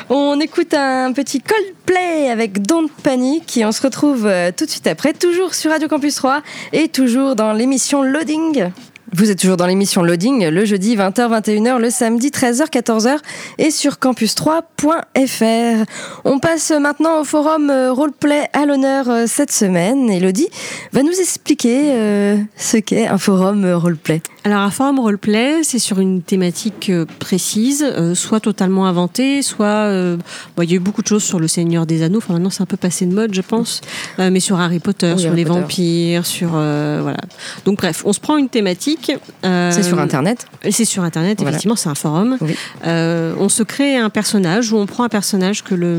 On 0.09 0.41
écoute 0.41 0.75
un 0.75 1.13
petit 1.13 1.41
Coldplay 1.41 2.29
avec 2.29 2.63
Don't 2.63 2.89
Panic 3.05 3.57
et 3.57 3.65
on 3.65 3.71
se 3.71 3.83
retrouve 3.83 4.29
tout 4.57 4.65
de 4.65 4.71
suite 4.71 4.87
après, 4.89 5.13
toujours 5.13 5.55
sur 5.55 5.71
Radio 5.71 5.87
Campus 5.87 6.17
3 6.17 6.43
et 6.73 6.89
toujours 6.89 7.37
dans 7.37 7.53
l'émission 7.53 8.03
Loading. 8.03 8.71
Vous 9.15 9.31
êtes 9.31 9.39
toujours 9.39 9.57
dans 9.57 9.67
l'émission 9.67 10.03
Loading, 10.03 10.49
le 10.49 10.65
jeudi 10.67 10.95
20h, 10.95 11.41
21h, 11.41 11.79
le 11.79 11.89
samedi 11.89 12.29
13h, 12.29 12.69
14h 12.71 13.17
et 13.57 13.71
sur 13.71 13.95
campus3.fr. 13.95 15.85
On 16.25 16.39
passe 16.39 16.73
maintenant 16.73 17.21
au 17.21 17.25
forum 17.25 17.71
euh, 17.71 17.91
Roleplay 17.91 18.49
à 18.53 18.67
l'honneur 18.67 19.09
euh, 19.09 19.25
cette 19.27 19.51
semaine. 19.51 20.11
Elodie 20.11 20.49
va 20.93 21.03
nous 21.03 21.19
expliquer 21.19 21.93
euh, 21.95 22.37
ce 22.57 22.77
qu'est 22.77 23.07
un 23.07 23.17
forum 23.17 23.65
Roleplay. 23.73 24.21
Alors 24.49 24.63
un 24.63 24.71
forum 24.71 24.99
roleplay, 24.99 25.63
c'est 25.63 25.79
sur 25.79 26.01
une 26.01 26.23
thématique 26.23 26.89
euh, 26.89 27.05
précise, 27.19 27.85
euh, 27.87 28.15
soit 28.15 28.41
totalement 28.41 28.87
inventée, 28.87 29.43
soit 29.43 29.67
euh, 29.67 30.17
bon, 30.57 30.63
il 30.63 30.71
y 30.71 30.73
a 30.73 30.77
eu 30.77 30.79
beaucoup 30.79 31.03
de 31.03 31.07
choses 31.07 31.23
sur 31.23 31.39
le 31.39 31.47
Seigneur 31.49 31.85
des 31.85 32.03
Anneaux. 32.03 32.17
Enfin 32.17 32.33
maintenant 32.33 32.49
c'est 32.49 32.63
un 32.63 32.67
peu 32.67 32.79
passé 32.79 33.05
de 33.05 33.13
mode, 33.15 33.35
je 33.35 33.43
pense, 33.43 33.83
Euh, 34.19 34.31
mais 34.33 34.41
sur 34.41 34.59
Harry 34.59 34.79
Potter, 34.79 35.13
Oui, 35.15 35.21
sur 35.21 35.29
Harry 35.33 35.37
les 35.41 35.45
Potter. 35.45 35.61
vampires, 35.61 36.25
sur 36.25 36.49
voilà. 36.53 37.19
Donc 37.67 37.77
bref, 37.77 38.01
on 38.07 38.15
se 38.15 38.21
prend 38.21 38.39
une 38.39 38.49
thématique. 38.49 39.13
C'est 39.43 39.83
sur 39.83 39.99
Internet. 39.99 40.47
Et 40.65 40.73
c'est 40.73 40.87
sur 40.87 41.03
Internet, 41.03 41.37
Voilà. 41.41 41.51
effectivement, 41.51 41.77
c'est 41.77 41.91
un 41.91 41.95
forum. 41.95 42.39
Oui. 42.41 42.55
On 42.87 43.51
se 43.51 43.63
crée 43.63 43.97
un 43.99 44.09
personnage 44.09 44.73
ou 44.73 44.79
on 44.79 44.87
prend 44.87 45.05
un 45.05 45.11
personnage 45.11 45.63
que 45.63 45.75
le, 45.75 45.99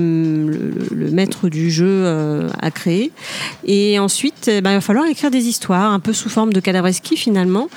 le- 0.49 0.73
le 0.95 1.11
maître 1.11 1.49
du 1.49 1.69
jeu 1.69 2.47
a 2.59 2.71
créé. 2.71 3.11
Et 3.63 3.99
ensuite, 3.99 4.47
eh 4.51 4.61
ben, 4.61 4.71
il 4.71 4.75
va 4.75 4.81
falloir 4.81 5.05
écrire 5.05 5.29
des 5.29 5.45
histoires, 5.47 5.91
un 5.91 5.99
peu 5.99 6.13
sous 6.13 6.29
forme 6.29 6.51
de 6.51 6.59
cadavreski 6.59 7.15
finalement. 7.15 7.69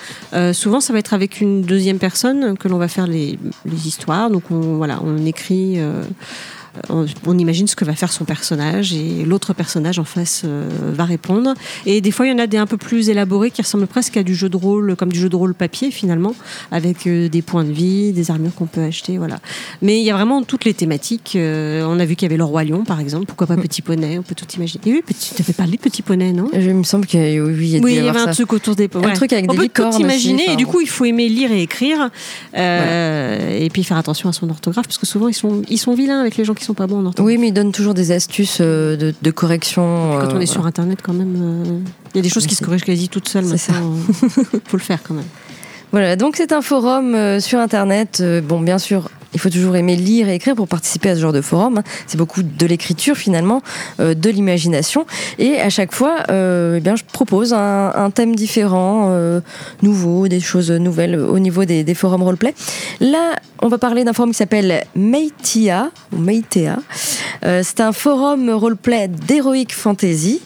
Euh, 0.63 0.65
souvent, 0.65 0.81
ça 0.81 0.93
va 0.93 0.99
être 0.99 1.15
avec 1.15 1.41
une 1.41 1.63
deuxième 1.63 1.99
personne 1.99 2.57
que 2.57 2.69
l'on 2.69 2.79
va 2.79 2.89
faire 2.89 3.07
les, 3.07 3.39
histoires. 3.85 4.31
Donc, 4.31 4.45
on, 4.51 4.77
voilà, 4.77 5.01
on 5.03 5.25
écrit. 5.25 5.79
Euh, 6.77 6.81
on, 6.91 7.07
on 7.27 7.39
imagine 7.39 7.67
ce 7.67 7.77
que 7.77 7.85
va 7.85 7.95
faire 7.95 8.13
son 8.13 8.25
personnage 8.25 8.93
et 8.93 9.25
l'autre 9.25 9.53
personnage 9.53 9.99
en 9.99 10.05
face 10.05 10.43
euh, 10.45 10.69
va 10.93 11.05
répondre. 11.05 11.55
Et 11.87 12.01
des 12.01 12.11
fois, 12.11 12.27
il 12.27 12.31
y 12.31 12.33
en 12.33 12.39
a 12.39 12.47
des 12.47 12.57
un 12.57 12.67
peu 12.67 12.77
plus 12.77 13.09
élaborés 13.09 13.51
qui 13.51 13.63
ressemblent 13.63 13.87
presque 13.87 14.17
à 14.17 14.23
du 14.23 14.35
jeu 14.35 14.49
de 14.49 14.57
rôle, 14.57 14.97
comme 14.97 15.13
du 15.13 15.19
jeu 15.19 15.29
de 15.29 15.37
rôle 15.37 15.55
papier 15.55 15.91
finalement, 15.91 16.35
avec 16.71 17.07
euh, 17.07 17.29
des 17.29 17.43
points 17.43 17.65
de 17.65 17.73
vie, 17.73 18.13
des 18.13 18.31
armures 18.31 18.55
qu'on 18.55 18.67
peut 18.67 18.83
acheter, 18.83 19.19
voilà. 19.19 19.39
Mais 19.81 20.01
il 20.01 20.05
y 20.05 20.11
a 20.11 20.15
vraiment 20.15 20.43
toutes 20.43 20.65
les 20.65 20.75
thématiques. 20.75 21.37
On 21.37 21.99
a 21.99 22.05
vu 22.05 22.17
qu'il 22.17 22.27
y 22.27 22.31
avait 22.31 22.37
le 22.37 22.45
roi 22.45 22.65
lion, 22.65 22.85
par 22.85 23.01
exemple. 23.01 23.27
Pourquoi 23.27 23.47
pas 23.47 23.57
Petit 23.57 23.83
Poney 23.83 24.19
On 24.19 24.23
peut 24.23 24.35
tout 24.35 24.47
imaginer. 24.57 24.83
Et 24.87 24.93
oui, 24.93 25.03
tu 25.09 25.43
avais 25.43 25.53
parlé 25.53 25.77
de 25.77 25.83
Petit 25.83 26.03
Poney, 26.03 26.33
non? 26.33 26.49
Je, 26.53 26.73
il 26.73 26.75
me 26.75 26.83
semble 26.85 27.07
qu'il 27.07 27.21
y 27.21 27.39
a, 27.39 27.43
oui, 27.43 27.53
il 27.61 27.77
y 27.77 27.81
oui, 27.81 27.93
y 27.95 27.97
y 27.97 28.09
avait 28.09 28.21
un 28.21 28.33
truc 28.33 28.53
autour 28.53 28.75
des 28.75 28.89
Un 28.95 29.13
truc 29.13 29.33
avec 29.33 29.51
On 29.51 29.55
des 29.55 29.69
peut 29.69 29.83
tout 29.83 29.99
imaginer 29.99 30.45
aussi, 30.45 30.53
et 30.53 30.57
du 30.57 30.67
coup 30.67 30.81
il 30.81 30.89
faut 30.89 31.05
aimer 31.05 31.29
lire 31.29 31.53
et 31.53 31.63
écrire 31.63 32.11
euh, 32.57 33.59
et 33.59 33.69
puis 33.71 33.85
faire 33.85 33.97
attention 33.97 34.29
à 34.29 34.33
son 34.33 34.49
orthographe 34.51 34.87
parce 34.87 34.99
que 34.99 35.07
souvent 35.07 35.29
ils 35.29 35.35
sont 35.35 35.63
ils 35.69 35.79
sont 35.79 35.95
vilains 35.95 36.21
avec 36.21 36.37
les 36.37 36.45
gens 36.45 36.55
qui 36.55 36.62
sont 36.63 36.75
pas 36.75 36.87
bons 36.87 37.07
en. 37.07 37.13
Oui, 37.23 37.39
mais 37.39 37.49
il 37.49 37.53
donne 37.53 37.73
toujours 37.73 37.95
des 37.95 38.13
astuces 38.13 38.59
euh, 38.61 38.97
de, 38.97 39.15
de 39.21 39.31
correction. 39.31 40.19
Quand 40.21 40.33
on 40.33 40.37
euh, 40.37 40.41
est 40.41 40.47
sur 40.47 40.67
internet 40.67 41.01
quand 41.03 41.13
même, 41.13 41.37
euh, 41.39 41.79
il 42.15 42.17
y 42.17 42.21
a 42.21 42.23
des 42.23 42.29
choses 42.29 42.47
qui 42.47 42.55
se 42.55 42.65
corrigent 42.65 42.85
quasi 42.85 43.09
toutes 43.09 43.29
seules 43.29 43.45
euh, 43.45 43.57
faut 44.67 44.77
le 44.77 44.83
faire 44.83 45.03
quand 45.03 45.15
même. 45.15 45.25
Voilà, 45.93 46.17
donc 46.17 46.37
c'est 46.37 46.53
un 46.53 46.63
forum 46.63 47.15
euh, 47.15 47.39
sur 47.39 47.59
Internet. 47.59 48.19
Euh, 48.21 48.41
bon, 48.41 48.61
bien 48.61 48.79
sûr, 48.79 49.11
il 49.35 49.41
faut 49.41 49.51
toujours 49.51 49.77
aimer 49.77 49.97
lire 49.97 50.29
et 50.29 50.35
écrire 50.35 50.55
pour 50.55 50.69
participer 50.69 51.11
à 51.11 51.17
ce 51.17 51.21
genre 51.21 51.33
de 51.33 51.41
forum. 51.41 51.79
hein. 51.79 51.83
C'est 52.07 52.19
beaucoup 52.19 52.43
de 52.43 52.67
l'écriture 52.67 53.17
finalement, 53.17 53.63
euh, 54.01 54.15
de 54.15 54.31
l'imagination. 54.31 55.07
Et 55.39 55.61
à 55.61 55.71
chaque 55.71 55.93
fois, 55.93 56.19
euh, 56.31 56.81
eh 56.85 56.97
je 56.97 57.05
propose 57.13 57.53
un, 57.53 58.11
thème 58.15 58.35
différent, 58.35 59.09
euh, 59.11 59.41
nouveau, 59.83 60.29
des 60.29 60.41
choses 60.41 60.71
nouvelles 60.71 61.19
au 61.19 61.39
niveau 61.39 61.65
des, 61.65 61.95
forums 61.95 62.23
roleplay. 62.23 62.55
Là, 63.01 63.37
on 63.61 63.69
va 63.69 63.79
parler 63.79 64.05
d'un 64.05 64.13
forum 64.13 64.31
qui 64.31 64.37
s'appelle 64.37 64.85
Meitia, 64.95 65.91
ou 66.13 66.19
Meitea. 66.19 66.79
C'est 67.43 67.81
un 67.81 67.93
forum 67.93 68.51
roleplay 68.51 69.09
d'Heroic 69.09 69.71
Fantasy. 69.71 70.41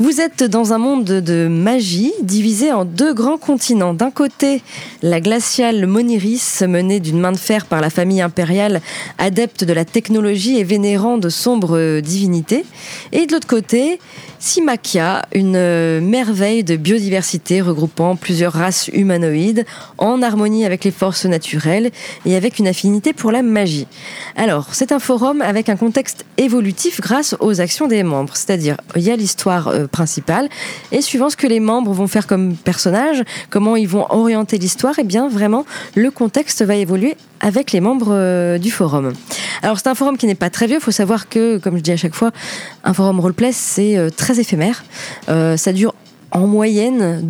Vous 0.00 0.20
êtes 0.20 0.42
dans 0.42 0.72
un 0.72 0.78
monde 0.78 1.04
de 1.04 1.48
magie 1.48 2.12
divisé 2.22 2.72
en 2.72 2.84
deux 2.84 3.12
grands 3.12 3.36
continents. 3.36 3.92
D'un 3.92 4.10
côté, 4.10 4.62
la 5.02 5.20
glaciale 5.20 5.86
Moniris, 5.86 6.62
menée 6.62 6.98
d'une 6.98 7.20
main 7.20 7.32
de 7.32 7.36
fer 7.36 7.66
par 7.66 7.82
la 7.82 7.90
famille 7.90 8.22
impériale, 8.22 8.80
adepte 9.18 9.64
de 9.64 9.72
la 9.72 9.84
technologie 9.84 10.58
et 10.58 10.64
vénérant 10.64 11.18
de 11.18 11.28
sombres 11.28 12.00
divinités. 12.00 12.64
Et 13.12 13.26
de 13.26 13.32
l'autre 13.32 13.46
côté, 13.46 13.98
Simakia, 14.44 15.22
une 15.32 15.54
euh, 15.54 16.00
merveille 16.00 16.64
de 16.64 16.74
biodiversité 16.74 17.60
regroupant 17.60 18.16
plusieurs 18.16 18.52
races 18.52 18.88
humanoïdes, 18.88 19.64
en 19.98 20.20
harmonie 20.20 20.66
avec 20.66 20.82
les 20.82 20.90
forces 20.90 21.26
naturelles 21.26 21.92
et 22.26 22.34
avec 22.34 22.58
une 22.58 22.66
affinité 22.66 23.12
pour 23.12 23.30
la 23.30 23.42
magie. 23.42 23.86
Alors, 24.34 24.74
c'est 24.74 24.90
un 24.90 24.98
forum 24.98 25.42
avec 25.42 25.68
un 25.68 25.76
contexte 25.76 26.24
évolutif 26.38 27.00
grâce 27.00 27.36
aux 27.38 27.60
actions 27.60 27.86
des 27.86 28.02
membres, 28.02 28.34
c'est-à-dire 28.34 28.78
il 28.96 29.02
y 29.02 29.12
a 29.12 29.16
l'histoire 29.16 29.68
euh, 29.68 29.86
principale 29.86 30.48
et 30.90 31.02
suivant 31.02 31.30
ce 31.30 31.36
que 31.36 31.46
les 31.46 31.60
membres 31.60 31.92
vont 31.92 32.08
faire 32.08 32.26
comme 32.26 32.56
personnage, 32.56 33.22
comment 33.48 33.76
ils 33.76 33.86
vont 33.86 34.06
orienter 34.10 34.58
l'histoire, 34.58 34.98
et 34.98 35.04
bien 35.04 35.28
vraiment 35.28 35.64
le 35.94 36.10
contexte 36.10 36.62
va 36.62 36.74
évoluer 36.74 37.16
avec 37.42 37.72
les 37.72 37.80
membres 37.80 38.12
euh, 38.12 38.56
du 38.56 38.70
forum. 38.70 39.12
Alors 39.62 39.78
c'est 39.78 39.88
un 39.88 39.94
forum 39.94 40.16
qui 40.16 40.26
n'est 40.26 40.34
pas 40.34 40.48
très 40.48 40.66
vieux, 40.66 40.76
il 40.76 40.82
faut 40.82 40.90
savoir 40.90 41.28
que, 41.28 41.58
comme 41.58 41.76
je 41.76 41.82
dis 41.82 41.92
à 41.92 41.96
chaque 41.96 42.14
fois, 42.14 42.30
un 42.84 42.94
forum 42.94 43.20
roleplay 43.20 43.52
c'est 43.52 43.98
euh, 43.98 44.08
très 44.08 44.40
éphémère. 44.40 44.84
Euh, 45.28 45.56
ça 45.58 45.72
dure 45.72 45.94
en 46.32 46.46
moyenne 46.46 47.22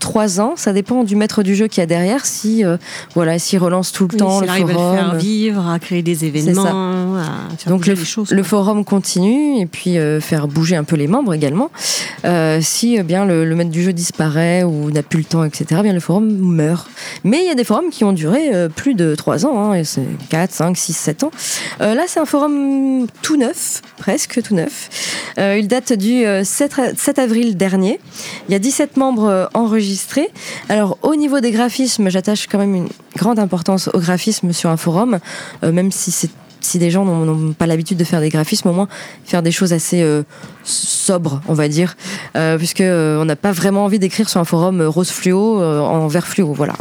2-3 0.00 0.40
ans, 0.40 0.52
ça 0.56 0.72
dépend 0.72 1.02
du 1.04 1.16
maître 1.16 1.42
du 1.42 1.54
jeu 1.54 1.66
qui 1.66 1.80
y 1.80 1.82
a 1.82 1.86
derrière, 1.86 2.26
si 2.26 2.64
euh, 2.64 2.76
voilà, 3.14 3.38
s'il 3.38 3.58
relance 3.58 3.90
tout 3.92 4.06
le 4.10 4.18
temps 4.18 4.38
Oui, 4.40 4.46
le 4.46 4.52
s'il 4.52 4.62
arrive 4.64 4.70
à 4.70 4.72
forum. 4.74 4.92
le 4.92 4.98
faire 5.00 5.14
vivre, 5.16 5.68
à 5.68 5.78
créer 5.78 6.02
des 6.02 6.24
événements, 6.26 7.16
à 7.16 7.56
faire 7.56 7.72
Donc 7.72 7.86
le, 7.86 7.94
les 7.94 8.04
choses. 8.04 8.30
le 8.30 8.42
forum 8.42 8.84
continue 8.84 9.60
et 9.60 9.66
puis 9.66 9.98
euh, 9.98 10.20
faire 10.20 10.46
bouger 10.46 10.76
un 10.76 10.84
peu 10.84 10.96
les 10.96 11.06
membres 11.06 11.32
également. 11.32 11.70
Euh, 12.26 12.60
si 12.62 12.98
euh, 12.98 13.02
bien 13.02 13.24
le, 13.24 13.44
le 13.46 13.54
maître 13.56 13.70
du 13.70 13.82
jeu 13.82 13.92
disparaît 13.94 14.62
ou 14.62 14.90
n'a 14.90 15.02
plus 15.02 15.18
le 15.20 15.24
temps, 15.24 15.44
etc., 15.44 15.80
bien 15.82 15.94
le 15.94 16.00
forum 16.00 16.26
meurt. 16.28 16.88
Mais 17.24 17.38
il 17.42 17.46
y 17.46 17.50
a 17.50 17.54
des 17.54 17.64
forums 17.64 17.90
qui 17.90 18.04
ont 18.04 18.12
duré 18.12 18.54
euh, 18.54 18.68
plus 18.68 18.94
de 18.94 19.14
3 19.14 19.46
ans, 19.46 19.70
hein, 19.70 19.74
et 19.74 19.84
c'est 19.84 20.02
4, 20.28 20.52
5, 20.52 20.76
6, 20.76 20.92
7 20.92 21.24
ans. 21.24 21.30
Euh, 21.80 21.94
là, 21.94 22.02
c'est 22.06 22.20
un 22.20 22.26
forum 22.26 23.06
tout 23.22 23.36
neuf, 23.38 23.80
presque 23.96 24.42
tout 24.42 24.54
neuf. 24.54 24.90
Euh, 25.38 25.56
il 25.58 25.66
date 25.66 25.92
du 25.94 26.26
euh, 26.26 26.44
7, 26.44 26.78
a- 26.78 26.94
7 26.94 27.18
avril 27.18 27.56
dernier. 27.56 27.98
Il 28.50 28.52
y 28.52 28.56
a 28.56 28.58
17 28.58 28.96
membres 28.96 29.28
euh, 29.28 29.46
enregistrés. 29.54 30.28
Alors, 30.68 30.98
au 31.02 31.14
niveau 31.14 31.38
des 31.38 31.52
graphismes, 31.52 32.10
j'attache 32.10 32.48
quand 32.48 32.58
même 32.58 32.74
une 32.74 32.88
grande 33.16 33.38
importance 33.38 33.88
au 33.94 34.00
graphisme 34.00 34.52
sur 34.52 34.70
un 34.70 34.76
forum, 34.76 35.20
euh, 35.62 35.70
même 35.70 35.92
si 35.92 36.10
c'est 36.10 36.30
si 36.60 36.78
des 36.78 36.90
gens 36.90 37.04
n'ont- 37.04 37.52
pas 37.52 37.66
l'habitude 37.66 37.98
de 37.98 38.04
faire 38.04 38.20
des 38.20 38.28
graphismes, 38.28 38.68
au 38.68 38.72
moins 38.72 38.88
faire 39.24 39.42
des 39.42 39.50
choses 39.52 39.72
assez 39.72 40.02
euh, 40.02 40.22
sobres, 40.64 41.40
on 41.48 41.54
va 41.54 41.68
dire, 41.68 41.96
euh, 42.36 42.58
puisque 42.58 42.80
euh, 42.80 43.20
on 43.20 43.24
n'a 43.24 43.36
pas 43.36 43.52
vraiment 43.52 43.84
envie 43.84 43.98
d'écrire 43.98 44.28
sur 44.28 44.40
un 44.40 44.44
forum 44.44 44.80
euh, 44.80 44.88
rose 44.88 45.10
fluo 45.10 45.60
en 45.62 46.06
vert 46.08 46.26
fluo. 46.26 46.52
Voilà. 46.52 46.74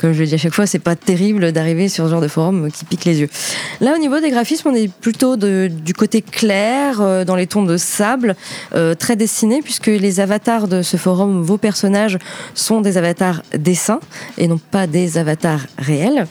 Comme 0.00 0.12
je 0.12 0.20
le 0.20 0.26
dis 0.26 0.34
à 0.34 0.38
chaque 0.38 0.54
fois, 0.54 0.66
c'est 0.66 0.78
pas 0.78 0.96
terrible 0.96 1.52
d'arriver 1.52 1.88
sur 1.88 2.04
ce 2.06 2.10
genre 2.10 2.20
de 2.20 2.28
forum 2.28 2.70
qui 2.70 2.84
pique 2.84 3.04
les 3.04 3.20
yeux. 3.20 3.28
Là, 3.80 3.94
au 3.94 3.98
niveau 3.98 4.20
des 4.20 4.30
graphismes, 4.30 4.68
on 4.68 4.74
est 4.74 4.88
plutôt 4.92 5.36
du 5.36 5.94
côté 5.94 6.22
clair, 6.22 7.24
dans 7.24 7.36
les 7.36 7.46
tons 7.46 7.64
de 7.64 7.76
sable, 7.76 8.36
très 8.98 9.16
dessiné, 9.16 9.60
puisque 9.62 9.86
les 9.86 10.20
avatars 10.20 10.68
de 10.68 10.82
ce 10.82 10.96
forum, 10.96 11.42
vos 11.42 11.58
personnages, 11.58 12.18
sont 12.54 12.80
des 12.80 12.96
avatars 12.96 13.42
dessins 13.56 14.00
et 14.38 14.46
non 14.48 14.58
pas 14.58 14.86
des 14.86 15.18
avatars 15.18 15.60
réels. 15.78 16.26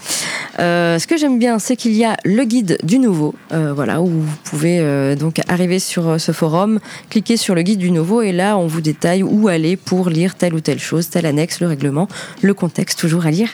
Ce 0.57 1.05
que 1.07 1.17
j'aime 1.17 1.39
bien, 1.39 1.59
c'est 1.59 1.75
qu'il 1.75 1.93
y 1.93 2.03
a 2.05 2.17
le 2.25 2.43
guide 2.43 2.68
du 2.83 2.99
nouveau, 2.99 3.35
euh, 3.51 3.73
voilà, 3.73 4.01
où 4.01 4.07
vous 4.07 4.35
pouvez 4.43 4.79
euh, 4.79 5.15
donc 5.15 5.41
arriver 5.47 5.79
sur 5.79 6.07
euh, 6.07 6.17
ce 6.17 6.31
forum, 6.31 6.79
cliquer 7.09 7.37
sur 7.37 7.55
le 7.55 7.61
guide 7.61 7.79
du 7.79 7.91
nouveau, 7.91 8.21
et 8.21 8.31
là, 8.31 8.57
on 8.57 8.67
vous 8.67 8.81
détaille 8.81 9.23
où 9.23 9.47
aller 9.47 9.77
pour 9.77 10.09
lire 10.09 10.35
telle 10.35 10.53
ou 10.53 10.59
telle 10.59 10.79
chose, 10.79 11.09
telle 11.09 11.25
annexe, 11.25 11.59
le 11.59 11.67
règlement, 11.67 12.07
le 12.41 12.53
contexte, 12.53 12.99
toujours 12.99 13.25
à 13.25 13.31
lire, 13.31 13.49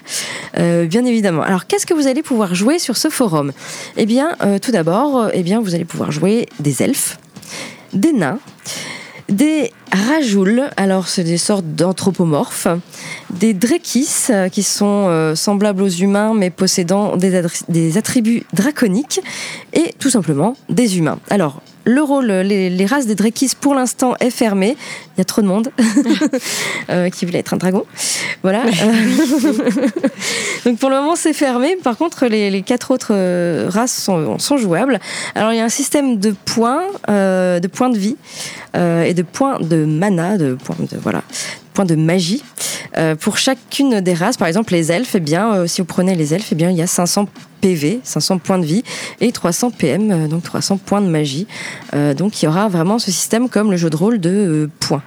bien 0.55 1.05
évidemment. 1.05 1.41
Alors, 1.41 1.67
qu'est-ce 1.67 1.85
que 1.85 1.93
vous 1.93 2.07
allez 2.07 2.23
pouvoir 2.23 2.55
jouer 2.55 2.79
sur 2.79 2.97
ce 2.97 3.09
forum? 3.09 3.51
Eh 3.97 4.05
bien, 4.05 4.31
tout 4.61 4.71
d'abord, 4.71 5.29
eh 5.33 5.43
bien, 5.43 5.59
vous 5.61 5.75
allez 5.75 5.85
pouvoir 5.85 6.11
jouer 6.11 6.47
des 6.59 6.83
elfes, 6.83 7.17
des 7.93 8.13
nains, 8.13 8.39
des 9.29 9.71
rajouls, 9.91 10.63
alors 10.77 11.07
c'est 11.07 11.23
des 11.23 11.37
sortes 11.37 11.65
d'anthropomorphes, 11.65 12.67
des 13.31 13.53
drekis 13.53 14.27
euh, 14.29 14.49
qui 14.49 14.63
sont 14.63 15.07
euh, 15.07 15.35
semblables 15.35 15.81
aux 15.81 15.89
humains 15.89 16.33
mais 16.35 16.49
possédant 16.49 17.17
des 17.17 17.97
attributs 17.97 18.43
draconiques 18.53 19.21
et 19.73 19.93
tout 19.99 20.09
simplement 20.09 20.55
des 20.69 20.97
humains. 20.97 21.19
Alors 21.29 21.61
le 21.85 22.01
rôle, 22.01 22.25
les, 22.25 22.69
les 22.69 22.85
races 22.85 23.05
des 23.05 23.15
drekis 23.15 23.51
pour 23.59 23.75
l'instant 23.75 24.15
est 24.19 24.31
fermé. 24.31 24.75
Il 25.15 25.19
y 25.19 25.21
a 25.21 25.25
trop 25.25 25.41
de 25.41 25.47
monde 25.47 25.69
euh, 26.89 27.09
qui 27.09 27.25
voulait 27.25 27.39
être 27.39 27.53
un 27.53 27.57
dragon. 27.57 27.85
Voilà. 28.43 28.63
Euh, 28.65 29.87
Donc 30.65 30.77
pour 30.79 30.89
le 30.89 30.97
moment 30.97 31.15
c'est 31.15 31.33
fermé. 31.33 31.77
Par 31.81 31.97
contre 31.97 32.25
les, 32.25 32.49
les 32.49 32.61
quatre 32.63 32.91
autres 32.91 33.13
euh, 33.13 33.69
races 33.69 33.93
sont, 33.93 34.39
sont 34.39 34.57
jouables. 34.57 34.99
Alors 35.35 35.53
il 35.53 35.57
y 35.57 35.61
a 35.61 35.65
un 35.65 35.69
système 35.69 36.19
de 36.19 36.35
points, 36.45 36.83
euh, 37.09 37.59
de 37.59 37.67
points 37.67 37.89
de 37.89 37.97
vie 37.97 38.17
euh, 38.75 39.03
et 39.03 39.13
de 39.13 39.21
points 39.23 39.59
de 39.59 39.85
mana, 39.85 40.37
de 40.37 40.55
points 40.55 40.75
de, 40.79 40.97
voilà, 40.97 41.21
points 41.73 41.85
de 41.85 41.95
magie. 41.95 42.43
Euh, 42.97 43.15
pour 43.15 43.37
chacune 43.37 44.01
des 44.01 44.13
races, 44.13 44.37
par 44.37 44.47
exemple 44.47 44.73
les 44.73 44.91
elfes, 44.91 45.15
eh 45.15 45.19
bien, 45.19 45.53
euh, 45.53 45.67
si 45.67 45.81
vous 45.81 45.85
prenez 45.85 46.15
les 46.15 46.33
elfes, 46.33 46.49
eh 46.51 46.55
bien, 46.55 46.69
il 46.69 46.77
y 46.77 46.81
a 46.81 46.87
500 46.87 47.27
PV, 47.61 47.99
500 48.03 48.37
points 48.37 48.59
de 48.59 48.65
vie 48.65 48.83
et 49.21 49.31
300 49.31 49.71
PM, 49.71 50.11
euh, 50.11 50.27
donc 50.27 50.43
300 50.43 50.77
points 50.77 51.01
de 51.01 51.07
magie. 51.07 51.47
Euh, 51.93 52.13
donc 52.13 52.41
il 52.41 52.45
y 52.45 52.47
aura 52.47 52.67
vraiment 52.67 52.99
ce 52.99 53.11
système 53.11 53.49
comme 53.49 53.71
le 53.71 53.77
jeu 53.77 53.89
de 53.89 53.95
rôle 53.95 54.19
de 54.19 54.29
euh, 54.29 54.69
points. 54.79 55.01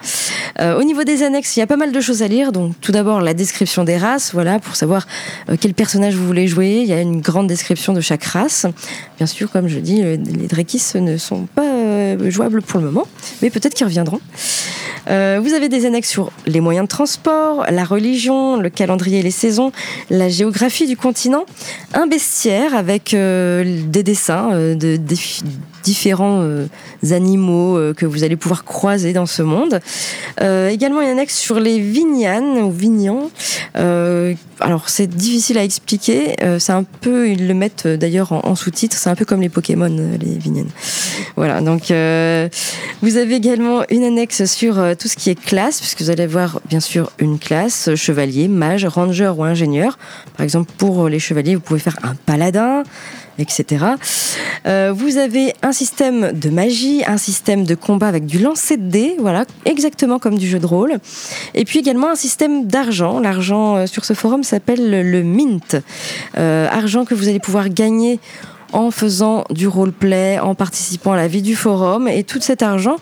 Euh, 0.60 0.78
au 0.78 0.82
niveau 0.82 1.04
des 1.04 1.22
annexes, 1.22 1.56
il 1.56 1.60
y 1.60 1.62
a 1.62 1.66
pas 1.66 1.76
mal 1.76 1.92
de 1.92 2.00
choses 2.00 2.22
à 2.22 2.28
lire. 2.28 2.52
Donc 2.52 2.74
tout 2.80 2.92
d'abord 2.92 3.20
la 3.20 3.34
description 3.34 3.84
des 3.84 3.96
races, 3.96 4.32
voilà, 4.32 4.58
pour 4.58 4.76
savoir 4.76 5.06
euh, 5.48 5.56
quel 5.60 5.74
personnage 5.74 6.14
vous 6.14 6.26
voulez 6.26 6.48
jouer. 6.48 6.80
Il 6.82 6.88
y 6.88 6.92
a 6.92 7.00
une 7.00 7.20
grande 7.20 7.46
description 7.46 7.92
de 7.92 8.00
chaque 8.00 8.24
race. 8.24 8.66
Bien 9.18 9.26
sûr, 9.26 9.50
comme 9.50 9.68
je 9.68 9.78
dis, 9.78 10.02
euh, 10.02 10.16
les 10.16 10.46
Drakis 10.46 10.82
ne 10.96 11.16
sont 11.16 11.46
pas 11.54 11.77
euh, 11.88 12.30
jouables 12.30 12.62
pour 12.62 12.80
le 12.80 12.86
moment, 12.86 13.06
mais 13.42 13.50
peut-être 13.50 13.74
qu'ils 13.74 13.86
reviendront. 13.86 14.20
Euh, 15.08 15.40
vous 15.42 15.54
avez 15.54 15.68
des 15.68 15.86
annexes 15.86 16.10
sur 16.10 16.32
les 16.46 16.60
moyens 16.60 16.84
de 16.84 16.88
transport, 16.88 17.64
la 17.70 17.84
religion, 17.84 18.56
le 18.56 18.68
calendrier 18.68 19.20
et 19.20 19.22
les 19.22 19.30
saisons, 19.30 19.72
la 20.10 20.28
géographie 20.28 20.86
du 20.86 20.96
continent, 20.96 21.44
un 21.94 22.06
bestiaire 22.06 22.74
avec 22.74 23.14
euh, 23.14 23.80
des 23.86 24.02
dessins 24.02 24.50
euh, 24.52 24.74
de, 24.74 24.98
différents 25.84 26.44
animaux 27.12 27.78
que 27.96 28.04
vous 28.04 28.22
allez 28.22 28.36
pouvoir 28.36 28.64
croiser 28.64 29.14
dans 29.14 29.24
ce 29.24 29.40
monde. 29.40 29.80
Également 30.38 31.00
une 31.00 31.08
annexe 31.08 31.38
sur 31.38 31.60
les 31.60 31.78
vignanes 31.78 32.58
ou 32.58 32.70
vignans. 32.70 33.30
Alors 33.74 34.88
c'est 34.90 35.06
difficile 35.06 35.56
à 35.56 35.64
expliquer. 35.64 36.34
C'est 36.58 36.72
un 36.72 36.82
peu, 36.82 37.30
ils 37.30 37.48
le 37.48 37.54
mettent 37.54 37.86
d'ailleurs 37.86 38.32
en, 38.32 38.40
en 38.44 38.54
sous-titre. 38.54 38.98
C'est 38.98 39.08
un 39.08 39.14
peu 39.14 39.24
comme 39.24 39.40
les 39.40 39.48
Pokémon, 39.48 39.88
les 40.20 40.36
vignanes. 40.36 40.68
Voilà. 41.36 41.62
Donc 41.62 41.77
euh, 41.90 42.48
vous 43.02 43.16
avez 43.16 43.34
également 43.34 43.82
une 43.90 44.04
annexe 44.04 44.44
sur 44.44 44.78
euh, 44.78 44.94
tout 44.94 45.08
ce 45.08 45.16
qui 45.16 45.30
est 45.30 45.40
classe, 45.40 45.80
puisque 45.80 46.02
vous 46.02 46.10
allez 46.10 46.26
voir 46.26 46.60
bien 46.68 46.80
sûr 46.80 47.10
une 47.18 47.38
classe 47.38 47.88
euh, 47.88 47.96
chevalier, 47.96 48.48
mage, 48.48 48.84
ranger 48.84 49.32
ou 49.36 49.44
ingénieur. 49.44 49.98
Par 50.36 50.44
exemple, 50.44 50.70
pour 50.78 51.08
les 51.08 51.18
chevaliers, 51.18 51.54
vous 51.54 51.60
pouvez 51.60 51.80
faire 51.80 51.98
un 52.02 52.14
paladin 52.14 52.82
etc. 53.40 53.84
Vous 54.64 55.16
avez 55.16 55.54
un 55.62 55.70
système 55.70 56.32
de 56.32 56.50
magie, 56.50 57.04
un 57.06 57.18
système 57.18 57.62
de 57.62 57.76
combat 57.76 58.08
avec 58.08 58.26
du 58.26 58.40
lancer 58.40 58.76
de 58.76 58.90
dés, 58.90 59.14
voilà, 59.20 59.44
exactement 59.64 60.18
comme 60.18 60.36
du 60.36 60.48
jeu 60.48 60.58
de 60.58 60.66
rôle. 60.66 60.94
Et 61.54 61.64
puis 61.64 61.78
également 61.78 62.10
un 62.10 62.16
système 62.16 62.66
d'argent. 62.66 63.20
L'argent 63.20 63.86
sur 63.86 64.04
ce 64.04 64.14
forum 64.14 64.42
s'appelle 64.42 65.08
le, 65.08 65.22
mint. 65.22 65.76
Argent 66.34 67.04
que 67.04 67.14
vous 67.14 67.28
allez 67.28 67.38
pouvoir 67.38 67.68
gagner 67.68 68.18
en 68.72 68.90
faisant 68.90 69.44
du 69.50 69.66
roleplay, 69.66 70.38
en 70.38 70.54
participant 70.54 71.12
à 71.12 71.16
la 71.16 71.28
vie 71.28 71.42
du 71.42 71.56
forum. 71.56 72.08
Et 72.08 72.24
tout 72.24 72.40
cet 72.40 72.62
argent 72.62 72.96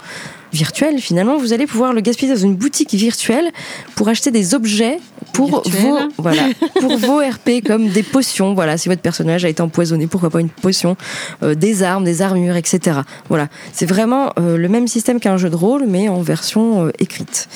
virtuel, 0.52 0.98
finalement, 0.98 1.36
vous 1.36 1.52
allez 1.52 1.66
pouvoir 1.66 1.92
le 1.92 2.00
gaspiller 2.00 2.32
dans 2.32 2.40
une 2.40 2.54
boutique 2.54 2.94
virtuelle 2.94 3.50
pour 3.94 4.08
acheter 4.08 4.30
des 4.30 4.54
objets 4.54 4.98
pour 5.32 5.62
Virtuel. 5.62 5.82
vos, 5.82 5.98
voilà, 6.18 6.42
pour 6.80 6.96
vos 6.96 7.18
RP 7.18 7.64
comme 7.64 7.88
des 7.88 8.02
potions. 8.02 8.54
Voilà, 8.54 8.78
si 8.78 8.88
votre 8.88 9.02
personnage 9.02 9.44
a 9.44 9.48
été 9.48 9.60
empoisonné, 9.60 10.06
pourquoi 10.06 10.30
pas 10.30 10.40
une 10.40 10.48
potion, 10.48 10.96
euh, 11.42 11.54
des 11.54 11.82
armes, 11.82 12.04
des 12.04 12.22
armures, 12.22 12.56
etc. 12.56 13.00
Voilà, 13.28 13.48
c'est 13.72 13.86
vraiment 13.86 14.32
euh, 14.38 14.56
le 14.56 14.68
même 14.68 14.88
système 14.88 15.20
qu'un 15.20 15.36
jeu 15.36 15.50
de 15.50 15.56
rôle, 15.56 15.84
mais 15.86 16.08
en 16.08 16.22
version 16.22 16.86
euh, 16.86 16.90
écrite. 16.98 17.48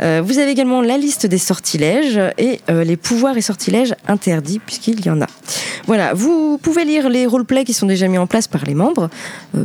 Vous 0.00 0.38
avez 0.38 0.50
également 0.52 0.80
la 0.80 0.96
liste 0.96 1.26
des 1.26 1.38
sortilèges 1.38 2.20
et 2.38 2.60
les 2.68 2.96
pouvoirs 2.96 3.36
et 3.36 3.40
sortilèges 3.40 3.94
interdits, 4.06 4.60
puisqu'il 4.64 5.04
y 5.04 5.10
en 5.10 5.20
a. 5.20 5.26
Voilà, 5.86 6.14
vous 6.14 6.56
pouvez 6.62 6.84
lire 6.84 7.08
les 7.08 7.26
roleplays 7.26 7.64
qui 7.64 7.72
sont 7.72 7.86
déjà 7.86 8.06
mis 8.06 8.18
en 8.18 8.28
place 8.28 8.46
par 8.46 8.64
les 8.64 8.74
membres 8.74 9.10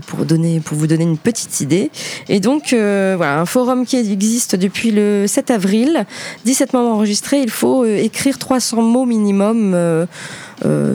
pour, 0.08 0.26
donner, 0.26 0.60
pour 0.60 0.76
vous 0.76 0.88
donner 0.88 1.04
une 1.04 1.20
petite 1.20 1.62
idée. 1.62 1.92
Et 2.30 2.40
donc, 2.40 2.63
euh, 2.72 3.16
voilà, 3.18 3.40
un 3.40 3.46
forum 3.46 3.86
qui 3.86 3.98
existe 3.98 4.56
depuis 4.56 4.92
le 4.92 5.26
7 5.28 5.52
avril, 5.52 6.06
17 6.46 6.74
membres 6.74 6.96
enregistrés, 6.96 7.42
il 7.42 7.50
faut 7.50 7.84
euh, 7.84 7.98
écrire 7.98 8.38
300 8.38 8.82
mots 8.82 9.06
minimum 9.06 9.74
euh, 9.74 10.06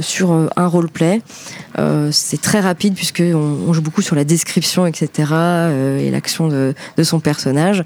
sur 0.00 0.32
un 0.32 0.66
roleplay. 0.66 1.20
C'est 2.10 2.40
très 2.40 2.60
rapide 2.60 2.94
puisque 2.94 3.22
on, 3.22 3.72
joue 3.72 3.82
beaucoup 3.82 4.02
sur 4.02 4.16
la 4.16 4.24
description, 4.24 4.86
etc. 4.86 5.32
et 6.00 6.10
l'action 6.10 6.48
de, 6.48 6.74
de 6.96 7.02
son 7.02 7.20
personnage. 7.20 7.84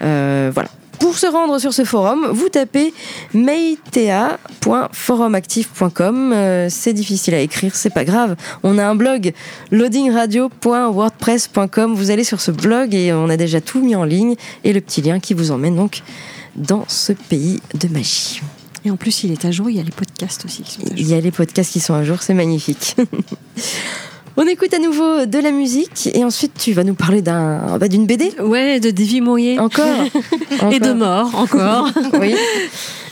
Voilà. 0.00 0.68
Pour 0.98 1.18
se 1.18 1.26
rendre 1.26 1.58
sur 1.58 1.74
ce 1.74 1.84
forum, 1.84 2.28
vous 2.32 2.48
tapez 2.48 2.94
meitea.forumactif.com. 3.34 6.32
Euh, 6.32 6.68
c'est 6.70 6.92
difficile 6.92 7.34
à 7.34 7.40
écrire, 7.40 7.74
c'est 7.74 7.92
pas 7.92 8.04
grave. 8.04 8.36
On 8.62 8.78
a 8.78 8.86
un 8.86 8.94
blog 8.94 9.32
loadingradio.wordpress.com. 9.70 11.94
Vous 11.94 12.10
allez 12.10 12.24
sur 12.24 12.40
ce 12.40 12.50
blog 12.50 12.94
et 12.94 13.12
on 13.12 13.28
a 13.28 13.36
déjà 13.36 13.60
tout 13.60 13.80
mis 13.80 13.94
en 13.96 14.04
ligne 14.04 14.36
et 14.64 14.72
le 14.72 14.80
petit 14.80 15.02
lien 15.02 15.20
qui 15.20 15.34
vous 15.34 15.50
emmène 15.50 15.76
donc 15.76 16.00
dans 16.56 16.86
ce 16.88 17.12
pays 17.12 17.60
de 17.74 17.88
magie. 17.88 18.40
Et 18.84 18.90
en 18.90 18.96
plus, 18.96 19.24
il 19.24 19.32
est 19.32 19.44
à 19.46 19.50
jour, 19.50 19.70
il 19.70 19.76
y 19.76 19.80
a 19.80 19.82
les 19.82 19.90
podcasts 19.90 20.44
aussi 20.44 20.62
qui 20.62 20.72
sont 20.72 20.82
à 20.82 20.88
jour. 20.88 20.98
Il 20.98 21.08
y 21.08 21.14
a 21.14 21.20
les 21.20 21.30
podcasts 21.30 21.72
qui 21.72 21.80
sont 21.80 21.94
à 21.94 22.04
jour, 22.04 22.22
c'est 22.22 22.34
magnifique. 22.34 22.96
On 24.36 24.48
écoute 24.48 24.74
à 24.74 24.80
nouveau 24.80 25.26
de 25.26 25.38
la 25.38 25.52
musique 25.52 26.08
et 26.12 26.24
ensuite 26.24 26.54
tu 26.58 26.72
vas 26.72 26.82
nous 26.82 26.94
parler 26.94 27.22
d'un 27.22 27.78
bah, 27.78 27.86
d'une 27.86 28.04
BD. 28.04 28.32
Ouais, 28.40 28.80
de 28.80 28.90
Davy 28.90 29.20
Mourier. 29.20 29.60
Encore. 29.60 29.84
Et 30.72 30.80
de 30.80 30.92
mort, 30.92 31.32
encore. 31.36 31.88
Oui. 32.20 32.34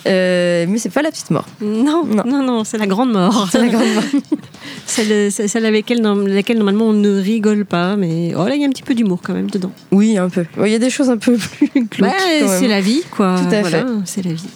Euh, 0.06 0.66
mais 0.68 0.78
c'est 0.78 0.88
pas 0.90 1.02
la 1.02 1.10
petite 1.10 1.30
mort. 1.30 1.46
non, 1.60 2.04
Non. 2.04 2.24
non, 2.26 2.42
non, 2.42 2.64
c'est 2.64 2.78
la 2.78 2.86
grande 2.86 3.12
mort. 3.12 3.48
C'est 3.52 3.58
la 3.60 3.68
grande 3.68 3.88
mort. 3.94 4.04
Celle, 4.86 5.64
avec 5.64 5.88
laquelle, 5.88 6.02
dans- 6.02 6.14
laquelle 6.16 6.56
normalement 6.58 6.86
on 6.86 6.92
ne 6.92 7.20
rigole 7.20 7.64
pas, 7.64 7.96
mais 7.96 8.34
oh 8.36 8.46
là, 8.46 8.54
il 8.54 8.60
y 8.60 8.64
a 8.64 8.66
un 8.66 8.70
petit 8.70 8.82
peu 8.82 8.94
d'humour 8.94 9.20
quand 9.22 9.32
même 9.32 9.50
dedans. 9.50 9.70
Oui, 9.90 10.18
un 10.18 10.28
peu. 10.28 10.44
Il 10.64 10.68
y 10.70 10.74
a 10.74 10.78
des 10.78 10.90
choses 10.90 11.08
un 11.10 11.16
peu 11.16 11.36
plus 11.58 11.68
glauques. 11.74 12.00
Ouais, 12.00 12.40
même. 12.40 12.48
c'est 12.58 12.68
la 12.68 12.80
vie, 12.80 13.02
quoi. 13.10 13.36
Tout 13.38 13.54
à 13.54 13.60
Voilà, 13.60 13.78
fait. 13.78 13.84
C'est 14.04 14.24
la 14.24 14.32
vie. 14.32 14.48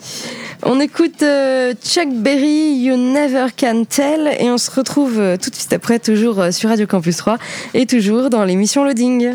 On 0.62 0.80
écoute 0.80 1.22
euh, 1.22 1.74
Chuck 1.84 2.08
Berry, 2.14 2.72
You 2.78 2.96
Never 2.96 3.46
Can 3.58 3.84
Tell, 3.88 4.30
et 4.40 4.50
on 4.50 4.58
se 4.58 4.70
retrouve 4.70 5.18
euh, 5.18 5.36
tout 5.36 5.50
de 5.50 5.54
suite 5.54 5.72
après, 5.72 5.98
toujours 5.98 6.40
euh, 6.40 6.50
sur 6.50 6.70
Radio 6.70 6.86
Campus 6.86 7.16
3, 7.18 7.38
et 7.74 7.86
toujours 7.86 8.30
dans 8.30 8.44
l'émission 8.44 8.82
Loading. 8.84 9.34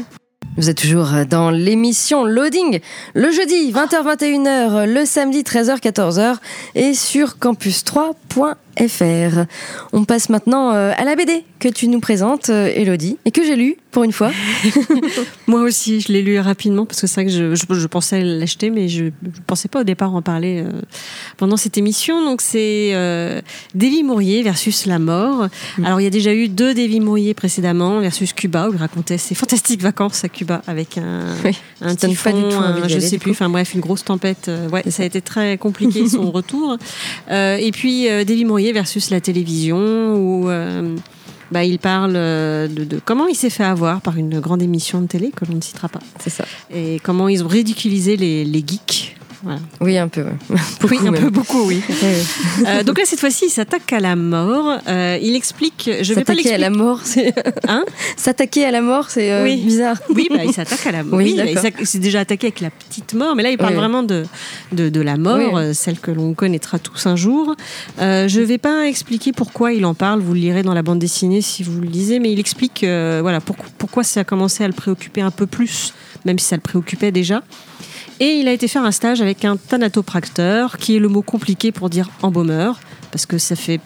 Vous 0.57 0.69
êtes 0.69 0.79
toujours 0.79 1.13
euh, 1.13 1.23
dans 1.23 1.49
l'émission 1.49 2.25
Loading, 2.25 2.81
le 3.13 3.31
jeudi 3.31 3.71
20h-21h, 3.71 4.85
le 4.85 5.05
samedi 5.05 5.43
13h-14h, 5.43 6.35
et 6.75 6.93
sur 6.93 7.37
campus3.fr. 7.37 9.45
On 9.93 10.03
passe 10.03 10.27
maintenant 10.27 10.73
euh, 10.73 10.91
à 10.97 11.05
la 11.05 11.15
BD 11.15 11.45
que 11.59 11.69
tu 11.69 11.87
nous 11.87 12.01
présentes, 12.01 12.49
euh, 12.49 12.69
Elodie, 12.75 13.17
et 13.23 13.31
que 13.31 13.45
j'ai 13.45 13.55
lu 13.55 13.77
pour 13.91 14.03
une 14.03 14.11
fois. 14.13 14.31
Moi 15.47 15.61
aussi, 15.61 16.01
je 16.01 16.11
l'ai 16.13 16.21
lu 16.21 16.39
rapidement 16.39 16.85
parce 16.85 17.01
que 17.01 17.07
c'est 17.07 17.15
vrai 17.21 17.25
que 17.25 17.31
je, 17.31 17.55
je, 17.55 17.63
je 17.79 17.87
pensais 17.87 18.23
l'acheter, 18.23 18.69
mais 18.69 18.87
je 18.87 19.05
ne 19.05 19.09
pensais 19.47 19.67
pas 19.67 19.81
au 19.81 19.83
départ 19.83 20.13
en 20.15 20.21
parler 20.21 20.63
euh, 20.65 20.71
pendant 21.37 21.57
cette 21.57 21.77
émission. 21.77 22.23
Donc 22.23 22.41
c'est 22.41 22.91
euh, 22.93 23.41
Davy 23.75 24.03
Mourier 24.03 24.43
versus 24.43 24.85
la 24.85 24.99
mort. 24.99 25.47
Alors 25.83 25.99
il 25.99 26.03
y 26.05 26.07
a 26.07 26.11
déjà 26.11 26.33
eu 26.33 26.47
deux 26.47 26.73
Davy 26.73 26.99
Mourier 26.99 27.33
précédemment 27.33 27.99
versus 27.99 28.33
Cuba 28.33 28.69
où 28.69 28.73
il 28.73 28.77
racontait 28.79 29.17
ses 29.17 29.35
fantastiques 29.35 29.81
vacances 29.81 30.23
à 30.23 30.29
Cuba 30.29 30.61
avec 30.67 30.97
un, 30.97 31.25
Oui, 31.43 31.57
un 31.81 31.95
pas 31.95 32.07
typhon, 32.07 32.31
du 32.31 32.41
tout 32.55 32.61
envie 32.61 32.81
un- 32.81 32.85
d'y 32.87 32.89
je 32.93 32.97
aller, 32.97 33.07
sais 33.07 33.17
plus. 33.17 33.31
Enfin 33.31 33.49
bref, 33.49 33.73
une 33.73 33.81
grosse 33.81 34.03
tempête. 34.05 34.47
euh, 34.47 34.69
ouais, 34.69 34.83
ça 34.89 35.03
a 35.03 35.05
été 35.05 35.21
très 35.21 35.57
compliqué 35.57 36.07
son 36.09 36.31
retour. 36.31 36.77
Euh, 37.29 37.57
et 37.57 37.71
puis 37.71 38.09
euh, 38.09 38.23
Davy 38.23 38.45
Mourier 38.45 38.71
versus 38.71 39.09
la 39.09 39.19
télévision 39.21 40.15
où 40.15 40.49
euh, 40.49 40.95
bah, 41.51 41.63
il 41.63 41.79
parle 41.79 42.13
euh, 42.15 42.67
de, 42.67 42.83
de 42.83 42.99
comment 43.03 43.27
il 43.27 43.35
s'est 43.35 43.49
fait 43.49 43.63
avoir 43.63 44.01
par 44.01 44.17
une 44.17 44.39
grande 44.39 44.61
émission 44.61 45.01
de 45.01 45.07
télé 45.07 45.31
que 45.35 45.45
l'on 45.45 45.55
ne 45.55 45.61
citera 45.61 45.89
pas 45.89 45.99
C'est 46.19 46.29
ça. 46.29 46.45
et 46.73 46.99
comment 47.03 47.27
ils 47.27 47.43
ont 47.43 47.47
ridiculisé 47.47 48.15
les, 48.17 48.45
les 48.45 48.59
geeks. 48.65 49.17
Voilà. 49.43 49.59
Oui, 49.79 49.97
un 49.97 50.07
peu. 50.07 50.21
ouais. 50.21 50.31
oui, 50.49 50.57
Beaucoup 50.81 51.07
un 51.07 51.11
même. 51.11 51.21
peu 51.23 51.29
beaucoup, 51.29 51.63
oui. 51.67 51.81
Euh, 52.67 52.83
donc 52.83 52.99
là, 52.99 53.05
cette 53.05 53.19
fois-ci, 53.19 53.45
il 53.47 53.49
s'attaque 53.49 53.91
à 53.91 53.99
la 53.99 54.15
mort. 54.15 54.77
Euh, 54.87 55.17
il 55.21 55.35
explique. 55.35 55.89
Je 56.01 56.13
vais 56.13 56.23
pas 56.23 56.33
S'attaquer 56.35 56.53
à 56.53 56.57
la 56.59 56.69
mort, 56.69 56.99
c'est. 57.03 57.33
Hein? 57.67 57.83
S'attaquer 58.17 58.65
à 58.65 58.71
la 58.71 58.81
mort, 58.81 59.09
c'est 59.09 59.31
euh, 59.31 59.43
Oui. 59.43 59.57
bizarre. 59.57 59.97
Oui, 60.13 60.27
bah, 60.29 60.43
il 60.45 60.53
s'attaque 60.53 60.85
à 60.85 60.91
la 60.91 61.03
mort. 61.03 61.17
Oui, 61.17 61.35
Oui, 61.43 61.55
il 61.79 61.87
s'est 61.87 61.97
déjà 61.99 62.19
attaqué 62.19 62.47
avec 62.47 62.59
la 62.59 62.69
petite 62.69 63.13
mort, 63.15 63.35
mais 63.35 63.41
là, 63.43 63.49
il 63.49 63.57
parle 63.57 63.73
vraiment 63.73 64.03
de, 64.03 64.25
de, 64.73 64.89
de 64.89 65.01
la 65.01 65.17
mort, 65.17 65.59
celle 65.73 65.99
que 65.99 66.11
l'on 66.11 66.33
connaîtra 66.35 66.77
tous 66.77 67.07
un 67.07 67.15
jour. 67.15 67.55
Je 67.99 68.39
vais 68.41 68.57
pas 68.59 68.87
expliquer 68.87 69.31
pourquoi 69.31 69.73
il 69.73 69.85
en 69.85 69.93
parle, 69.95 70.19
vous 70.21 70.33
le 70.33 70.39
lirez 70.39 70.61
dans 70.63 70.73
la 70.75 70.83
bande 70.83 70.99
dessinée 70.99 71.41
si 71.41 71.63
vous 71.63 71.81
le 71.81 71.87
lisez, 71.87 72.19
mais 72.19 72.31
il 72.31 72.39
explique 72.39 72.81
voilà, 72.83 73.39
pour- 73.41 73.55
pourquoi 73.77 74.03
ça 74.03 74.19
a 74.19 74.23
commencé 74.23 74.63
à 74.63 74.67
le 74.67 74.73
préoccuper 74.73 75.21
un 75.21 75.31
peu 75.31 75.47
plus, 75.47 75.93
même 76.25 76.37
si 76.37 76.45
ça 76.45 76.55
le 76.57 76.61
préoccupait 76.61 77.11
déjà. 77.11 77.41
Et 78.21 78.35
il 78.35 78.47
a 78.47 78.51
été 78.51 78.67
faire 78.67 78.83
un 78.83 78.91
stage 78.91 79.19
avec 79.19 79.45
un 79.45 79.57
thanatopracteur, 79.57 80.77
qui 80.77 80.95
est 80.95 80.99
le 80.99 81.07
mot 81.07 81.23
compliqué 81.23 81.71
pour 81.71 81.89
dire 81.89 82.11
embaumeur. 82.21 82.79
Parce 83.11 83.25
que 83.25 83.37
ça 83.37 83.55
fait, 83.55 83.79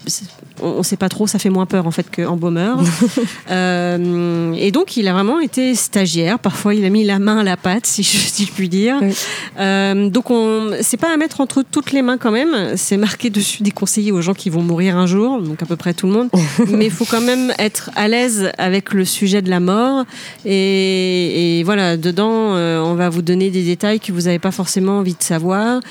on 0.61 0.77
ne 0.77 0.83
sait 0.83 0.97
pas 0.97 1.09
trop, 1.09 1.27
ça 1.27 1.39
fait 1.39 1.49
moins 1.49 1.65
peur 1.65 1.87
en 1.87 1.91
fait 1.91 2.09
qu'Embaumeur. 2.09 2.79
euh, 3.51 4.53
et 4.53 4.71
donc 4.71 4.97
il 4.97 5.07
a 5.07 5.13
vraiment 5.13 5.39
été 5.39 5.75
stagiaire. 5.75 6.39
Parfois 6.39 6.75
il 6.75 6.85
a 6.85 6.89
mis 6.89 7.03
la 7.03 7.19
main 7.19 7.39
à 7.39 7.43
la 7.43 7.57
pâte, 7.57 7.85
si 7.85 8.03
je, 8.03 8.17
si 8.17 8.45
je 8.45 8.51
puis 8.51 8.69
dire. 8.69 8.97
Oui. 9.01 9.13
Euh, 9.59 10.09
donc 10.09 10.29
on, 10.29 10.71
c'est 10.81 10.97
pas 10.97 11.11
à 11.13 11.17
mettre 11.17 11.41
entre 11.41 11.63
toutes 11.63 11.91
les 11.91 12.01
mains 12.01 12.17
quand 12.17 12.31
même. 12.31 12.77
C'est 12.77 12.97
marqué 12.97 13.29
dessus 13.29 13.63
des 13.63 13.71
conseillers 13.71 14.11
aux 14.11 14.21
gens 14.21 14.33
qui 14.33 14.49
vont 14.49 14.61
mourir 14.61 14.97
un 14.97 15.07
jour, 15.07 15.41
donc 15.41 15.61
à 15.61 15.65
peu 15.65 15.75
près 15.75 15.93
tout 15.93 16.07
le 16.07 16.13
monde. 16.13 16.29
Mais 16.67 16.85
il 16.85 16.91
faut 16.91 17.05
quand 17.05 17.21
même 17.21 17.51
être 17.57 17.89
à 17.95 18.07
l'aise 18.07 18.51
avec 18.57 18.93
le 18.93 19.05
sujet 19.05 19.41
de 19.41 19.49
la 19.49 19.59
mort. 19.59 20.05
Et, 20.45 21.59
et 21.59 21.63
voilà, 21.63 21.97
dedans, 21.97 22.55
euh, 22.55 22.79
on 22.79 22.93
va 22.93 23.09
vous 23.09 23.23
donner 23.23 23.49
des 23.49 23.63
détails 23.63 23.99
que 23.99 24.11
vous 24.11 24.21
n'avez 24.21 24.39
pas 24.39 24.51
forcément 24.51 24.99
envie 24.99 25.15
de 25.15 25.23
savoir. 25.23 25.81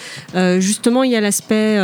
Justement, 0.59 1.03
il 1.03 1.11
y 1.11 1.16
a 1.16 1.20
l'aspect 1.20 1.79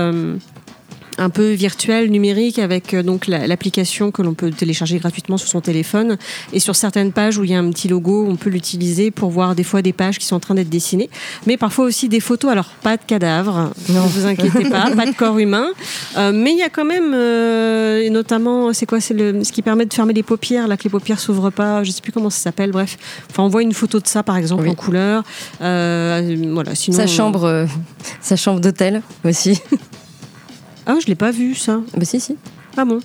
un 1.20 1.30
peu 1.30 1.50
virtuel, 1.52 2.10
numérique, 2.10 2.58
avec 2.58 2.94
euh, 2.94 3.02
donc 3.04 3.26
la- 3.28 3.46
l'application 3.46 4.10
que 4.10 4.22
l'on 4.22 4.34
peut 4.34 4.50
télécharger 4.50 4.98
gratuitement 4.98 5.36
sur 5.36 5.48
son 5.48 5.60
téléphone. 5.60 6.16
Et 6.52 6.58
sur 6.60 6.74
certaines 6.74 7.12
pages 7.12 7.38
où 7.38 7.44
il 7.44 7.50
y 7.50 7.54
a 7.54 7.58
un 7.58 7.70
petit 7.70 7.86
logo, 7.88 8.26
on 8.28 8.36
peut 8.36 8.50
l'utiliser 8.50 9.10
pour 9.10 9.30
voir 9.30 9.54
des 9.54 9.62
fois 9.62 9.82
des 9.82 9.92
pages 9.92 10.18
qui 10.18 10.26
sont 10.26 10.36
en 10.36 10.40
train 10.40 10.54
d'être 10.54 10.68
dessinées, 10.70 11.10
mais 11.46 11.56
parfois 11.56 11.84
aussi 11.84 12.08
des 12.08 12.20
photos. 12.20 12.50
Alors 12.50 12.70
pas 12.82 12.96
de 12.96 13.02
cadavres, 13.06 13.70
ne 13.90 13.98
vous 14.00 14.26
inquiétez 14.26 14.68
pas, 14.70 14.90
pas 14.96 15.06
de 15.06 15.14
corps 15.14 15.38
humain, 15.38 15.68
Euh, 16.16 16.32
mais 16.34 16.52
il 16.52 16.58
y 16.58 16.62
a 16.62 16.70
quand 16.70 16.84
même, 16.84 17.12
euh, 17.14 18.08
notamment, 18.10 18.72
c'est 18.72 18.86
quoi, 18.86 19.00
c'est 19.00 19.16
ce 19.44 19.52
qui 19.52 19.62
permet 19.62 19.84
de 19.86 19.92
fermer 19.94 20.12
les 20.14 20.22
paupières, 20.24 20.66
là 20.68 20.76
que 20.76 20.84
les 20.84 20.90
paupières 20.90 21.20
s'ouvrent 21.20 21.50
pas. 21.50 21.84
Je 21.84 21.90
sais 21.92 22.00
plus 22.00 22.12
comment 22.12 22.30
ça 22.30 22.40
s'appelle. 22.40 22.72
Bref, 22.72 22.96
enfin 23.30 23.42
on 23.44 23.48
voit 23.48 23.62
une 23.62 23.72
photo 23.74 24.00
de 24.00 24.06
ça 24.08 24.22
par 24.22 24.36
exemple 24.36 24.62
Oui. 24.64 24.70
en 24.70 24.74
couleur. 24.74 25.22
Euh, 25.60 26.46
voilà, 26.52 26.74
sinon 26.74 26.96
Sa 26.96 27.06
chambre, 27.06 27.66
sa 28.20 28.36
chambre 28.36 28.60
d'hôtel 28.60 29.02
aussi. 29.24 29.60
Ah, 30.92 30.98
je 31.00 31.06
l'ai 31.06 31.14
pas 31.14 31.30
vu 31.30 31.54
ça. 31.54 31.80
bah 31.96 32.04
si, 32.04 32.18
si, 32.18 32.36
Ah 32.76 32.84
bon? 32.84 32.98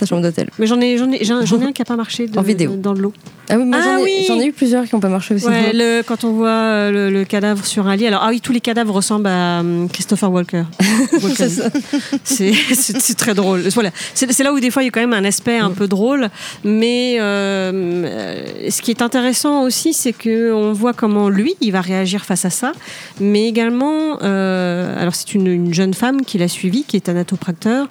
Sa 0.00 0.06
chambre 0.06 0.22
d'hôtel. 0.22 0.48
Mais 0.58 0.66
j'en 0.66 0.80
ai, 0.80 0.98
j'en 0.98 1.10
ai, 1.10 1.24
j'en 1.24 1.40
ai 1.60 1.64
un 1.68 1.72
qui 1.72 1.82
a 1.82 1.84
pas 1.84 1.96
marché 1.96 2.26
de- 2.26 2.38
En 2.38 2.42
vidéo. 2.42 2.74
dans 2.76 2.94
de 2.94 3.00
l'eau. 3.00 3.12
Ah 3.52 3.56
oui, 3.58 3.70
Ah 3.74 3.80
j'en 3.82 3.98
ai, 3.98 4.02
oui. 4.02 4.24
j'en 4.28 4.38
ai 4.40 4.46
eu 4.46 4.52
plusieurs 4.52 4.84
qui 4.86 4.94
n'ont 4.94 5.00
pas 5.00 5.08
marché 5.08 5.34
aussi. 5.34 5.46
Ouais, 5.46 5.72
le- 5.72 6.02
quand 6.02 6.22
on 6.24 6.32
voit 6.32 6.48
euh, 6.48 6.90
le, 6.90 7.10
le 7.10 7.24
cadavre 7.24 7.64
sur 7.64 7.86
un 7.88 7.96
lit. 7.96 8.06
Alors, 8.06 8.20
ah 8.22 8.28
oui, 8.30 8.40
tous 8.40 8.52
les 8.52 8.60
cadavres 8.60 8.94
ressemblent 8.94 9.26
à 9.28 9.60
hum, 9.60 9.88
Christopher 9.92 10.30
Walker. 10.30 10.62
C'est 12.24 13.16
très 13.16 13.34
drôle. 13.34 13.62
Voilà. 13.74 13.90
C'est 14.14 14.30
c'est 14.32 14.42
là 14.44 14.52
où 14.52 14.60
des 14.60 14.70
fois 14.70 14.82
il 14.82 14.86
y 14.86 14.88
a 14.88 14.90
quand 14.92 15.00
même 15.00 15.12
un 15.12 15.24
aspect 15.24 15.58
un 15.58 15.70
peu 15.70 15.86
drôle, 15.88 16.28
mais 16.64 17.16
euh, 17.18 17.72
euh, 18.04 18.70
ce 18.70 18.82
qui 18.82 18.90
est 18.90 19.02
intéressant 19.02 19.62
aussi, 19.62 19.92
c'est 19.92 20.12
que 20.12 20.52
on 20.52 20.72
voit 20.72 20.92
comment 20.92 21.28
lui 21.28 21.54
il 21.60 21.72
va 21.72 21.80
réagir 21.80 22.24
face 22.24 22.44
à 22.44 22.50
ça, 22.50 22.72
mais 23.20 23.46
également, 23.48 24.18
euh, 24.22 25.00
alors 25.00 25.14
c'est 25.14 25.34
une, 25.34 25.46
une 25.46 25.74
jeune 25.74 25.94
femme 25.94 26.22
qui 26.22 26.38
l'a 26.38 26.48
suivi, 26.48 26.84
qui 26.84 26.96
est 26.96 27.08
anatopracteur, 27.08 27.86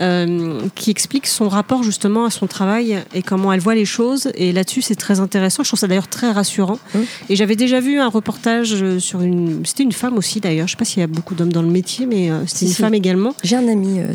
euh, 0.00 0.58
qui 0.74 0.90
explique 0.90 1.26
son 1.26 1.48
rapport 1.54 1.82
justement 1.82 2.24
à 2.24 2.30
son 2.30 2.46
travail 2.46 2.98
et 3.14 3.22
comment 3.22 3.52
elle 3.52 3.60
voit 3.60 3.74
les 3.74 3.84
choses. 3.84 4.30
Et 4.34 4.52
là-dessus, 4.52 4.82
c'est 4.82 4.94
très 4.94 5.20
intéressant. 5.20 5.62
Je 5.62 5.68
trouve 5.70 5.80
ça 5.80 5.86
d'ailleurs 5.88 6.08
très 6.08 6.30
rassurant. 6.30 6.78
Mmh. 6.94 6.98
Et 7.30 7.36
j'avais 7.36 7.56
déjà 7.56 7.80
vu 7.80 7.98
un 7.98 8.08
reportage 8.08 8.74
euh, 8.74 8.98
sur 8.98 9.22
une, 9.22 9.64
c'était 9.64 9.82
une 9.82 9.92
femme 9.92 10.16
aussi 10.18 10.40
d'ailleurs. 10.40 10.66
Je 10.66 10.72
sais 10.72 10.76
pas 10.76 10.84
s'il 10.84 11.00
y 11.00 11.04
a 11.04 11.06
beaucoup 11.06 11.34
d'hommes 11.34 11.52
dans 11.52 11.62
le 11.62 11.68
métier, 11.68 12.06
mais 12.06 12.30
euh, 12.30 12.40
c'était 12.46 12.58
Si, 12.58 12.64
une 12.66 12.70
si. 12.72 12.82
femme 12.82 12.94
également. 12.94 13.34
J'ai 13.42 13.56
un 13.56 13.66
ami 13.68 14.00
euh. 14.00 14.06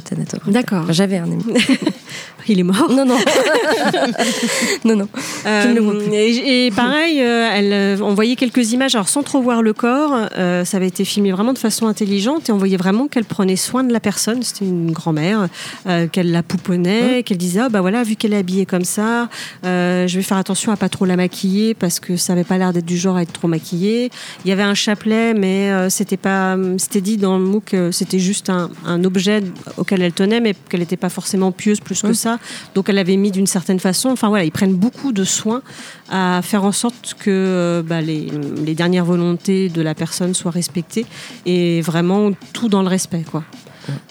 D'accord. 0.47 0.83
Enfin, 0.83 0.93
J'avais 0.93 1.17
un 1.17 1.23
ami. 1.31 1.43
Il 2.47 2.59
est 2.59 2.63
mort. 2.63 2.89
non, 2.89 3.05
non. 3.05 3.17
non, 4.85 4.95
non. 4.95 5.07
Je 5.45 5.67
ne 5.67 5.73
le 5.75 5.81
vois 5.81 5.93
plus. 5.97 6.13
et, 6.13 6.67
et 6.67 6.71
pareil, 6.71 7.21
euh, 7.21 7.49
elle, 7.53 7.73
euh, 7.73 7.97
on 8.01 8.13
voyait 8.13 8.35
quelques 8.35 8.71
images, 8.71 8.95
alors 8.95 9.09
sans 9.09 9.23
trop 9.23 9.41
voir 9.41 9.61
le 9.61 9.73
corps. 9.73 10.13
euh, 10.37 10.65
ça 10.65 10.77
avait 10.77 10.87
été 10.87 11.05
filmé 11.05 11.31
vraiment 11.31 11.53
de 11.53 11.57
façon 11.59 11.87
intelligente 11.87 12.49
et 12.49 12.51
on 12.51 12.57
voyait 12.57 12.77
vraiment 12.77 13.07
qu'elle 13.07 13.25
prenait 13.25 13.55
soin 13.55 13.83
de 13.83 13.93
la 13.93 13.99
personne. 13.99 14.41
C'était 14.43 14.65
une 14.65 14.91
grand-mère, 14.91 15.47
euh, 15.87 16.07
qu'elle 16.07 16.31
la 16.31 16.41
pouponnait, 16.43 17.23
qu'elle 17.29 17.37
disait 17.37 17.59
ah 17.59 17.69
bah 17.69 17.81
voilà, 17.81 18.03
vu 18.03 18.15
qu'elle 18.15 18.33
est 18.33 18.37
habillée 18.37 18.65
comme 18.65 18.83
ça, 18.83 19.29
euh, 19.63 20.07
je 20.07 20.15
vais 20.17 20.23
faire 20.23 20.37
attention 20.37 20.71
à 20.71 20.77
pas 20.77 20.89
trop 20.89 21.05
la 21.05 21.15
maquiller 21.15 21.75
parce 21.75 21.99
que 21.99 22.17
ça 22.17 22.33
avait 22.33 22.43
pas 22.43 22.57
l'air 22.57 22.73
d'être 22.73 22.85
du 22.85 22.97
genre 22.97 23.17
à 23.17 23.21
être 23.21 23.33
trop 23.33 23.47
maquillée. 23.47 24.09
Il 24.43 24.49
y 24.49 24.51
avait 24.51 24.63
un 24.63 24.73
chapelet, 24.73 25.35
mais 25.35 25.69
euh, 25.69 25.89
c'était 25.89 26.17
pas, 26.17 26.57
c'était 26.77 27.01
dit 27.01 27.17
dans 27.17 27.37
le 27.37 27.43
MOOC 27.43 27.65
que 27.65 27.91
c'était 27.91 28.19
juste 28.19 28.49
un, 28.49 28.71
un 28.85 29.03
objet 29.03 29.43
auquel 29.77 30.01
elle 30.01 30.13
tenait, 30.13 30.39
mais 30.39 30.55
qu'elle 30.69 30.79
n'était 30.79 30.97
pas 30.97 31.09
forcément 31.09 31.51
pieuse 31.51 31.79
plus 31.79 32.01
que 32.01 32.13
ça. 32.13 32.39
Donc 32.73 32.89
elle 32.89 32.95
l'avait 32.95 33.17
mis 33.17 33.29
d'une 33.29 33.47
certaine 33.47 33.79
façon. 33.79 34.09
Enfin 34.09 34.29
voilà, 34.29 34.43
ils 34.43 34.51
prennent 34.51 34.75
beaucoup 34.75 35.11
de 35.11 35.23
soin 35.23 35.61
à 36.09 36.41
faire 36.43 36.63
en 36.63 36.71
sorte 36.71 37.15
que 37.19 37.29
euh, 37.29 37.83
bah, 37.83 38.01
les, 38.01 38.27
les 38.65 38.73
dernières 38.73 39.05
volontés 39.05 39.69
de 39.69 39.81
la 39.83 39.93
personne 39.93 40.33
soient 40.33 40.51
respectées 40.51 41.05
et 41.45 41.81
vraiment 41.81 42.31
tout 42.53 42.69
dans 42.69 42.81
le 42.81 42.87
respect, 42.87 43.23
quoi. 43.29 43.43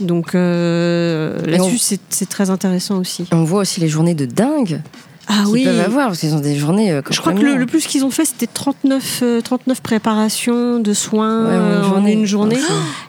Donc 0.00 0.34
euh, 0.34 1.38
là-dessus, 1.46 1.74
on- 1.74 1.98
c'est- 2.10 2.28
très 2.28 2.50
intéressant 2.50 2.98
aussi. 2.98 3.26
On 3.32 3.44
voit 3.44 3.60
aussi 3.60 3.80
les 3.80 3.88
journées 3.88 4.14
de 4.14 4.24
dingue 4.26 4.80
Ah 5.28 5.44
qu'ils 5.46 5.64
peuvent 5.64 5.80
avoir, 5.80 6.06
parce 6.08 6.20
qu'ils 6.20 6.34
ont 6.34 6.40
des 6.40 6.56
journées. 6.56 6.90
euh, 6.92 7.02
Je 7.10 7.20
crois 7.20 7.32
que 7.32 7.40
le, 7.40 7.66
plus 7.66 7.86
qu'ils 7.86 8.04
ont 8.04 8.10
fait, 8.10 8.24
c'était 8.24 8.46
39, 8.46 9.20
euh, 9.22 9.40
39 9.40 9.80
préparations 9.82 10.78
de 10.80 10.92
soins 10.92 11.44
Ouais, 11.46 11.50
en 11.50 11.54
une 11.54 11.60
euh, 11.60 11.80
en 11.80 11.88
journée. 11.88 12.12
une 12.12 12.26
journée. 12.26 12.56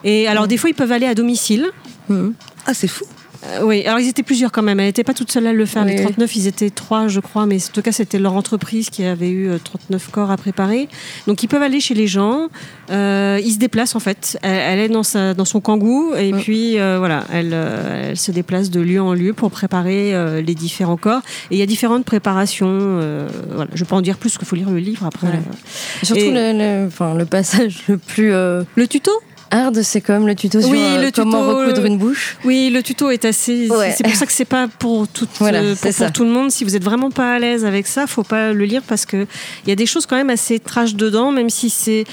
Et 0.04 0.26
alors, 0.28 0.46
des 0.48 0.56
fois, 0.56 0.68
ils 0.70 0.74
peuvent 0.74 0.92
aller 0.92 1.06
à 1.06 1.14
domicile. 1.14 1.66
Ah, 2.66 2.74
c'est 2.74 2.88
fou. 2.88 3.04
Euh, 3.46 3.60
oui, 3.64 3.84
alors 3.86 3.98
ils 4.00 4.08
étaient 4.08 4.22
plusieurs 4.22 4.52
quand 4.52 4.62
même. 4.62 4.78
Elle 4.80 4.86
n'était 4.86 5.04
pas 5.04 5.14
toute 5.14 5.32
seule 5.32 5.46
à 5.46 5.52
le 5.52 5.64
faire. 5.64 5.84
Oui, 5.84 5.92
les 5.92 5.96
oui. 5.98 6.02
39, 6.04 6.36
ils 6.36 6.46
étaient 6.46 6.68
trois, 6.70 7.08
je 7.08 7.20
crois, 7.20 7.46
mais 7.46 7.56
en 7.56 7.72
tout 7.72 7.80
cas, 7.82 7.92
c'était 7.92 8.18
leur 8.18 8.34
entreprise 8.34 8.90
qui 8.90 9.04
avait 9.04 9.30
eu 9.30 9.48
euh, 9.48 9.58
39 9.62 10.10
corps 10.10 10.30
à 10.30 10.36
préparer. 10.36 10.88
Donc, 11.26 11.42
ils 11.42 11.48
peuvent 11.48 11.62
aller 11.62 11.80
chez 11.80 11.94
les 11.94 12.06
gens. 12.06 12.48
Euh, 12.90 13.40
ils 13.42 13.52
se 13.52 13.58
déplacent 13.58 13.94
en 13.96 14.00
fait. 14.00 14.38
Elle, 14.42 14.50
elle 14.50 14.78
est 14.80 14.88
dans, 14.88 15.02
sa, 15.02 15.32
dans 15.34 15.44
son 15.44 15.60
kangou 15.60 16.12
et 16.18 16.32
puis 16.32 16.78
euh, 16.78 16.98
voilà, 16.98 17.24
elle, 17.32 17.50
euh, 17.52 18.10
elle 18.10 18.16
se 18.16 18.30
déplace 18.32 18.68
de 18.70 18.80
lieu 18.80 19.00
en 19.00 19.14
lieu 19.14 19.32
pour 19.32 19.50
préparer 19.50 20.14
euh, 20.14 20.42
les 20.42 20.54
différents 20.54 20.96
corps. 20.96 21.22
Et 21.50 21.54
il 21.54 21.58
y 21.58 21.62
a 21.62 21.66
différentes 21.66 22.04
préparations. 22.04 22.68
euh, 22.70 23.28
voilà, 23.54 23.70
je 23.74 23.84
peux 23.84 23.94
en 23.94 24.02
dire 24.02 24.18
plus, 24.18 24.36
qu'il 24.36 24.46
faut 24.46 24.56
lire 24.56 24.70
le 24.70 24.78
livre 24.78 25.06
après. 25.06 25.28
Ouais. 25.28 25.34
Euh, 25.34 26.04
Surtout 26.04 26.20
Et- 26.22 26.30
le, 26.32 26.58
le- 26.82 26.86
enfin, 26.88 27.14
le 27.14 27.24
passage 27.24 27.84
le 27.88 27.96
plus 27.96 28.32
euh, 28.32 28.64
Le 28.74 28.86
tuto? 28.86 29.12
Hard, 29.50 29.82
c'est 29.82 30.00
comme 30.00 30.26
le 30.26 30.34
tuto 30.34 30.60
sur 30.60 30.70
Oui, 30.70 30.80
euh, 30.80 31.02
le 31.02 31.10
comment 31.10 31.42
tuto, 31.42 31.58
recoudre 31.58 31.82
euh, 31.82 31.86
une 31.86 31.98
bouche. 31.98 32.36
Oui, 32.44 32.70
le 32.72 32.82
tuto 32.82 33.10
est 33.10 33.24
assez. 33.24 33.66
c'est- 33.68 33.74
Ouais. 33.74 33.94
C'est 33.96 34.04
pour 34.04 34.14
ça 34.14 34.26
que 34.26 34.32
c'est 34.32 34.44
pas 34.44 34.68
pour 34.78 35.08
tout, 35.08 35.26
Voilà, 35.38 35.60
euh, 35.60 35.74
pour, 35.74 35.92
pour 35.94 36.12
tout 36.12 36.24
le 36.24 36.30
monde. 36.30 36.50
Si 36.50 36.64
vous 36.64 36.76
êtes 36.76 36.84
vraiment 36.84 37.10
pas 37.10 37.34
à 37.34 37.38
l'aise 37.38 37.64
avec 37.64 37.86
ça, 37.86 38.06
faut 38.06 38.22
pas 38.22 38.52
le 38.52 38.64
lire 38.64 38.82
parce 38.86 39.06
que 39.06 39.26
il 39.64 39.68
y 39.68 39.72
a 39.72 39.76
des 39.76 39.86
choses 39.86 40.06
quand 40.06 40.16
même 40.16 40.30
assez 40.30 40.58
trash 40.58 40.94
dedans, 40.94 41.32
même 41.32 41.50
si 41.50 41.70
c'est 41.70 42.04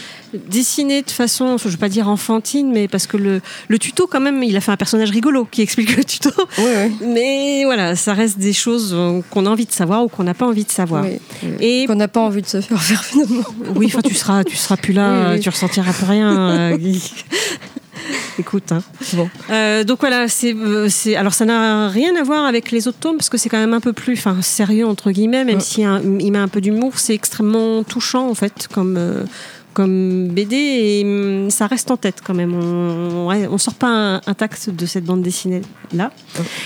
dessiné 0.49 1.01
de 1.01 1.09
façon, 1.11 1.57
je 1.57 1.67
veux 1.69 1.77
pas 1.77 1.89
dire 1.89 2.07
enfantine, 2.09 2.71
mais 2.71 2.87
parce 2.87 3.07
que 3.07 3.17
le, 3.17 3.41
le 3.67 3.79
tuto 3.79 4.07
quand 4.07 4.19
même, 4.19 4.43
il 4.43 4.55
a 4.55 4.61
fait 4.61 4.71
un 4.71 4.77
personnage 4.77 5.11
rigolo 5.11 5.45
qui 5.49 5.61
explique 5.61 5.95
le 5.97 6.03
tuto. 6.03 6.29
Oui, 6.57 6.63
oui. 6.65 6.95
Mais 7.07 7.63
voilà, 7.65 7.95
ça 7.95 8.13
reste 8.13 8.37
des 8.39 8.53
choses 8.53 8.91
euh, 8.93 9.21
qu'on 9.29 9.45
a 9.45 9.49
envie 9.49 9.65
de 9.65 9.71
savoir 9.71 10.03
ou 10.03 10.07
qu'on 10.07 10.23
n'a 10.23 10.33
pas 10.33 10.45
envie 10.47 10.63
de 10.65 10.71
savoir. 10.71 11.05
Oui. 11.05 11.19
Et 11.59 11.85
Qu'on 11.87 11.95
n'a 11.95 12.07
pas 12.07 12.21
envie 12.21 12.41
de 12.41 12.47
se 12.47 12.61
faire 12.61 12.81
faire 12.81 13.03
finalement. 13.03 13.43
oui, 13.75 13.87
enfin 13.87 14.01
tu 14.01 14.13
seras, 14.13 14.43
tu 14.43 14.55
seras 14.55 14.77
plus 14.77 14.93
là, 14.93 15.37
tu 15.39 15.49
ressentiras 15.49 15.93
plus 15.93 16.05
rien. 16.05 16.49
euh. 16.51 16.77
Écoute, 18.39 18.71
hein. 18.71 18.83
Bon. 19.13 19.27
Euh, 19.49 19.83
donc 19.83 19.99
voilà, 20.01 20.27
c'est, 20.27 20.55
c'est, 20.89 21.15
alors 21.15 21.33
ça 21.33 21.45
n'a 21.45 21.89
rien 21.89 22.15
à 22.15 22.21
voir 22.23 22.45
avec 22.45 22.69
les 22.71 22.87
autres 22.87 22.99
tomes 22.99 23.17
parce 23.17 23.29
que 23.29 23.37
c'est 23.37 23.49
quand 23.49 23.57
même 23.57 23.73
un 23.73 23.79
peu 23.79 23.93
plus, 23.93 24.13
enfin 24.13 24.37
sérieux 24.43 24.85
entre 24.85 25.09
guillemets, 25.11 25.43
même 25.43 25.57
Mm. 25.57 25.61
si 25.61 25.83
un- 25.83 26.01
il 26.19 26.31
met 26.31 26.37
un 26.37 26.47
peu 26.47 26.61
d'humour, 26.61 26.93
c'est 26.99 27.15
extrêmement 27.15 27.83
touchant 27.83 28.29
en 28.29 28.35
fait 28.35 28.67
comme. 28.71 28.95
euh, 28.97 29.23
comme 29.77 30.29
BD 30.29 30.55
et 30.55 31.03
hum, 31.05 31.51
ça 31.51 31.67
reste 31.67 31.91
en 31.91 31.97
tête 31.97 32.23
quand 32.25 32.33
même. 32.33 32.55
On, 32.55 33.27
on 33.29 33.57
sort 33.59 33.75
pas 33.75 34.21
intact 34.25 34.71
de 34.71 34.85
cette 34.87 35.03
bande 35.03 35.21
dessinée 35.21 35.61
là. 35.93 36.11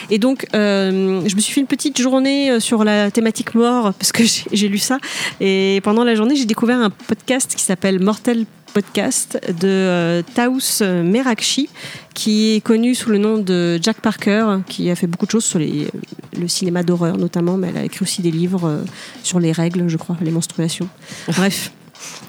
Et 0.10 0.17
donc, 0.17 0.47
euh, 0.56 1.21
je 1.28 1.36
me 1.36 1.41
suis 1.41 1.54
fait 1.54 1.60
une 1.60 1.67
petite 1.67 2.02
journée 2.02 2.52
euh, 2.52 2.62
sur 2.62 2.86
la 2.86 3.12
thématique 3.12 3.54
mort 3.54 3.93
parce 4.00 4.13
que 4.13 4.24
j'ai 4.54 4.69
lu 4.69 4.78
ça. 4.78 4.97
Et 5.41 5.82
pendant 5.84 6.06
la 6.06 6.15
journée, 6.15 6.38
j'ai 6.38 6.45
découvert 6.45 6.80
un 6.80 6.89
podcast 6.89 7.54
qui 7.54 7.63
s'appelle 7.63 8.00
Mortel 8.00 8.45
Podcast 8.74 9.41
de 9.60 9.67
euh, 9.67 10.21
Taous 10.34 10.82
Merakchi, 10.82 11.67
qui 12.13 12.56
est 12.56 12.62
connu 12.62 12.95
sous 12.95 13.10
le 13.10 13.17
nom 13.17 13.39
de 13.39 13.78
Jack 13.82 14.00
Parker, 14.00 14.60
qui 14.67 14.89
a 14.89 14.95
fait 14.95 15.08
beaucoup 15.08 15.26
de 15.26 15.32
choses 15.32 15.43
sur 15.43 15.60
le 15.60 16.47
cinéma 16.47 16.82
d'horreur 16.84 17.17
notamment, 17.17 17.58
mais 17.58 17.67
elle 17.67 17.78
a 17.78 17.84
écrit 17.84 18.04
aussi 18.04 18.21
des 18.21 18.32
livres 18.32 18.65
euh, 18.65 18.84
sur 19.21 19.41
les 19.41 19.52
règles, 19.52 19.89
je 19.89 19.97
crois, 19.97 20.15
les 20.21 20.32
menstruations. 20.32 20.88
Bref. 21.28 21.74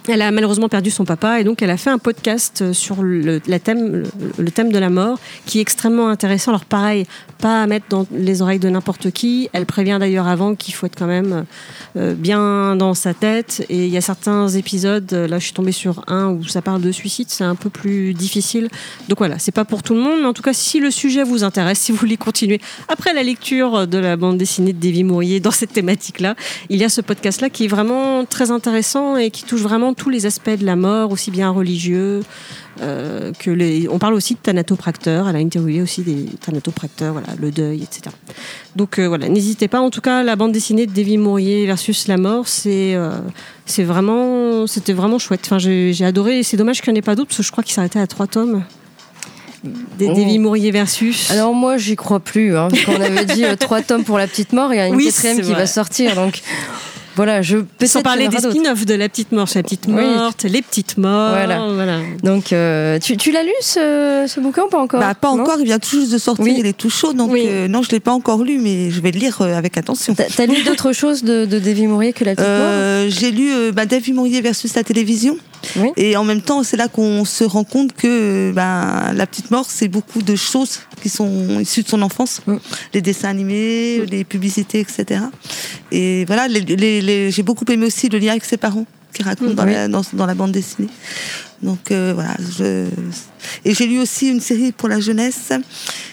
Elle 0.08 0.22
a 0.22 0.32
malheureusement 0.32 0.68
perdu 0.68 0.90
son 0.90 1.04
papa 1.04 1.40
et 1.40 1.44
donc 1.44 1.62
elle 1.62 1.70
a 1.70 1.76
fait 1.76 1.90
un 1.90 1.98
podcast 1.98 2.72
sur 2.72 3.02
le, 3.02 3.38
thème, 3.40 4.04
le, 4.36 4.50
thème 4.50 4.72
de 4.72 4.78
la 4.78 4.90
mort 4.90 5.20
qui 5.46 5.58
est 5.58 5.60
extrêmement 5.60 6.08
intéressant. 6.08 6.50
Alors 6.50 6.64
pareil, 6.64 7.06
pas 7.38 7.62
à 7.62 7.66
mettre 7.68 7.86
dans 7.88 8.06
les 8.12 8.42
oreilles 8.42 8.58
de 8.58 8.68
n'importe 8.68 9.12
qui. 9.12 9.48
Elle 9.52 9.64
prévient 9.64 9.98
d'ailleurs 10.00 10.26
avant 10.26 10.56
qu'il 10.56 10.74
faut 10.74 10.86
être 10.86 10.98
quand 10.98 11.06
même 11.06 11.44
euh, 11.96 12.14
bien 12.14 12.74
dans 12.74 12.94
sa 12.94 13.14
tête. 13.14 13.64
Et 13.68 13.86
il 13.86 13.92
y 13.92 13.96
a 13.96 14.00
certains 14.00 14.48
épisodes, 14.48 15.12
là 15.12 15.38
je 15.38 15.44
suis 15.44 15.52
tombée 15.52 15.72
sur 15.72 16.02
un 16.08 16.30
où 16.30 16.44
ça 16.44 16.62
parle 16.62 16.80
de 16.80 16.90
suicide, 16.90 17.28
c'est 17.30 17.44
un 17.44 17.54
peu 17.54 17.70
plus 17.70 18.12
difficile. 18.12 18.68
Donc 19.08 19.18
voilà, 19.18 19.38
c'est 19.38 19.52
pas 19.52 19.64
pour 19.64 19.84
tout 19.84 19.94
le 19.94 20.00
monde, 20.00 20.20
mais 20.20 20.26
en 20.26 20.32
tout 20.32 20.42
cas 20.42 20.52
si 20.52 20.80
le 20.80 20.90
sujet 20.90 21.22
vous 21.22 21.44
intéresse, 21.44 21.78
si 21.78 21.92
vous 21.92 21.98
voulez 21.98 22.16
continuer 22.16 22.60
après 22.88 23.12
la 23.12 23.22
lecture 23.22 23.86
de 23.86 23.98
la 23.98 24.16
bande 24.16 24.36
dessinée 24.36 24.72
de 24.72 24.80
Davy 24.80 25.04
Mourier 25.04 25.38
dans 25.38 25.50
cette 25.52 25.72
thématique-là, 25.72 26.34
il 26.70 26.78
y 26.78 26.84
a 26.84 26.88
ce 26.88 27.00
podcast-là 27.00 27.50
qui 27.50 27.64
est 27.64 27.68
vraiment 27.68 28.24
très 28.24 28.50
intéressant 28.50 29.16
et 29.16 29.30
qui 29.30 29.44
touche 29.44 29.60
vraiment 29.60 29.91
tous 29.94 30.10
les 30.10 30.26
aspects 30.26 30.50
de 30.50 30.64
la 30.64 30.76
mort, 30.76 31.10
aussi 31.10 31.30
bien 31.30 31.50
religieux 31.50 32.22
euh, 32.80 33.32
que 33.38 33.50
les. 33.50 33.88
On 33.88 33.98
parle 33.98 34.14
aussi 34.14 34.34
de 34.34 34.38
thanatopracteurs. 34.40 35.28
Elle 35.28 35.36
a 35.36 35.38
interviewé 35.38 35.82
aussi 35.82 36.02
des 36.02 36.26
thanatopracteurs, 36.40 37.12
voilà, 37.12 37.28
le 37.38 37.50
deuil, 37.50 37.82
etc. 37.82 38.14
Donc 38.76 38.98
euh, 38.98 39.08
voilà, 39.08 39.28
n'hésitez 39.28 39.68
pas. 39.68 39.80
En 39.80 39.90
tout 39.90 40.00
cas, 40.00 40.22
la 40.22 40.36
bande 40.36 40.52
dessinée 40.52 40.86
de 40.86 40.92
Davy 40.92 41.18
Mourier 41.18 41.66
versus 41.66 42.08
la 42.08 42.16
mort, 42.16 42.48
c'est 42.48 42.94
euh, 42.94 43.18
c'est 43.66 43.84
vraiment, 43.84 44.66
c'était 44.66 44.92
vraiment 44.92 45.18
chouette. 45.18 45.42
Enfin, 45.44 45.58
j'ai 45.58 46.04
adoré. 46.04 46.42
C'est 46.42 46.56
dommage 46.56 46.80
qu'il 46.80 46.92
n'y 46.92 46.98
en 46.98 47.00
ait 47.00 47.02
pas 47.02 47.14
d'autres 47.14 47.28
parce 47.28 47.38
que 47.38 47.44
je 47.44 47.52
crois 47.52 47.64
qu'il 47.64 47.74
s'arrêtait 47.74 48.00
à 48.00 48.06
trois 48.06 48.26
tomes. 48.26 48.64
Des 49.98 50.08
Oh. 50.08 50.14
Davy 50.14 50.38
Mourier 50.38 50.72
versus. 50.72 51.30
Alors 51.30 51.54
moi, 51.54 51.76
j'y 51.76 51.94
crois 51.94 52.18
plus. 52.18 52.56
Hein, 52.56 52.68
parce 52.70 52.84
qu'on 52.84 53.00
avait 53.00 53.24
dit 53.26 53.44
euh, 53.44 53.54
trois 53.56 53.80
tomes 53.80 54.02
pour 54.04 54.18
la 54.18 54.26
petite 54.26 54.52
mort, 54.52 54.72
il 54.72 54.76
y 54.76 54.80
a 54.80 54.88
une 54.88 54.96
Oui, 54.96 55.06
quatrième 55.06 55.40
qui 55.40 55.52
va 55.52 55.66
sortir. 55.66 56.16
Donc 56.16 56.42
voilà, 57.16 57.42
je 57.42 57.58
peut-être 57.58 57.90
Sans 57.90 58.02
parler 58.02 58.28
des 58.28 58.38
spin-offs 58.38 58.86
de 58.86 58.94
la 58.94 59.08
petite 59.08 59.32
mort, 59.32 59.46
chez 59.48 59.58
la 59.58 59.62
petite 59.62 59.84
Oui. 59.88 59.94
morte, 59.94 60.44
les 60.44 60.62
petites 60.62 60.96
morts. 60.96 61.30
Voilà. 61.30 61.60
voilà. 61.74 61.98
Donc 62.22 62.52
euh, 62.52 62.98
tu, 62.98 63.16
tu 63.16 63.30
l'as 63.32 63.42
lu 63.42 63.52
ce, 63.60 64.24
ce 64.28 64.40
bouquin 64.40 64.62
ou 64.64 64.68
pas 64.68 64.78
encore? 64.80 65.00
Bah, 65.00 65.14
pas 65.14 65.28
encore, 65.28 65.56
il 65.60 65.66
vient 65.66 65.78
tout 65.78 65.90
juste 66.00 66.12
de 66.12 66.18
sortir, 66.18 66.44
Oui. 66.44 66.56
il 66.58 66.66
est 66.66 66.76
tout 66.76 66.90
chaud, 66.90 67.12
donc 67.12 67.30
Oui. 67.32 67.44
euh, 67.46 67.68
non, 67.68 67.82
je 67.82 67.90
l'ai 67.90 68.00
pas 68.00 68.12
encore 68.12 68.42
lu, 68.44 68.58
mais 68.58 68.90
je 68.90 69.00
vais 69.00 69.10
le 69.10 69.18
lire 69.18 69.40
euh, 69.42 69.54
avec 69.56 69.76
attention. 69.76 70.14
T'as 70.14 70.46
lu 70.46 70.62
d'autres 70.66 70.92
choses 70.92 71.22
de, 71.22 71.44
de 71.44 71.58
Davy 71.58 71.86
Mourier 71.86 72.12
que 72.12 72.24
la 72.24 72.32
petite 72.34 72.46
Euh, 72.46 73.08
J'ai 73.08 73.30
lu 73.30 73.52
euh, 73.52 73.72
bah, 73.72 73.86
David 73.86 74.14
Mourier 74.14 74.40
versus 74.40 74.74
la 74.74 74.84
télévision. 74.84 75.36
Oui. 75.76 75.90
Et 75.96 76.16
en 76.16 76.24
même 76.24 76.42
temps, 76.42 76.62
c'est 76.62 76.76
là 76.76 76.88
qu'on 76.88 77.24
se 77.24 77.44
rend 77.44 77.64
compte 77.64 77.92
que 77.92 78.52
ben, 78.54 79.12
La 79.14 79.26
Petite 79.26 79.50
Mort, 79.50 79.66
c'est 79.68 79.88
beaucoup 79.88 80.22
de 80.22 80.34
choses 80.36 80.80
qui 81.02 81.08
sont 81.08 81.60
issues 81.60 81.82
de 81.82 81.88
son 81.88 82.02
enfance. 82.02 82.40
Les 82.94 83.00
dessins 83.02 83.28
animés, 83.28 84.04
les 84.06 84.24
publicités, 84.24 84.80
etc. 84.80 85.20
Et 85.90 86.24
voilà, 86.26 86.48
les, 86.48 86.60
les- 86.60 87.00
les- 87.00 87.30
j'ai 87.30 87.42
beaucoup 87.42 87.64
aimé 87.70 87.86
aussi 87.86 88.08
le 88.08 88.18
lien 88.18 88.30
avec 88.32 88.44
ses 88.44 88.56
parents 88.56 88.86
qui 89.14 89.22
raconte 89.22 89.54
dans, 89.54 89.64
la, 89.64 89.88
dans, 89.88 90.02
dans 90.14 90.26
la 90.26 90.34
bande 90.34 90.52
dessinée. 90.52 90.88
Donc 91.62 91.90
euh, 91.90 92.12
voilà. 92.14 92.34
Je... 92.58 92.86
Et 93.64 93.74
j'ai 93.74 93.86
lu 93.86 94.00
aussi 94.00 94.28
une 94.28 94.40
série 94.40 94.72
pour 94.72 94.88
la 94.88 95.00
jeunesse 95.00 95.52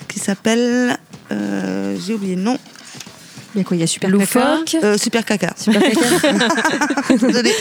qui 0.08 0.20
s'appelle... 0.20 0.98
euh, 1.32 1.98
j'ai 2.06 2.14
oublié 2.14 2.36
le 2.36 2.42
nom. 2.44 2.58
Il 3.56 3.58
y 3.58 3.62
a 3.62 3.64
quoi 3.64 3.78
Il 3.78 3.80
y 3.80 3.84
a 3.84 3.88
Super 3.88 4.10
mort 4.10 4.20
Caca? 4.20 4.40
Loufoque 4.40 4.84
Euh, 4.84 4.98
Super 4.98 5.26
Caca. 5.26 5.54
Super 5.58 5.82
caca 5.82 6.00
Désolée. 7.20 7.54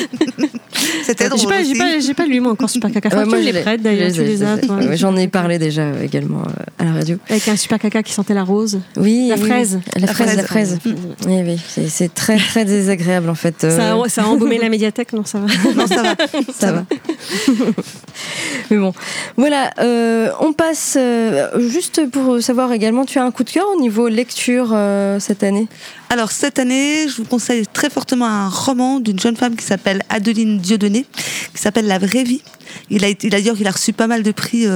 C'était 1.03 1.25
J'ai 1.25 1.31
drôle 1.31 1.49
pas, 1.49 1.63
j'ai 1.63 1.75
pas, 1.75 1.99
j'ai 1.99 2.15
pas 2.15 2.27
lu 2.27 2.41
moi 2.41 2.53
encore 2.53 2.69
Super 2.71 2.91
Caca. 2.91 3.09
Ouais, 3.09 3.15
Enfin, 3.17 3.25
moi, 3.27 3.39
je 3.41 3.49
les 3.51 3.63
je 3.63 3.77
d'ailleurs, 3.77 4.13
tu 4.13 4.23
les 4.23 4.43
as. 4.43 4.59
toi. 4.59 4.79
J'en 4.95 5.17
ai 5.17 5.29
parlé 5.29 5.59
déjà 5.59 5.83
euh, 5.83 6.03
également 6.03 6.41
euh, 6.43 6.53
à 6.79 6.85
la 6.85 6.93
radio. 6.93 7.17
Avec 7.31 7.49
un 7.49 7.57
Super 7.57 7.79
Caca 7.79 8.03
qui 8.03 8.13
sentait 8.13 8.35
la 8.35 8.45
rose. 8.45 8.81
Oui, 8.97 9.29
La 9.29 9.37
oui, 9.37 9.41
fraise. 9.49 9.81
oui. 9.97 10.01
La 10.03 10.07
fraise, 10.09 10.37
la 10.37 10.43
fraise. 10.45 10.79
fraise. 10.81 10.95
Oui, 11.27 11.43
oui, 11.45 11.87
c'est- 11.89 12.13
très 12.15 12.37
très 12.37 12.65
désagréable 12.65 13.29
en 13.31 13.35
fait. 13.35 13.65
euh, 13.65 13.77
Ça, 13.77 13.95
a, 13.95 14.09
ça 14.09 14.23
a 14.23 14.27
embaumé 14.27 14.59
la 14.59 14.69
médiathèque, 14.69 15.13
non 15.13 15.25
Ça 15.25 15.39
va? 15.41 15.47
Non, 15.77 15.87
ça 15.87 16.03
va. 16.03 16.15
ça 16.59 16.73
va. 16.73 16.85
Mais 18.71 18.77
bon, 18.77 18.93
voilà. 19.37 19.73
euh, 19.79 20.31
on 20.41 20.53
passe 20.53 20.97
euh, 20.99 21.49
juste 21.69 22.09
pour 22.11 22.41
savoir 22.43 22.73
également. 22.73 23.05
Tu 23.05 23.19
as 23.19 23.25
un 23.25 23.31
coup 23.31 23.45
de 23.45 23.51
cœur 23.51 23.67
au 23.75 23.81
niveau 23.81 24.09
lecture 24.09 24.71
euh, 24.73 25.19
cette 25.21 25.43
année? 25.43 25.69
Alors 26.11 26.31
cette 26.31 26.59
année, 26.59 27.09
je 27.09 27.17
vous 27.17 27.25
conseille 27.25 27.67
très 27.67 27.91
fortement 27.91 28.27
un 28.27 28.49
roman 28.49 29.01
d'une 29.01 29.19
jeune 29.19 29.37
femme 29.37 29.57
qui 29.57 29.65
s'appelle 29.65 30.03
Adeline 30.09 30.59
Dieudonné, 30.59 31.07
qui 31.55 31.61
s'appelle 31.61 31.87
La 31.87 31.99
vraie 31.99 32.25
vie. 32.25 32.43
Il 32.91 33.05
a 33.05 33.09
été, 33.09 33.31
d'ailleurs, 33.31 33.57
il 33.59 33.67
a 33.67 33.71
reçu 33.71 33.93
pas 33.93 34.07
mal 34.07 34.23
de 34.23 34.31
prix 34.31 34.67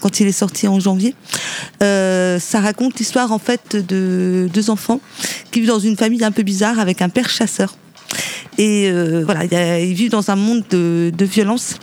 quand 0.00 0.20
il 0.20 0.26
est 0.26 0.32
sorti 0.32 0.68
en 0.68 0.78
janvier. 0.78 1.14
Ça 1.80 2.60
raconte 2.60 2.98
l'histoire 2.98 3.32
en 3.32 3.38
fait 3.38 3.76
de 3.76 4.48
deux 4.52 4.70
enfants 4.70 5.00
qui 5.50 5.60
vivent 5.60 5.70
dans 5.70 5.78
une 5.78 5.96
famille 5.96 6.24
un 6.24 6.32
peu 6.32 6.42
bizarre 6.42 6.78
avec 6.78 7.02
un 7.02 7.08
père 7.08 7.28
chasseur. 7.28 7.74
Et 8.58 8.90
euh, 8.90 9.22
voilà, 9.24 9.44
ils 9.80 9.94
vivent 9.94 10.10
dans 10.10 10.30
un 10.30 10.36
monde 10.36 10.64
de, 10.70 11.12
de 11.16 11.24
violence. 11.24 11.76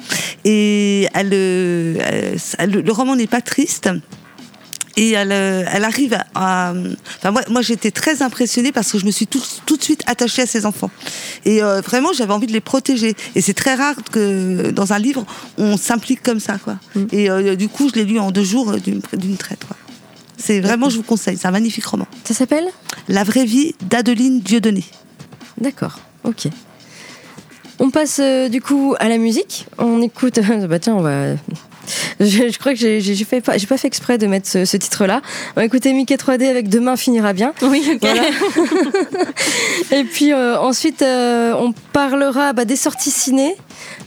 Et 0.43 1.07
elle, 1.13 1.31
euh, 1.33 2.35
elle- 2.57 2.71
le, 2.71 2.91
roman 2.91 3.15
n'est 3.15 3.27
pas 3.27 3.41
triste. 3.41 3.89
Et 4.97 5.11
elle, 5.11 5.31
euh, 5.33 5.65
elle 5.73 5.83
arrive 5.83 6.17
à. 6.35 6.73
Enfin, 7.17 7.31
moi, 7.31 7.41
moi 7.49 7.61
j'étais 7.61 7.91
très 7.91 8.21
impressionnée 8.21 8.71
parce 8.71 8.91
que 8.91 8.97
je 8.97 9.05
me 9.05 9.11
suis 9.11 9.27
tout, 9.27 9.41
tout 9.65 9.75
de 9.75 9.83
suite 9.83 10.03
attachée 10.07 10.43
à 10.43 10.45
ces 10.45 10.65
enfants. 10.65 10.89
Et 11.43 11.61
euh, 11.61 11.81
vraiment, 11.81 12.13
j'avais 12.13 12.31
envie 12.33 12.47
de 12.47 12.53
les 12.53 12.61
protéger. 12.61 13.13
Et 13.35 13.41
c'est 13.41 13.53
très 13.53 13.75
rare 13.75 13.95
que 14.11 14.71
dans 14.71 14.93
un 14.93 14.99
livre, 14.99 15.25
on 15.57 15.75
s'implique 15.75 16.23
comme 16.23 16.39
ça, 16.39 16.57
quoi. 16.57 16.77
Et 17.11 17.29
euh, 17.29 17.55
du 17.57 17.67
coup, 17.67 17.89
je 17.89 17.95
l'ai 17.95 18.05
lu 18.05 18.19
en 18.19 18.31
deux 18.31 18.43
jours 18.45 18.73
d'une 18.77 19.01
d'une 19.17 19.35
traite, 19.37 19.65
quoi. 19.67 19.75
C'est 20.37 20.59
vraiment, 20.59 20.89
je 20.89 20.97
vous 20.97 21.03
conseille, 21.03 21.37
c'est 21.37 21.47
un 21.47 21.51
magnifique 21.51 21.85
roman. 21.85 22.07
Ça 22.23 22.33
s'appelle? 22.33 22.65
La 23.07 23.23
vraie 23.23 23.45
vie 23.45 23.73
d'Adeline 23.89 24.41
Dieudonné. 24.41 24.83
D'accord, 25.59 25.99
ok. 26.25 26.49
On 27.79 27.89
passe 27.89 28.19
euh, 28.21 28.47
du 28.49 28.61
coup 28.61 28.95
à 28.99 29.09
la 29.09 29.17
musique. 29.17 29.67
On 29.77 30.01
écoute. 30.01 30.39
bah 30.69 30.79
tiens, 30.79 30.95
on 30.95 31.01
va. 31.01 31.35
Je, 32.19 32.49
je 32.49 32.59
crois 32.59 32.73
que 32.73 32.79
j'ai 32.79 33.01
j'ai 33.01 33.25
fait 33.25 33.41
pas, 33.41 33.57
j'ai 33.57 33.67
pas 33.67 33.77
fait 33.77 33.87
exprès 33.87 34.17
de 34.17 34.27
mettre 34.27 34.47
ce, 34.47 34.65
ce 34.65 34.77
titre-là. 34.77 35.21
On 35.55 35.59
va 35.59 35.65
écouter 35.65 35.93
Mickey 35.93 36.15
3D 36.15 36.47
avec 36.47 36.69
Demain 36.69 36.95
finira 36.97 37.33
bien. 37.33 37.53
Oui, 37.61 37.83
ok. 37.93 37.99
Voilà. 38.01 38.23
Et 39.91 40.03
puis 40.03 40.33
euh, 40.33 40.59
ensuite, 40.59 41.01
euh, 41.01 41.53
on 41.59 41.73
parlera 41.93 42.53
bah, 42.53 42.65
des 42.65 42.75
sorties 42.75 43.11
ciné 43.11 43.55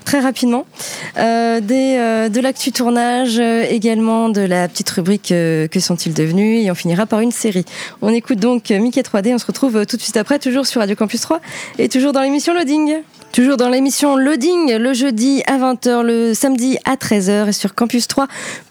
très 0.05 0.21
rapidement, 0.21 0.67
euh, 1.19 1.61
des, 1.61 2.29
de 2.31 2.41
l'actu 2.41 2.73
tournage, 2.73 3.39
également 3.39 4.31
de 4.31 4.41
la 4.41 4.67
petite 4.67 4.89
rubrique 4.89 5.29
Que 5.29 5.81
sont-ils 5.81 6.15
devenus? 6.15 6.65
Et 6.65 6.71
on 6.71 6.75
finira 6.75 7.05
par 7.05 7.21
une 7.21 7.31
série. 7.31 7.67
On 8.01 8.09
écoute 8.09 8.39
donc 8.39 8.71
Mickey 8.71 9.03
3D. 9.03 9.35
On 9.35 9.39
se 9.39 9.47
retrouve 9.47 9.85
tout 9.85 9.97
de 9.97 10.03
suite 10.03 10.17
après, 10.17 10.39
toujours 10.39 10.67
sur 10.67 10.81
Radio 10.81 10.97
Campus 10.97 11.21
3 11.21 11.41
et 11.79 11.89
toujours 11.89 12.13
dans 12.13 12.23
l'émission 12.23 12.55
Loading. 12.55 13.03
Toujours 13.39 13.57
dans 13.57 13.69
l'émission 13.69 14.17
Loading, 14.17 14.75
le 14.79 14.93
jeudi 14.93 15.45
à 15.47 15.59
20h, 15.59 16.03
le 16.03 16.35
samedi 16.35 16.77
à 16.85 16.97
13h 16.97 17.51
et 17.51 17.53
sur 17.53 17.77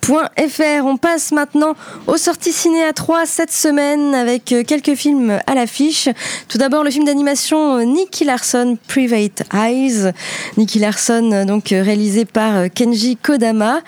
campus3.fr. 0.07 0.85
On 0.85 0.97
passe 0.97 1.31
maintenant 1.31 1.73
aux 2.07 2.17
sorties 2.17 2.51
ciné 2.51 2.83
à 2.83 2.93
3 2.93 3.25
cette 3.25 3.51
semaine 3.51 4.15
avec 4.15 4.51
euh, 4.51 4.63
quelques 4.63 4.95
films 4.95 5.39
à 5.45 5.55
l'affiche. 5.55 6.09
Tout 6.47 6.57
d'abord 6.57 6.83
le 6.83 6.91
film 6.91 7.05
d'animation 7.05 7.77
euh, 7.77 7.83
Nicky 7.83 8.23
Larson, 8.23 8.77
Private 8.87 9.43
Eyes. 9.53 10.11
Nicky 10.57 10.79
Larson, 10.79 11.31
euh, 11.31 11.45
donc 11.45 11.69
réalisé 11.69 12.25
par 12.25 12.71
Kenji 12.73 13.17
Kodama. 13.17 13.81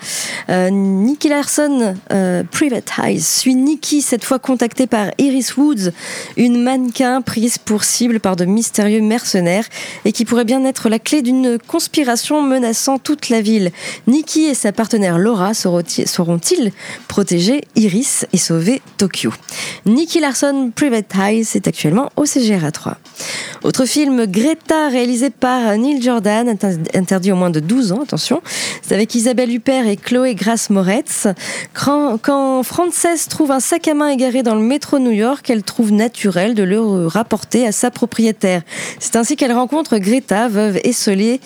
Euh, 0.48 0.70
Nicky 0.70 1.28
Larson, 1.28 1.94
Private 2.50 2.90
Eyes, 3.02 3.20
suit 3.20 3.54
Nicky, 3.54 4.02
cette 4.02 4.24
fois 4.24 4.38
contactée 4.38 4.86
par 4.86 5.06
Iris 5.18 5.56
Woods, 5.56 5.90
une 6.36 6.62
mannequin 6.62 7.22
prise 7.22 7.58
pour 7.58 7.84
cible 7.84 8.20
par 8.20 8.36
de 8.36 8.44
mystérieux 8.44 9.00
mercenaires 9.00 9.64
et 10.04 10.12
qui 10.12 10.24
pourrait 10.24 10.44
bien 10.44 10.64
être 10.64 10.88
la 10.88 10.98
clé 10.98 11.22
d'une 11.22 11.58
conspiration 11.58 12.42
menaçant 12.42 12.98
toute 12.98 13.28
la 13.28 13.40
ville. 13.40 13.70
Nikki 14.06 14.46
et 14.46 14.54
sa 14.54 14.72
partenaire 14.72 15.18
Laura 15.18 15.54
sauront-ils 15.54 16.08
sauront-ils 16.10 16.72
protéger 17.08 17.62
Iris 17.76 18.26
et 18.32 18.38
sauver 18.38 18.82
Tokyo? 18.98 19.32
Nicky 19.86 20.20
Larson 20.20 20.70
Private 20.74 21.14
Eyes 21.16 21.46
est 21.54 21.66
actuellement 21.68 22.10
au 22.16 22.24
CGRA 22.24 22.70
3. 22.70 22.96
Autre 23.62 23.84
film, 23.84 24.26
Greta, 24.26 24.88
réalisé 24.88 25.30
par 25.30 25.76
Neil 25.76 26.00
Jordan, 26.02 26.48
inter- 26.48 26.78
interdit 26.94 27.32
au 27.32 27.36
moins 27.36 27.50
de 27.50 27.60
12 27.60 27.92
ans, 27.92 28.02
attention. 28.02 28.40
C'est 28.82 28.94
avec 28.94 29.14
Isabelle 29.14 29.52
Huppert 29.54 29.86
et 29.86 29.96
Chloé 29.96 30.34
Grace 30.34 30.70
Moretz. 30.70 31.26
Quand, 31.74 32.62
Frances 32.62 33.28
trouve 33.28 33.50
un 33.50 33.60
sac 33.60 33.86
à 33.88 33.94
main 33.94 34.08
égaré 34.08 34.42
dans 34.42 34.54
le 34.54 34.62
métro 34.62 34.98
New 34.98 35.10
York, 35.10 35.48
elle 35.50 35.62
trouve 35.62 35.92
naturel 35.92 36.54
de 36.54 36.62
le 36.62 37.06
rapporter 37.06 37.66
à 37.66 37.72
sa 37.72 37.90
propriétaire. 37.90 38.62
C'est 38.98 39.16
ainsi 39.16 39.36
qu'elle 39.36 39.52
rencontre 39.52 39.98
Greta, 39.98 40.48
veuve 40.48 40.78
esselée, 40.84 41.40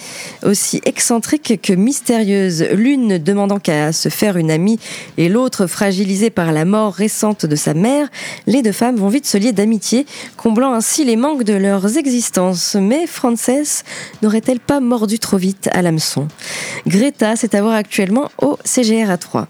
aussi 0.44 0.80
excentrique 0.84 1.60
que 1.62 1.72
mystérieuse. 1.72 2.64
L'une 2.72 3.18
demandant 3.18 3.58
qu'à 3.58 3.92
se 3.92 4.08
faire 4.08 4.36
une 4.36 4.50
et 5.16 5.28
l'autre 5.28 5.66
fragilisée 5.66 6.30
par 6.30 6.52
la 6.52 6.64
mort 6.64 6.92
récente 6.92 7.46
de 7.46 7.56
sa 7.56 7.74
mère, 7.74 8.08
les 8.46 8.62
deux 8.62 8.72
femmes 8.72 8.96
vont 8.96 9.08
vite 9.08 9.26
se 9.26 9.36
lier 9.38 9.52
d'amitié, 9.52 10.06
comblant 10.36 10.72
ainsi 10.72 11.04
les 11.04 11.16
manques 11.16 11.44
de 11.44 11.54
leurs 11.54 11.96
existences. 11.96 12.76
Mais 12.80 13.06
Frances 13.06 13.84
n'aurait-elle 14.22 14.60
pas 14.60 14.80
mordu 14.80 15.18
trop 15.18 15.36
vite 15.36 15.68
à 15.72 15.82
l'hameçon? 15.82 16.28
Greta, 16.86 17.36
c'est 17.36 17.54
à 17.54 17.62
voir 17.62 17.74
actuellement 17.74 18.30
au 18.40 18.58
CGR 18.64 19.18
3. 19.18 19.48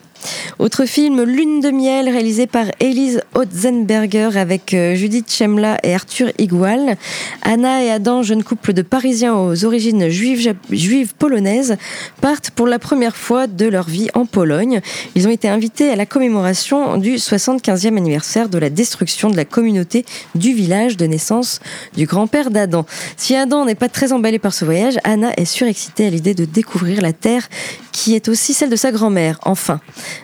Autre 0.58 0.86
film, 0.86 1.22
Lune 1.22 1.60
de 1.60 1.70
miel, 1.70 2.08
réalisé 2.08 2.46
par 2.46 2.66
Elise 2.80 3.22
Otzenberger 3.34 4.30
avec 4.36 4.72
euh, 4.72 4.94
Judith 4.94 5.30
Chemla 5.30 5.78
et 5.82 5.94
Arthur 5.94 6.30
Igual. 6.38 6.96
Anna 7.42 7.84
et 7.84 7.90
Adam, 7.90 8.22
jeune 8.22 8.42
couple 8.42 8.72
de 8.72 8.82
Parisiens 8.82 9.34
aux 9.34 9.64
origines 9.64 10.08
juives, 10.08 10.54
juives 10.70 11.14
polonaises, 11.18 11.76
partent 12.20 12.50
pour 12.50 12.66
la 12.66 12.78
première 12.78 13.16
fois 13.16 13.46
de 13.46 13.66
leur 13.66 13.88
vie 13.88 14.08
en 14.14 14.26
Pologne. 14.26 14.80
Ils 15.14 15.26
ont 15.26 15.30
été 15.30 15.48
invités 15.48 15.90
à 15.90 15.96
la 15.96 16.06
commémoration 16.06 16.96
du 16.96 17.16
75e 17.16 17.96
anniversaire 17.96 18.48
de 18.48 18.58
la 18.58 18.70
destruction 18.70 19.30
de 19.30 19.36
la 19.36 19.44
communauté 19.44 20.04
du 20.34 20.52
village 20.52 20.96
de 20.96 21.06
naissance 21.06 21.60
du 21.96 22.06
grand-père 22.06 22.50
d'Adam. 22.50 22.86
Si 23.16 23.34
Adam 23.34 23.64
n'est 23.64 23.74
pas 23.74 23.88
très 23.88 24.12
emballé 24.12 24.38
par 24.38 24.54
ce 24.54 24.64
voyage, 24.64 24.98
Anna 25.04 25.32
est 25.36 25.44
surexcitée 25.44 26.06
à 26.06 26.10
l'idée 26.10 26.34
de 26.34 26.44
découvrir 26.44 27.02
la 27.02 27.12
terre 27.12 27.48
qui 27.94 28.16
est 28.16 28.28
aussi 28.28 28.52
celle 28.54 28.70
de 28.70 28.76
sa 28.76 28.90
grand-mère, 28.90 29.38
enfin, 29.44 29.80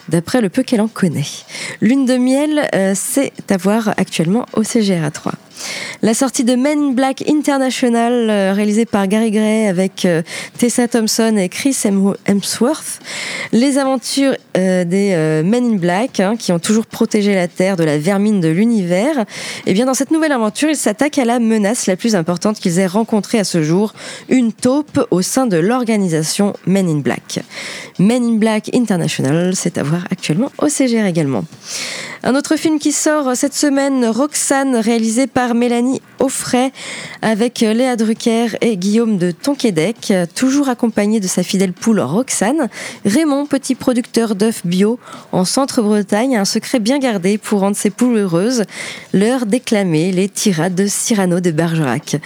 d'après 0.08 0.40
le 0.40 0.48
peu 0.48 0.64
qu'elle 0.64 0.80
en 0.80 0.88
connaît. 0.88 1.22
Lune 1.80 2.04
de 2.04 2.16
miel, 2.16 2.68
euh, 2.74 2.94
c'est 2.96 3.32
à 3.48 3.56
voir 3.56 3.94
actuellement 3.96 4.44
au 4.54 4.64
CGRA 4.64 5.12
3. 5.12 5.32
La 6.00 6.14
sortie 6.14 6.42
de 6.42 6.54
Men 6.54 6.78
in 6.78 6.90
Black 6.92 7.22
International, 7.28 8.30
euh, 8.30 8.52
réalisée 8.54 8.86
par 8.86 9.06
Gary 9.06 9.30
Gray 9.30 9.66
avec 9.68 10.06
euh, 10.06 10.22
Tessa 10.56 10.88
Thompson 10.88 11.36
et 11.36 11.50
Chris 11.50 11.76
Hem- 11.84 12.14
Hemsworth. 12.26 13.00
Les 13.52 13.76
aventures 13.76 14.34
euh, 14.56 14.84
des 14.84 15.14
Men 15.44 15.74
in 15.74 15.76
Black, 15.76 16.18
hein, 16.20 16.36
qui 16.38 16.50
ont 16.52 16.58
toujours 16.58 16.86
protégé 16.86 17.34
la 17.34 17.46
Terre 17.46 17.76
de 17.76 17.84
la 17.84 17.98
vermine 17.98 18.40
de 18.40 18.48
l'univers. 18.48 19.26
Et 19.66 19.74
bien, 19.74 19.84
dans 19.84 19.92
cette 19.94 20.10
nouvelle 20.10 20.32
aventure, 20.32 20.70
ils 20.70 20.76
s'attaquent 20.76 21.18
à 21.18 21.26
la 21.26 21.38
menace 21.38 21.86
la 21.86 21.96
plus 21.96 22.14
importante 22.16 22.58
qu'ils 22.58 22.78
aient 22.78 22.86
rencontrée 22.86 23.38
à 23.38 23.44
ce 23.44 23.62
jour, 23.62 23.92
une 24.30 24.52
taupe 24.54 25.06
au 25.10 25.20
sein 25.20 25.46
de 25.46 25.58
l'organisation 25.58 26.54
Men 26.66 26.88
in 26.88 26.98
Black. 27.00 27.40
Men 27.98 28.24
in 28.24 28.36
Black 28.36 28.70
International, 28.74 29.54
c'est 29.54 29.78
à 29.78 29.82
voir 29.82 30.04
actuellement 30.10 30.50
au 30.58 30.68
CGR 30.68 31.04
également. 31.06 31.44
Un 32.22 32.34
autre 32.34 32.56
film 32.56 32.78
qui 32.78 32.92
sort 32.92 33.34
cette 33.34 33.54
semaine, 33.54 34.04
Roxane, 34.04 34.76
réalisé 34.76 35.26
par 35.26 35.54
Mélanie 35.54 36.02
Offray, 36.18 36.70
avec 37.22 37.60
Léa 37.60 37.96
Drucker 37.96 38.48
et 38.60 38.76
Guillaume 38.76 39.16
de 39.16 39.30
Tonquédec, 39.30 40.12
toujours 40.34 40.68
accompagné 40.68 41.18
de 41.18 41.26
sa 41.26 41.42
fidèle 41.42 41.72
poule 41.72 42.00
Roxane. 42.00 42.68
Raymond, 43.06 43.46
petit 43.46 43.74
producteur 43.74 44.34
d'œufs 44.34 44.66
bio 44.66 44.98
en 45.32 45.46
centre-Bretagne, 45.46 46.36
a 46.36 46.40
un 46.40 46.44
secret 46.44 46.78
bien 46.78 46.98
gardé 46.98 47.38
pour 47.38 47.60
rendre 47.60 47.76
ses 47.76 47.88
poules 47.88 48.18
heureuses, 48.18 48.64
leur 49.14 49.46
déclamer 49.46 50.12
les 50.12 50.28
tirades 50.28 50.74
de 50.74 50.86
Cyrano 50.86 51.40
de 51.40 51.50
Bergerac. 51.50 52.16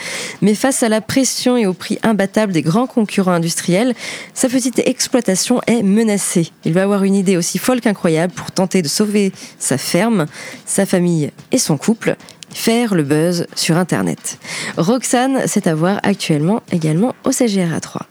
Mais 0.42 0.56
face 0.56 0.82
à 0.82 0.88
la 0.88 1.02
pression 1.02 1.56
et 1.56 1.66
au 1.66 1.72
prix 1.72 2.00
imbattable 2.02 2.52
des 2.52 2.62
grands 2.62 2.88
concurrents 2.88 3.32
industriels, 3.32 3.94
sa 4.34 4.48
petite 4.48 4.80
exploitation 4.80 5.23
est 5.28 5.82
menacée. 5.82 6.50
Il 6.64 6.72
va 6.72 6.82
avoir 6.82 7.04
une 7.04 7.14
idée 7.14 7.36
aussi 7.36 7.58
folle 7.58 7.80
qu'incroyable 7.80 8.32
pour 8.32 8.50
tenter 8.50 8.82
de 8.82 8.88
sauver 8.88 9.32
sa 9.58 9.78
ferme, 9.78 10.26
sa 10.66 10.86
famille 10.86 11.30
et 11.52 11.58
son 11.58 11.76
couple, 11.76 12.16
faire 12.50 12.94
le 12.94 13.02
buzz 13.02 13.46
sur 13.54 13.76
Internet. 13.76 14.38
Roxane, 14.76 15.42
c'est 15.46 15.66
à 15.66 15.74
voir 15.74 16.00
actuellement 16.02 16.62
également 16.70 17.14
au 17.24 17.32
CGRA 17.32 17.80
3. 17.80 18.06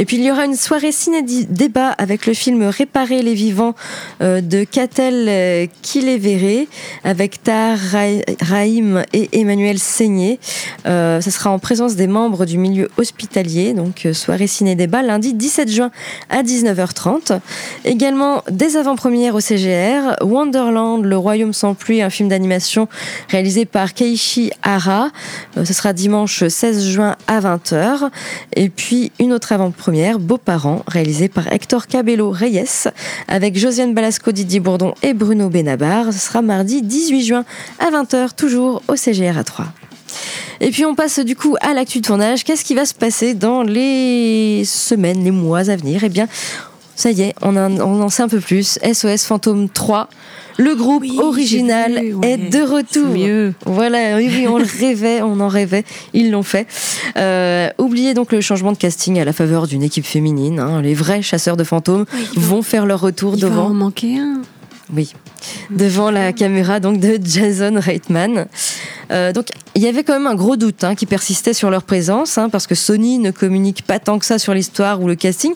Et 0.00 0.06
puis 0.06 0.16
il 0.16 0.24
y 0.24 0.30
aura 0.30 0.46
une 0.46 0.56
soirée 0.56 0.92
ciné-débat 0.92 1.90
avec 1.90 2.26
le 2.26 2.32
film 2.32 2.62
Réparer 2.62 3.20
les 3.20 3.34
vivants 3.34 3.74
euh, 4.22 4.40
de 4.40 4.64
Catel 4.64 5.26
euh, 5.28 5.66
Kiléveré 5.82 6.68
avec 7.04 7.42
Tahar 7.42 7.76
Ra- 7.76 8.22
Rahim 8.40 9.04
et 9.12 9.28
Emmanuel 9.38 9.78
Seigné. 9.78 10.40
Euh, 10.86 11.20
ce 11.20 11.30
sera 11.30 11.50
en 11.50 11.58
présence 11.58 11.96
des 11.96 12.06
membres 12.06 12.46
du 12.46 12.56
milieu 12.56 12.88
hospitalier, 12.96 13.74
donc 13.74 14.06
euh, 14.06 14.14
soirée 14.14 14.46
ciné-débat 14.46 15.02
lundi 15.02 15.34
17 15.34 15.70
juin 15.70 15.90
à 16.30 16.42
19h30. 16.42 17.38
Également 17.84 18.42
des 18.50 18.78
avant-premières 18.78 19.34
au 19.34 19.40
CGR, 19.40 20.16
Wonderland, 20.22 21.04
Le 21.04 21.16
Royaume 21.18 21.52
sans 21.52 21.74
pluie, 21.74 22.00
un 22.00 22.08
film 22.10 22.30
d'animation 22.30 22.88
réalisé 23.28 23.66
par 23.66 23.92
Keiichi 23.92 24.50
Hara. 24.62 25.10
Euh, 25.58 25.66
ce 25.66 25.74
sera 25.74 25.92
dimanche 25.92 26.48
16 26.48 26.86
juin 26.86 27.16
à 27.26 27.40
20h. 27.40 28.08
Et 28.56 28.70
puis 28.70 29.12
une 29.18 29.34
autre 29.34 29.52
avant-première, 29.52 29.89
Beaux-parents, 29.90 30.84
réalisé 30.86 31.28
par 31.28 31.52
Hector 31.52 31.86
Cabello 31.88 32.30
Reyes, 32.30 32.88
avec 33.26 33.58
Josiane 33.58 33.92
Balasco, 33.92 34.30
Didier 34.30 34.60
Bourdon 34.60 34.94
et 35.02 35.14
Bruno 35.14 35.48
Benabar. 35.48 36.12
Ce 36.12 36.18
sera 36.18 36.42
mardi 36.42 36.82
18 36.82 37.24
juin 37.24 37.44
à 37.80 37.90
20h, 37.90 38.34
toujours 38.36 38.82
au 38.86 38.94
CGR 38.94 39.36
à 39.36 39.42
3. 39.42 39.66
Et 40.60 40.70
puis 40.70 40.84
on 40.84 40.94
passe 40.94 41.18
du 41.18 41.34
coup 41.34 41.56
à 41.60 41.74
l'actu 41.74 41.98
de 42.00 42.06
tournage. 42.06 42.44
Qu'est-ce 42.44 42.64
qui 42.64 42.74
va 42.74 42.84
se 42.84 42.94
passer 42.94 43.34
dans 43.34 43.62
les 43.62 44.62
semaines, 44.64 45.24
les 45.24 45.30
mois 45.30 45.70
à 45.70 45.76
venir? 45.76 46.04
Eh 46.04 46.08
bien, 46.08 46.28
ça 47.00 47.10
y 47.10 47.22
est, 47.22 47.34
on, 47.42 47.56
en- 47.56 47.80
on 47.80 48.00
en 48.02 48.08
sait 48.08 48.22
un 48.22 48.28
peu 48.28 48.40
plus. 48.40 48.78
SOS 48.92 49.24
Fantôme 49.24 49.68
3. 49.68 50.08
Le 50.58 50.74
groupe 50.74 51.02
Oui, 51.02 51.18
original 51.22 51.92
j'ai 51.94 52.00
vu, 52.08 52.14
ouais. 52.14 52.32
est 52.32 52.36
de 52.36 52.60
retour. 52.62 53.06
C'est 53.12 53.18
mieux. 53.18 53.54
Voilà, 53.64 54.16
oui, 54.16 54.28
oui, 54.30 54.46
on 54.46 54.58
le 54.58 54.66
rêvait, 54.80 55.22
on 55.22 55.40
en 55.40 55.48
rêvait, 55.48 55.84
ils 56.12 56.30
l'ont 56.30 56.42
fait. 56.42 56.66
Euh, 57.16 57.68
oubliez 57.78 58.12
donc 58.12 58.30
le 58.32 58.40
changement 58.42 58.72
de 58.72 58.76
casting 58.76 59.18
à 59.18 59.24
la 59.24 59.32
faveur 59.32 59.66
d'une 59.66 59.82
équipe 59.82 60.04
féminine. 60.04 60.58
hein. 60.60 60.82
Les 60.82 60.92
vrais 60.94 61.22
chasseurs 61.22 61.56
de 61.56 61.64
fantômes 61.64 62.04
vont 62.36 62.60
faire 62.62 62.84
leur 62.84 63.00
retour 63.00 63.34
Il 63.36 63.42
va 63.42 63.48
devant. 63.48 63.66
en 63.66 63.74
manquer 63.74 64.18
un. 64.18 64.42
Oui, 64.94 65.12
devant 65.70 66.10
la 66.10 66.32
caméra 66.32 66.80
donc 66.80 66.98
de 67.00 67.18
Jason 67.22 67.74
Reitman. 67.78 68.46
Euh, 69.10 69.32
donc 69.32 69.48
il 69.74 69.82
y 69.82 69.86
avait 69.86 70.02
quand 70.02 70.12
même 70.12 70.26
un 70.26 70.34
gros 70.34 70.56
doute 70.56 70.84
hein, 70.84 70.94
qui 70.94 71.06
persistait 71.06 71.52
sur 71.52 71.70
leur 71.70 71.82
présence, 71.82 72.38
hein, 72.38 72.48
parce 72.48 72.66
que 72.66 72.74
Sony 72.74 73.18
ne 73.18 73.30
communique 73.30 73.82
pas 73.82 73.98
tant 73.98 74.18
que 74.18 74.24
ça 74.24 74.38
sur 74.38 74.52
l'histoire 74.52 75.00
ou 75.00 75.06
le 75.06 75.14
casting. 75.14 75.52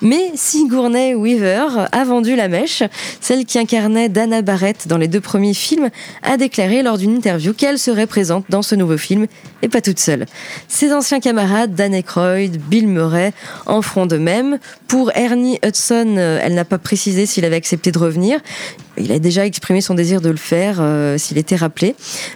Mais 0.00 0.32
Sigourney 0.34 1.14
Weaver 1.14 1.86
a 1.92 2.04
vendu 2.04 2.34
la 2.34 2.48
mèche. 2.48 2.82
Celle 3.20 3.44
qui 3.44 3.58
incarnait 3.58 4.08
Dana 4.08 4.42
Barrett 4.42 4.88
dans 4.88 4.98
les 4.98 5.08
deux 5.08 5.20
premiers 5.20 5.54
films 5.54 5.90
a 6.22 6.36
déclaré 6.36 6.82
lors 6.82 6.98
d'une 6.98 7.14
interview 7.14 7.52
qu'elle 7.52 7.78
serait 7.78 8.06
présente 8.06 8.46
dans 8.48 8.62
ce 8.62 8.74
nouveau 8.74 8.96
film 8.96 9.26
et 9.62 9.68
pas 9.68 9.80
toute 9.80 9.98
seule. 9.98 10.26
Ses 10.68 10.92
anciens 10.92 11.20
camarades 11.20 11.74
Dan 11.74 11.94
Aykroyd, 11.94 12.58
Bill 12.68 12.88
Murray 12.88 13.32
en 13.66 13.82
feront 13.82 14.06
de 14.06 14.16
même. 14.16 14.58
Pour 14.86 15.10
Ernie 15.14 15.58
Hudson, 15.64 16.14
euh, 16.16 16.40
elle 16.42 16.54
n'a 16.54 16.64
pas 16.64 16.78
précisé 16.78 17.26
s'il 17.26 17.44
avait 17.44 17.56
accepté 17.56 17.92
de 17.92 17.98
revenir. 17.98 18.40
Il 18.96 19.12
a 19.12 19.18
déjà 19.18 19.46
exprimé 19.46 19.80
son 19.80 19.94
désir 19.94 20.20
de 20.20 20.30
le 20.30 20.36
faire 20.36 20.78
euh, 20.80 21.18
s'il 21.18 21.38
était 21.38 21.56
rappelé. 21.56 21.94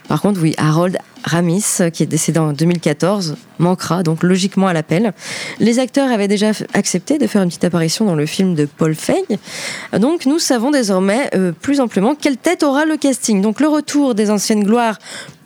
Par 0.08 0.20
contre, 0.20 0.40
oui, 0.40 0.54
Harold 0.62 0.96
Ramis, 1.24 1.78
qui 1.92 2.04
est 2.04 2.06
décédé 2.06 2.38
en 2.38 2.52
2014, 2.52 3.36
manquera 3.58 4.02
donc 4.02 4.22
logiquement 4.22 4.68
à 4.68 4.72
l'appel. 4.72 5.12
Les 5.58 5.80
acteurs 5.80 6.10
avaient 6.10 6.28
déjà 6.28 6.52
accepté 6.72 7.18
de 7.18 7.26
faire 7.26 7.42
une 7.42 7.48
petite 7.48 7.64
apparition 7.64 8.04
dans 8.04 8.14
le 8.14 8.26
film 8.26 8.54
de 8.54 8.66
Paul 8.66 8.94
Feig. 8.94 9.38
Donc 9.98 10.24
nous 10.24 10.38
savons 10.38 10.70
désormais 10.70 11.30
euh, 11.34 11.52
plus 11.52 11.80
amplement 11.80 12.14
quelle 12.14 12.36
tête 12.36 12.62
aura 12.62 12.84
le 12.84 12.96
casting. 12.96 13.42
Donc 13.42 13.60
le 13.60 13.68
retour 13.68 14.14
des 14.14 14.30
anciennes 14.30 14.62
gloires 14.62 14.98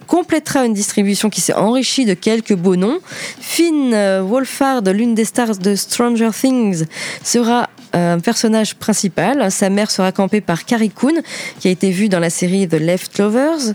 complétera 0.07 0.65
une 0.65 0.75
distribution 0.75 1.31
qui 1.31 1.41
s'est 1.41 1.55
enrichie 1.55 2.05
de 2.05 2.15
quelques 2.15 2.55
beaux 2.55 2.77
noms. 2.77 2.99
Finn 3.41 3.93
euh, 3.93 4.23
Wolfhard, 4.23 4.83
l'une 4.85 5.15
des 5.15 5.25
stars 5.25 5.57
de 5.57 5.75
Stranger 5.75 6.31
Things, 6.33 6.85
sera 7.23 7.69
euh, 7.95 8.15
un 8.15 8.21
personnage 8.21 8.75
principal. 8.75 9.51
Sa 9.51 9.71
mère 9.71 9.91
sera 9.91 10.13
campée 10.13 10.41
par 10.41 10.65
Carrie 10.65 10.91
Coon, 10.91 11.15
qui 11.61 11.69
a 11.69 11.71
été 11.71 11.91
vue 11.91 12.09
dans 12.09 12.21
la 12.21 12.31
série 12.31 12.69
The 12.69 12.75
Leftovers. 12.75 13.75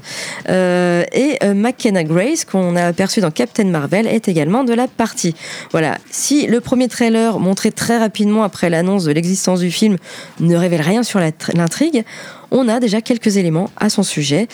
Euh, 0.49 1.03
et 1.11 1.39
McKenna 1.53 2.03
Grace, 2.03 2.45
qu'on 2.45 2.75
a 2.75 2.85
aperçu 2.85 3.21
dans 3.21 3.31
Captain 3.31 3.65
Marvel, 3.65 4.07
est 4.07 4.27
également 4.27 4.63
de 4.63 4.73
la 4.73 4.87
partie. 4.87 5.35
Voilà. 5.71 5.97
Si 6.09 6.47
le 6.47 6.61
premier 6.61 6.87
trailer, 6.87 7.39
montré 7.39 7.71
très 7.71 7.97
rapidement 7.97 8.43
après 8.43 8.69
l'annonce 8.69 9.03
de 9.05 9.11
l'existence 9.11 9.59
du 9.59 9.71
film, 9.71 9.97
ne 10.39 10.55
révèle 10.55 10.81
rien 10.81 11.03
sur 11.03 11.19
l'intrigue, 11.19 12.03
on 12.51 12.67
a 12.67 12.79
déjà 12.79 13.01
quelques 13.01 13.37
éléments 13.37 13.69
à 13.77 13.89
son 13.89 14.03
sujet. 14.03 14.47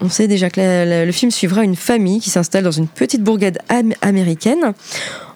On 0.00 0.08
sait 0.08 0.28
déjà 0.28 0.48
que 0.50 1.04
le 1.06 1.12
film 1.12 1.30
suivra 1.30 1.64
une 1.64 1.76
famille 1.76 2.20
qui 2.20 2.30
s'installe 2.30 2.64
dans 2.64 2.70
une 2.70 2.88
petite 2.88 3.22
bourgade 3.22 3.58
am- 3.68 3.92
américaine. 4.02 4.72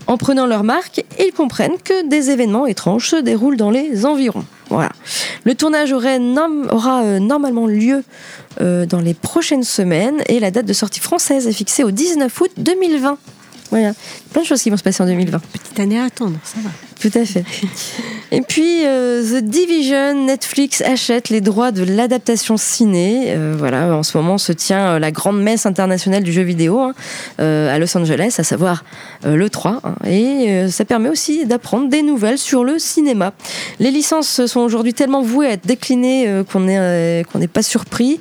En 0.07 0.17
prenant 0.19 0.47
leur 0.47 0.65
marque, 0.65 1.03
ils 1.19 1.33
comprennent 1.33 1.79
que 1.83 2.07
des 2.09 2.31
événements 2.31 2.67
étranges 2.67 3.09
se 3.09 3.17
déroulent 3.17 3.57
dans 3.57 3.71
les 3.71 4.05
environs. 4.05 4.45
Voilà. 4.69 4.91
Le 5.45 5.55
tournage 5.55 5.93
aura 5.93 6.11
euh, 6.19 7.19
normalement 7.19 7.67
lieu 7.67 8.05
euh, 8.61 8.85
dans 8.87 9.01
les 9.01 9.15
prochaines 9.15 9.63
semaines 9.65 10.23
et 10.29 10.41
la 10.41 10.51
date 10.51 10.67
de 10.67 10.73
sortie 10.73 11.01
française 11.01 11.47
est 11.47 11.53
fixée 11.53 11.85
au 11.85 11.91
19 11.91 12.41
août 12.41 12.51
2020. 12.59 13.19
Voilà. 13.71 13.93
Plein 14.33 14.43
de 14.43 14.47
choses 14.47 14.63
qui 14.63 14.71
vont 14.71 14.77
se 14.77 14.83
passer 14.83 15.03
en 15.03 15.07
2020. 15.07 15.39
Petite 15.53 15.81
année 15.81 15.99
à 15.99 16.05
attendre, 16.05 16.39
ça 16.45 16.57
va. 16.63 16.71
Tout 17.01 17.19
à 17.19 17.25
fait. 17.25 17.45
Et 18.31 18.41
puis, 18.41 18.87
euh, 18.87 19.23
The 19.23 19.45
Division, 19.45 20.25
Netflix 20.27 20.81
achète 20.81 21.29
les 21.29 21.41
droits 21.41 21.71
de 21.71 21.83
l'adaptation 21.83 22.57
ciné. 22.57 23.27
Euh, 23.29 23.55
voilà, 23.59 23.95
en 23.97 24.03
ce 24.03 24.17
moment 24.17 24.39
se 24.39 24.53
tient 24.53 24.95
euh, 24.95 24.99
la 24.99 25.11
grande 25.11 25.43
messe 25.43 25.67
internationale 25.67 26.23
du 26.23 26.33
jeu 26.33 26.43
vidéo 26.43 26.81
hein, 26.81 26.95
euh, 27.41 27.75
à 27.75 27.79
Los 27.79 27.97
Angeles, 27.97 28.37
à 28.39 28.45
savoir 28.45 28.85
le 29.25 29.51
3. 29.51 29.81
hein. 29.85 29.95
et 30.09 30.69
ça 30.71 30.85
permet 30.85 31.09
aussi 31.09 31.47
d'apprendre 31.47 31.89
des 31.89 32.03
nouvelles 32.03 32.39
sur 32.39 32.65
le 32.65 32.79
cinéma. 32.79 33.33
Les 33.81 33.91
licences 33.91 34.47
sont 34.47 34.61
aujourd'hui 34.61 34.95
tellement 34.95 35.23
vouées 35.23 35.47
à 35.47 35.51
être 35.53 35.67
déclinées 35.67 36.43
qu'on 36.51 36.61
n'est 36.61 37.25
qu'on 37.31 37.39
n'est 37.39 37.49
pas 37.49 37.63
surpris. 37.63 38.21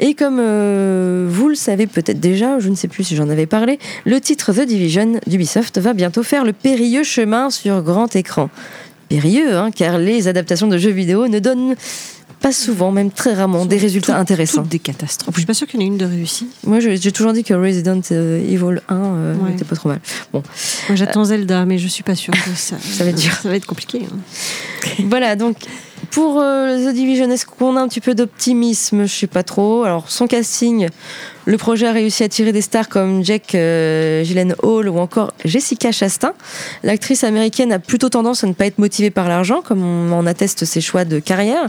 Et 0.00 0.14
comme 0.14 0.38
euh, 0.40 1.26
vous 1.28 1.48
le 1.48 1.54
savez 1.54 1.86
peut-être 1.86 2.20
déjà, 2.20 2.58
je 2.58 2.68
ne 2.68 2.74
sais 2.74 2.88
plus 2.88 3.04
si 3.04 3.16
j'en 3.16 3.28
avais 3.28 3.46
parlé, 3.46 3.78
le 4.04 4.20
titre 4.20 4.52
The 4.52 4.66
Division 4.66 5.20
d'Ubisoft 5.26 5.78
va 5.78 5.92
bientôt 5.92 6.22
faire 6.22 6.44
le 6.44 6.52
périlleux 6.52 7.04
chemin 7.04 7.50
sur 7.50 7.82
grand 7.82 8.14
écran. 8.16 8.50
Périlleux, 9.08 9.54
hein, 9.54 9.70
car 9.70 9.98
les 9.98 10.28
adaptations 10.28 10.66
de 10.66 10.78
jeux 10.78 10.90
vidéo 10.90 11.28
ne 11.28 11.38
donnent 11.38 11.76
pas 12.44 12.52
souvent, 12.52 12.90
même 12.92 13.10
très 13.10 13.32
rarement, 13.32 13.64
des 13.64 13.78
résultats 13.78 14.18
intéressants. 14.18 14.60
toutes 14.60 14.70
des 14.70 14.78
catastrophes. 14.78 15.34
Je 15.34 15.40
suis 15.40 15.46
pas 15.46 15.54
sûre 15.54 15.66
qu'il 15.66 15.80
y 15.80 15.82
en 15.82 15.86
ait 15.86 15.88
une 15.88 15.96
de 15.96 16.04
réussie. 16.04 16.46
Moi, 16.66 16.78
j'ai 16.78 17.10
toujours 17.10 17.32
dit 17.32 17.42
que 17.42 17.54
Resident 17.54 18.02
euh, 18.12 18.38
Evil 18.38 18.82
1 18.86 18.94
euh, 18.96 19.34
Ouais. 19.36 19.52
était 19.54 19.64
pas 19.64 19.74
trop 19.76 19.88
mal. 19.88 19.98
Bon, 20.30 20.42
Moi, 20.90 20.94
j'attends 20.96 21.24
Zelda, 21.24 21.64
mais 21.64 21.78
je 21.78 21.88
suis 21.88 22.02
pas 22.02 22.14
sûre 22.14 22.34
que 22.34 22.50
ça. 22.54 22.76
Ça 22.82 23.02
va 23.04 23.08
être 23.08 23.16
dur. 23.18 23.32
Ça 23.32 23.48
va 23.48 23.56
être 23.56 23.64
compliqué. 23.64 24.02
hein. 24.04 24.18
voilà, 25.08 25.36
donc 25.36 25.56
pour 26.10 26.38
euh, 26.38 26.76
The 26.90 26.94
Division, 26.94 27.30
est-ce 27.30 27.46
qu'on 27.46 27.78
a 27.78 27.80
un 27.80 27.88
petit 27.88 28.02
peu 28.02 28.14
d'optimisme? 28.14 29.06
Je 29.06 29.14
sais 29.14 29.26
pas 29.26 29.42
trop. 29.42 29.84
Alors, 29.84 30.10
son 30.10 30.26
casting, 30.26 30.88
le 31.46 31.58
projet 31.58 31.86
a 31.86 31.92
réussi 31.92 32.22
à 32.22 32.28
tirer 32.28 32.52
des 32.52 32.60
stars 32.60 32.88
comme 32.88 33.24
Jack 33.24 33.54
euh, 33.54 34.24
Gyllenhaal 34.24 34.88
ou 34.88 34.98
encore 34.98 35.32
Jessica 35.44 35.92
Chastain. 35.92 36.32
L'actrice 36.82 37.24
américaine 37.24 37.72
a 37.72 37.78
plutôt 37.78 38.08
tendance 38.08 38.44
à 38.44 38.46
ne 38.46 38.52
pas 38.52 38.66
être 38.66 38.78
motivée 38.78 39.10
par 39.10 39.28
l'argent, 39.28 39.60
comme 39.62 39.84
on 39.84 40.12
en 40.12 40.26
atteste 40.26 40.64
ses 40.64 40.80
choix 40.80 41.04
de 41.04 41.18
carrière. 41.18 41.68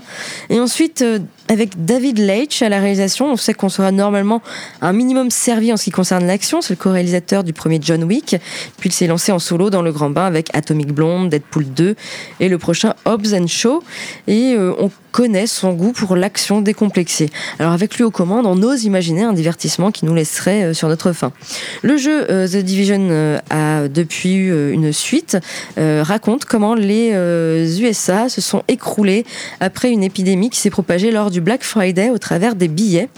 Et 0.49 0.59
ensuite, 0.59 1.01
euh, 1.01 1.19
avec 1.47 1.85
David 1.85 2.19
Leitch 2.19 2.61
à 2.61 2.69
la 2.69 2.79
réalisation. 2.79 3.31
On 3.31 3.37
sait 3.37 3.53
qu'on 3.53 3.69
sera 3.69 3.91
normalement 3.91 4.41
un 4.81 4.93
minimum 4.93 5.29
servi 5.29 5.71
en 5.71 5.77
ce 5.77 5.85
qui 5.85 5.91
concerne 5.91 6.25
l'action. 6.25 6.61
C'est 6.61 6.73
le 6.73 6.77
co-réalisateur 6.77 7.43
du 7.43 7.53
premier 7.53 7.79
John 7.81 8.03
Wick. 8.03 8.37
Puis 8.77 8.89
il 8.89 8.93
s'est 8.93 9.07
lancé 9.07 9.31
en 9.31 9.39
solo 9.39 9.69
dans 9.69 9.81
le 9.81 9.91
grand 9.91 10.09
bain 10.09 10.25
avec 10.25 10.49
Atomic 10.53 10.91
Blonde, 10.91 11.29
Deadpool 11.29 11.65
2 11.65 11.95
et 12.39 12.49
le 12.49 12.57
prochain 12.57 12.93
Hobbs 13.05 13.33
and 13.33 13.47
Shaw. 13.47 13.83
Et 14.27 14.53
euh, 14.55 14.73
on 14.79 14.89
connaît 15.15 15.47
son 15.47 15.71
goût 15.71 15.93
pour 15.93 16.17
l'action 16.17 16.59
décomplexée. 16.59 17.29
Alors 17.57 17.71
avec 17.71 17.95
lui 17.95 18.03
aux 18.03 18.11
commandes, 18.11 18.45
on 18.45 18.61
ose 18.61 18.83
imaginer 18.83 19.23
un 19.23 19.31
divertissement 19.31 19.89
qui 19.89 20.03
nous 20.03 20.13
laisserait 20.13 20.63
euh, 20.63 20.73
sur 20.73 20.89
notre 20.89 21.13
faim. 21.13 21.31
Le 21.83 21.95
jeu 21.95 22.29
euh, 22.29 22.45
The 22.45 22.57
Division 22.57 23.39
a 23.49 23.87
depuis 23.87 24.33
eu 24.33 24.51
euh, 24.51 24.73
une 24.73 24.91
suite, 24.91 25.37
raconte 25.77 26.43
comment 26.43 26.75
les 26.75 27.11
USA 27.81 28.27
se 28.27 28.41
sont 28.41 28.63
écroulés 28.67 29.25
après 29.61 29.89
une 29.89 30.03
épidémie 30.03 30.49
qui 30.49 30.59
s'est 30.59 30.69
propagée 30.69 31.11
lors 31.11 31.31
du 31.35 31.41
Black 31.41 31.63
Friday 31.63 32.09
au 32.11 32.17
travers 32.17 32.55
des 32.55 32.69
billets. 32.69 33.09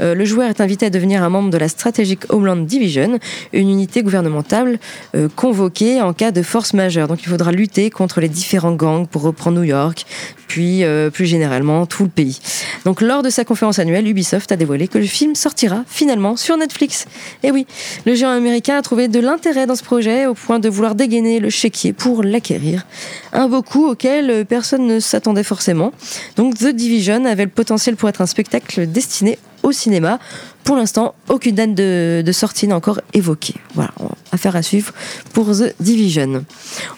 Euh, 0.00 0.14
le 0.14 0.24
joueur 0.24 0.48
est 0.48 0.62
invité 0.62 0.86
à 0.86 0.90
devenir 0.90 1.22
un 1.22 1.28
membre 1.28 1.50
de 1.50 1.58
la 1.58 1.68
Strategic 1.68 2.20
Homeland 2.32 2.56
Division, 2.56 3.18
une 3.52 3.68
unité 3.68 4.02
gouvernementale 4.02 4.78
euh, 5.14 5.28
convoquée 5.36 6.00
en 6.00 6.14
cas 6.14 6.30
de 6.30 6.40
force 6.40 6.72
majeure. 6.72 7.08
Donc 7.08 7.22
il 7.22 7.28
faudra 7.28 7.52
lutter 7.52 7.90
contre 7.90 8.22
les 8.22 8.30
différents 8.30 8.72
gangs 8.72 9.06
pour 9.06 9.20
reprendre 9.20 9.58
New 9.58 9.64
York, 9.64 10.06
puis 10.46 10.82
euh, 10.82 11.10
plus 11.10 11.26
généralement 11.26 11.84
tout 11.84 12.04
le 12.04 12.08
pays. 12.08 12.40
Donc 12.88 13.02
lors 13.02 13.22
de 13.22 13.28
sa 13.28 13.44
conférence 13.44 13.78
annuelle, 13.78 14.08
Ubisoft 14.08 14.50
a 14.50 14.56
dévoilé 14.56 14.88
que 14.88 14.96
le 14.96 15.04
film 15.04 15.34
sortira 15.34 15.84
finalement 15.86 16.36
sur 16.36 16.56
Netflix. 16.56 17.04
Et 17.42 17.50
oui, 17.50 17.66
le 18.06 18.14
géant 18.14 18.30
américain 18.30 18.78
a 18.78 18.80
trouvé 18.80 19.08
de 19.08 19.20
l'intérêt 19.20 19.66
dans 19.66 19.74
ce 19.74 19.82
projet 19.82 20.24
au 20.24 20.32
point 20.32 20.58
de 20.58 20.70
vouloir 20.70 20.94
dégainer 20.94 21.38
le 21.38 21.50
chéquier 21.50 21.92
pour 21.92 22.22
l'acquérir. 22.22 22.86
Un 23.34 23.46
beau 23.46 23.60
coup 23.60 23.86
auquel 23.86 24.46
personne 24.46 24.86
ne 24.86 25.00
s'attendait 25.00 25.42
forcément. 25.42 25.92
Donc 26.36 26.56
The 26.56 26.68
Division 26.68 27.26
avait 27.26 27.44
le 27.44 27.50
potentiel 27.50 27.94
pour 27.94 28.08
être 28.08 28.22
un 28.22 28.26
spectacle 28.26 28.86
destiné 28.86 29.38
au 29.62 29.72
cinéma. 29.72 30.18
Pour 30.64 30.76
l'instant, 30.76 31.14
aucune 31.28 31.56
date 31.56 31.74
de, 31.74 32.22
de 32.24 32.32
sortie 32.32 32.68
n'est 32.68 32.74
encore 32.74 33.00
évoquée. 33.12 33.54
Voilà, 33.74 33.90
affaire 34.32 34.56
à 34.56 34.62
suivre 34.62 34.92
pour 35.34 35.46
The 35.50 35.74
Division. 35.80 36.44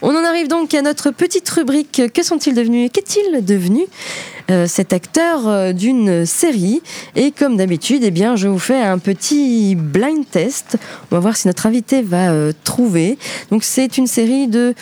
On 0.03 0.11
en 0.11 0.25
arrive 0.25 0.47
donc 0.47 0.73
à 0.75 0.83
notre 0.83 1.11
petite 1.11 1.49
rubrique 1.51 2.03
Que 2.15 2.23
sont-ils 2.23 2.55
devenus? 2.55 2.91
Qu'est-il 2.93 3.45
devenu? 3.45 3.87
Euh, 4.51 4.67
cet 4.67 4.93
acteur 4.93 5.47
euh, 5.47 5.73
d'une 5.73 6.27
série 6.27 6.83
Et 7.15 7.31
comme 7.31 7.57
d'habitude, 7.57 8.03
eh 8.05 8.11
bien, 8.11 8.35
je 8.35 8.49
vous 8.49 8.59
fais 8.59 8.81
un 8.81 8.99
petit 8.99 9.77
blind 9.77 10.29
test. 10.29 10.77
On 11.11 11.15
va 11.15 11.21
voir 11.21 11.37
si 11.37 11.47
notre 11.47 11.67
invité 11.67 12.03
va 12.03 12.31
euh, 12.31 12.53
trouver. 12.65 13.17
Donc 13.51 13.63
c'est 13.63 13.97
une 13.97 14.09
série 14.09 14.49
de... 14.49 14.75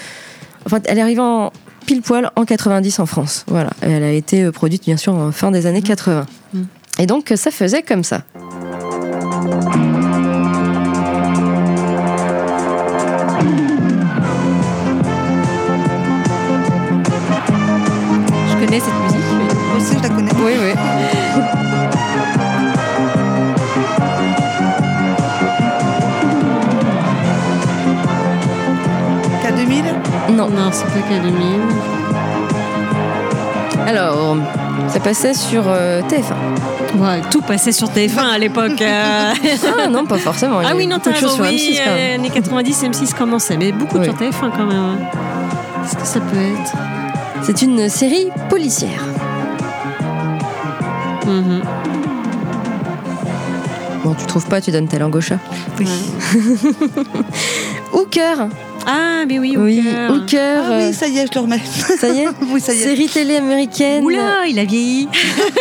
Enfin, 0.65 0.79
elle 0.87 0.99
est 0.99 1.03
arrivée 1.03 1.21
en 1.21 1.53
pile 1.87 2.03
poil 2.03 2.31
en 2.37 2.45
90 2.45 2.99
en 2.99 3.07
France. 3.07 3.45
Voilà, 3.49 3.71
elle 3.81 4.03
a 4.03 4.13
été 4.13 4.51
produite 4.51 4.85
bien 4.85 4.97
sûr 4.97 5.15
en 5.15 5.33
fin 5.33 5.51
des 5.51 5.67
années 5.67 5.83
80. 5.83 6.27
Et 6.99 7.07
donc 7.07 7.33
ça 7.37 7.51
faisait 7.51 7.83
comme 7.83 8.05
ça. 8.05 8.23
Je 18.49 18.65
connais 18.65 18.81
cette 18.81 18.95
musique. 19.05 19.28
Aussi, 19.79 19.97
je 19.97 20.03
la 20.03 20.09
connais. 20.09 20.33
Oui, 20.45 20.53
oui. 20.61 20.73
K2000 29.43 30.33
Non. 30.35 30.49
Non, 30.49 30.71
c'est 30.73 30.85
pas 30.87 30.99
Academy. 30.99 31.57
Alors, 33.87 34.37
ça 34.89 35.01
passait 35.01 35.35
sur 35.35 35.65
euh, 35.67 36.03
TF1. 36.03 36.99
Ouais, 37.01 37.21
tout 37.31 37.41
passait 37.41 37.73
sur 37.73 37.89
TF1 37.89 38.19
à 38.35 38.39
l'époque. 38.39 38.81
euh. 38.83 39.33
Ah 39.85 39.89
non, 39.89 40.05
pas 40.05 40.19
forcément. 40.19 40.59
Ah 40.65 40.71
a 40.71 40.75
oui, 40.75 40.87
non, 40.87 40.99
t'as 41.03 41.13
raison. 41.13 41.29
sur 41.29 41.45
Oui, 41.45 41.57
M6 41.73 41.79
quand 41.85 41.91
même. 41.95 42.11
euh, 42.11 42.15
années 42.17 42.31
90, 42.31 42.83
M6 42.85 43.15
commençait, 43.15 43.57
mais 43.57 43.73
beaucoup 43.73 43.99
Oui. 43.99 44.05
sur 44.05 44.15
TF1 44.15 44.51
quand 44.57 44.67
même. 44.67 44.99
Qu'est-ce 45.83 45.97
que 45.97 46.07
ça 46.07 46.21
peut 46.21 46.37
être? 46.37 46.73
C'est 47.43 47.63
une 47.63 47.89
série 47.89 48.29
policière. 48.51 49.01
Mhm. 51.29 51.63
Bon, 54.05 54.15
tu 54.15 54.27
trouves 54.27 54.47
pas, 54.47 54.61
tu 54.61 54.71
donnes 54.71 54.89
ta 54.89 54.99
langue 54.99 55.17
au 55.17 55.21
chat. 55.21 55.39
Oui. 55.79 55.87
Hooker. 57.93 58.49
Ah, 58.91 59.25
mais 59.29 59.39
oui, 59.39 59.55
Oui, 59.59 59.81
Hooker. 59.81 60.15
Hooker. 60.15 60.63
Ah 60.65 60.79
oui, 60.87 60.95
ça 60.95 61.09
y 61.09 61.19
est, 61.19 61.27
je 61.27 61.33
le 61.35 61.41
remets. 61.43 61.59
ça 62.01 62.09
y 62.09 62.21
est 62.21 62.29
Oui, 62.51 62.61
ça 62.61 62.73
y 62.73 62.79
est. 62.79 62.83
Série 62.85 63.07
télé 63.09 63.37
américaine. 63.37 64.03
Oula, 64.05 64.47
il 64.49 64.59
a 64.59 64.65
vieilli. 64.65 65.09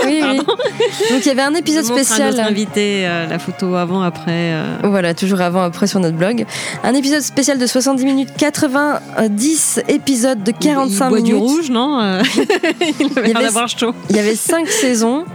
Oui, 0.05 0.22
oui. 0.24 0.38
Donc 0.38 1.22
il 1.22 1.26
y 1.26 1.30
avait 1.32 1.41
un 1.41 1.53
épisode 1.55 1.84
Je 1.86 1.91
spécial. 1.91 2.36
notre 2.36 2.47
invité 2.47 3.05
euh, 3.05 3.28
la 3.28 3.39
photo 3.39 3.76
avant, 3.76 4.01
après. 4.01 4.53
euh. 4.53 4.78
Voilà, 4.84 5.13
toujours 5.13 5.41
avant, 5.41 5.63
après 5.63 5.88
sur 5.88 5.99
notre 5.99 6.15
blog. 6.15 6.45
Un 6.84 6.93
épisode 6.93 7.22
spécial 7.22 7.57
de 7.57 7.65
70 7.65 8.05
minutes, 8.05 8.30
90 8.38 9.82
épisodes 9.89 10.43
de 10.43 10.51
45 10.51 11.09
il 11.09 11.15
minutes. 11.15 11.26
du 11.26 11.36
rouge, 11.36 11.70
non 11.70 11.99
Euh, 11.99 12.22
Il 12.38 13.18
avait 13.18 13.32
Il 13.32 13.34
y 13.34 13.45
avait- 13.45 13.68
chaud. 13.68 13.93
Il 14.09 14.15
y 14.15 14.20
avait 14.20 14.36
5 14.36 14.70
saisons. 14.70 15.26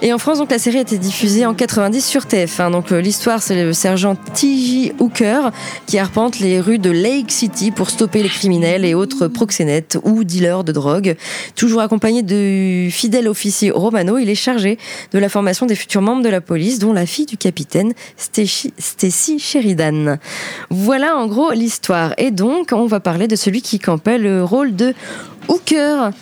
Et 0.00 0.12
en 0.12 0.18
France, 0.18 0.38
donc, 0.38 0.52
la 0.52 0.60
série 0.60 0.78
a 0.78 0.82
été 0.82 0.96
diffusée 0.96 1.44
en 1.44 1.54
90 1.54 2.06
sur 2.06 2.22
TF1. 2.22 2.70
Donc, 2.70 2.92
euh, 2.92 3.00
l'histoire, 3.00 3.42
c'est 3.42 3.64
le 3.64 3.72
sergent 3.72 4.14
T.J. 4.14 4.92
Hooker 5.00 5.50
qui 5.86 5.98
arpente 5.98 6.38
les 6.38 6.60
rues 6.60 6.78
de 6.78 6.90
Lake 6.90 7.32
City 7.32 7.72
pour 7.72 7.90
stopper 7.90 8.22
les 8.22 8.28
criminels 8.28 8.84
et 8.84 8.94
autres 8.94 9.26
proxénètes 9.26 9.98
ou 10.04 10.22
dealers 10.22 10.62
de 10.62 10.70
drogue. 10.70 11.16
Toujours 11.56 11.80
accompagné 11.80 12.22
du 12.22 12.92
fidèle 12.92 13.26
officier 13.26 13.72
Romano, 13.72 14.18
il 14.18 14.30
est 14.30 14.36
chargé 14.36 14.78
de 15.10 15.18
la 15.18 15.28
formation 15.28 15.66
des 15.66 15.74
futurs 15.74 16.02
membres 16.02 16.22
de 16.22 16.28
la 16.28 16.40
police, 16.40 16.78
dont 16.78 16.92
la 16.92 17.04
fille 17.04 17.26
du 17.26 17.36
capitaine, 17.36 17.92
Stacy 18.16 19.38
Sheridan. 19.40 20.18
Voilà 20.70 21.16
en 21.16 21.26
gros 21.26 21.50
l'histoire. 21.50 22.14
Et 22.18 22.30
donc, 22.30 22.68
on 22.70 22.86
va 22.86 23.00
parler 23.00 23.26
de 23.26 23.34
celui 23.34 23.62
qui 23.62 23.80
campait 23.80 24.18
le 24.18 24.44
rôle 24.44 24.76
de 24.76 24.94
Hooker. 25.48 26.12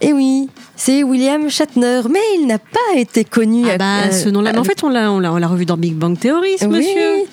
Et 0.00 0.12
oui, 0.12 0.48
c'est 0.80 1.02
William 1.02 1.50
Shatner, 1.50 2.00
mais 2.10 2.20
il 2.38 2.46
n'a 2.46 2.58
pas 2.58 2.96
été 2.96 3.22
connu. 3.22 3.66
Ah 3.70 3.76
bah, 3.76 3.84
euh, 4.06 4.12
ce 4.12 4.30
nom-là. 4.30 4.58
En 4.58 4.64
fait, 4.64 4.82
on 4.82 4.88
l'a, 4.88 5.12
on 5.12 5.18
l'a, 5.18 5.30
on 5.30 5.36
l'a 5.36 5.46
revu 5.46 5.66
dans 5.66 5.76
Big 5.76 5.92
Bang 5.94 6.18
Theory, 6.18 6.56
ce 6.58 6.64
oui, 6.64 6.78
monsieur. 6.78 7.26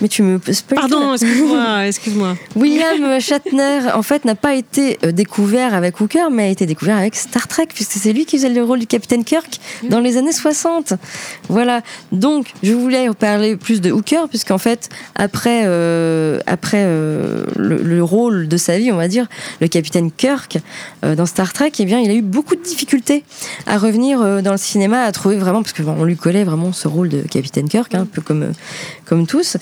Mais 0.00 0.06
tu 0.06 0.22
me 0.22 0.40
spoil 0.52 0.78
Pardon, 0.78 1.12
excuse-moi, 1.14 1.86
excuse-moi. 1.88 2.36
William 2.54 3.20
Shatner, 3.20 3.80
en 3.92 4.02
fait, 4.02 4.24
n'a 4.24 4.36
pas 4.36 4.54
été 4.54 4.98
euh, 5.04 5.10
découvert 5.10 5.74
avec 5.74 6.00
Hooker, 6.00 6.30
mais 6.30 6.44
a 6.44 6.48
été 6.48 6.66
découvert 6.66 6.96
avec 6.96 7.16
Star 7.16 7.48
Trek, 7.48 7.66
puisque 7.74 7.92
c'est 7.92 8.12
lui 8.12 8.26
qui 8.26 8.36
faisait 8.36 8.48
le 8.48 8.62
rôle 8.62 8.78
du 8.78 8.86
capitaine 8.86 9.24
Kirk 9.24 9.58
dans 9.88 10.00
les 10.00 10.16
années 10.16 10.32
60. 10.32 10.94
Voilà. 11.48 11.82
Donc, 12.12 12.52
je 12.62 12.72
voulais 12.74 13.08
parler 13.18 13.56
plus 13.56 13.80
de 13.80 13.90
Hooker, 13.90 14.28
puisqu'en 14.28 14.58
fait, 14.58 14.88
après, 15.16 15.62
euh, 15.66 16.38
après 16.46 16.84
euh, 16.84 17.44
le, 17.56 17.78
le 17.78 18.04
rôle 18.04 18.46
de 18.46 18.56
sa 18.56 18.78
vie, 18.78 18.92
on 18.92 18.96
va 18.96 19.08
dire, 19.08 19.26
le 19.60 19.66
capitaine 19.66 20.12
Kirk 20.12 20.58
euh, 21.04 21.16
dans 21.16 21.26
Star 21.26 21.52
Trek, 21.52 21.72
eh 21.80 21.84
bien, 21.84 21.98
il 21.98 22.10
a 22.10 22.14
eu 22.14 22.22
beaucoup 22.22 22.54
de 22.54 22.62
difficultés 22.62 22.83
à 23.66 23.78
revenir 23.78 24.20
euh, 24.20 24.42
dans 24.42 24.52
le 24.52 24.58
cinéma, 24.58 25.02
à 25.02 25.12
trouver 25.12 25.36
vraiment, 25.36 25.62
parce 25.62 25.72
que 25.72 25.82
bon, 25.82 25.96
on 25.98 26.04
lui 26.04 26.16
collait 26.16 26.44
vraiment 26.44 26.72
ce 26.72 26.88
rôle 26.88 27.08
de 27.08 27.22
capitaine 27.22 27.68
Kirk, 27.68 27.94
hein, 27.94 28.02
un 28.02 28.06
peu 28.06 28.22
comme, 28.22 28.42
euh, 28.42 28.52
comme 29.04 29.26
tous. 29.26 29.56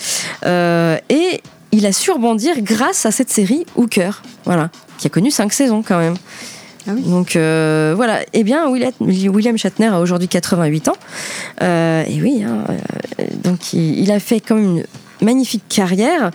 Euh, 0.45 0.97
et 1.09 1.41
il 1.71 1.85
a 1.85 1.91
su 1.91 2.11
rebondir 2.11 2.55
grâce 2.61 3.05
à 3.05 3.11
cette 3.11 3.29
série 3.29 3.65
Hooker, 3.75 4.21
voilà, 4.45 4.69
qui 4.97 5.07
a 5.07 5.09
connu 5.09 5.31
cinq 5.31 5.53
saisons 5.53 5.83
quand 5.83 5.99
même. 5.99 6.15
Ah 6.87 6.91
oui. 6.95 7.01
Donc 7.03 7.35
euh, 7.35 7.93
voilà, 7.95 8.19
eh 8.33 8.43
bien 8.43 8.67
William, 8.67 9.57
Shatner 9.57 9.87
a 9.87 9.99
aujourd'hui 10.01 10.27
88 10.27 10.89
ans. 10.89 10.97
Euh, 11.61 12.03
et 12.05 12.21
oui, 12.21 12.43
hein, 12.43 12.65
donc 13.43 13.73
il, 13.73 13.99
il 13.99 14.11
a 14.11 14.19
fait 14.19 14.41
comme 14.41 14.59
une 14.59 14.83
magnifique 15.21 15.63
carrière 15.69 16.31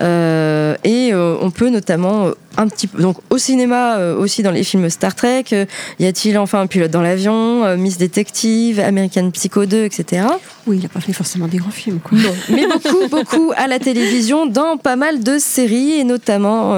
Euh, 0.00 0.74
et 0.84 1.14
on 1.14 1.50
peut 1.50 1.70
notamment 1.70 2.30
un 2.56 2.68
petit 2.68 2.86
peu 2.86 3.00
donc 3.02 3.16
au 3.30 3.38
cinéma 3.38 3.96
euh, 3.96 4.16
aussi 4.16 4.42
dans 4.42 4.50
les 4.50 4.64
films 4.64 4.88
Star 4.90 5.14
Trek 5.14 5.44
euh, 5.52 5.66
y 5.98 6.06
a-t-il 6.06 6.38
enfin 6.38 6.60
un 6.60 6.66
pilote 6.66 6.90
dans 6.90 7.02
l'avion 7.02 7.64
euh, 7.64 7.76
Miss 7.76 7.98
Détective 7.98 8.80
American 8.80 9.30
Psycho 9.30 9.66
2 9.66 9.84
etc 9.84 10.26
Oui, 10.66 10.78
il 10.78 10.82
n'a 10.82 10.88
pas 10.88 11.00
fait 11.00 11.12
forcément 11.12 11.46
des 11.48 11.58
grands 11.58 11.70
films, 11.70 12.00
quoi. 12.02 12.18
non, 12.18 12.34
mais 12.50 12.66
beaucoup, 12.66 13.08
beaucoup 13.10 13.52
à 13.56 13.66
la 13.66 13.78
télévision, 13.78 14.46
dans 14.46 14.76
pas 14.76 14.96
mal 14.96 15.22
de 15.22 15.38
séries, 15.38 15.92
et 16.00 16.04
notamment 16.04 16.74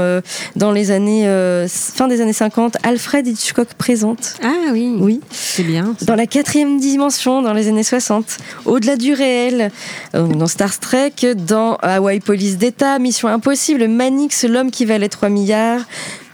dans 0.57 0.73
les 0.73 0.91
années 0.91 1.25
fin 1.69 2.07
des 2.09 2.21
années 2.21 2.33
50, 2.33 2.77
Alfred 2.83 3.27
Hitchcock 3.27 3.69
présente. 3.79 4.35
Ah 4.43 4.71
oui, 4.73 4.95
Oui, 4.99 5.21
c'est 5.31 5.63
bien. 5.63 5.95
dans 6.03 6.15
la 6.17 6.27
quatrième 6.27 6.79
dimension, 6.81 7.41
dans 7.43 7.53
les 7.55 7.69
années 7.69 7.83
60, 7.83 8.39
au-delà 8.67 8.97
du 8.97 9.15
réel, 9.15 9.71
dans 10.13 10.47
Star 10.47 10.79
Trek, 10.79 11.13
dans 11.35 11.77
Hawaii 11.83 12.21
Police 12.21 12.59
d'État, 12.59 12.99
Mission 12.99 13.29
Impossible, 13.29 13.89
Manix, 13.89 14.45
l'homme 14.45 14.71
qui 14.71 14.85
valait 14.85 15.09
3 15.09 15.29
milliards, 15.29 15.68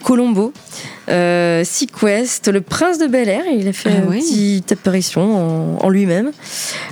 Colombo, 0.03 0.53
euh, 1.09 1.65
Sequest, 1.65 2.49
le 2.49 2.61
prince 2.61 2.99
de 2.99 3.07
Bel 3.07 3.29
Air, 3.29 3.43
il 3.51 3.67
a 3.69 3.73
fait 3.73 3.91
Ah 3.93 4.03
une 4.05 4.09
oui. 4.11 4.19
petite 4.21 4.73
apparition 4.73 5.77
en, 5.79 5.79
en 5.83 5.89
lui-même. 5.89 6.31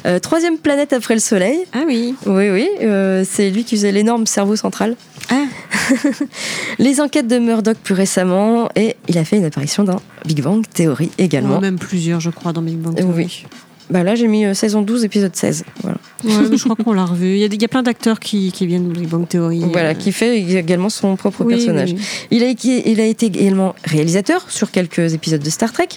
Euh, 0.06 0.18
troisième 0.18 0.56
planète 0.56 0.92
après 0.94 1.12
le 1.14 1.20
Soleil, 1.20 1.58
Ah 1.74 1.82
oui. 1.86 2.14
oui, 2.26 2.50
oui, 2.50 2.68
euh, 2.82 3.22
c'est 3.28 3.50
lui 3.50 3.64
qui 3.64 3.76
faisait 3.76 3.92
l'énorme 3.92 4.26
cerveau 4.26 4.56
central. 4.56 4.96
Ah. 5.30 5.44
les 6.78 7.00
enquêtes 7.00 7.26
de 7.28 7.38
Murdoch 7.38 7.76
plus 7.76 7.94
récemment, 7.94 8.68
et 8.76 8.96
il 9.08 9.18
a 9.18 9.24
fait 9.24 9.36
une 9.36 9.44
apparition 9.44 9.84
dans 9.84 10.00
Big 10.24 10.42
Bang 10.42 10.64
Theory 10.72 11.10
également. 11.18 11.60
même 11.60 11.78
plusieurs, 11.78 12.20
je 12.20 12.30
crois, 12.30 12.52
dans 12.52 12.62
Big 12.62 12.78
Bang 12.78 12.94
Euh, 12.98 13.02
Theory. 13.02 13.14
oui. 13.14 13.46
Bah 13.92 14.02
là, 14.02 14.14
j'ai 14.14 14.26
mis 14.26 14.44
euh, 14.46 14.54
saison 14.54 14.80
12, 14.82 15.04
épisode 15.04 15.36
16. 15.36 15.64
Voilà, 15.82 15.98
Ouais, 16.24 16.48
mais 16.50 16.56
je 16.56 16.64
crois 16.64 16.76
qu'on 16.76 16.92
l'a 16.94 17.04
revu. 17.04 17.32
Il 17.32 17.38
y 17.38 17.44
a, 17.44 17.48
des- 17.48 17.56
il 17.56 17.62
y 17.62 17.64
a 17.64 17.68
plein 17.68 17.82
d'acteurs 17.82 18.18
qui, 18.20 18.50
qui 18.52 18.66
viennent 18.66 18.88
de 18.88 18.98
Big 18.98 19.08
Bang 19.08 19.28
Theory. 19.28 19.60
voilà 19.70 19.90
euh, 19.90 19.94
qui 19.94 20.12
fait 20.12 20.38
également 20.40 20.88
son 20.88 21.14
propre 21.16 21.44
oui, 21.44 21.54
personnage. 21.56 21.92
oui, 21.92 21.98
oui. 21.98 22.26
Il 22.30 22.42
a, 22.42 22.46
été- 22.48 22.90
il 22.90 23.00
a 23.00 23.04
été 23.04 23.26
également 23.26 23.74
réalisateur 23.84 24.50
sur 24.50 24.70
quelques 24.70 25.12
épisodes 25.14 25.42
de 25.42 25.50
Star 25.50 25.72
Trek 25.72 25.88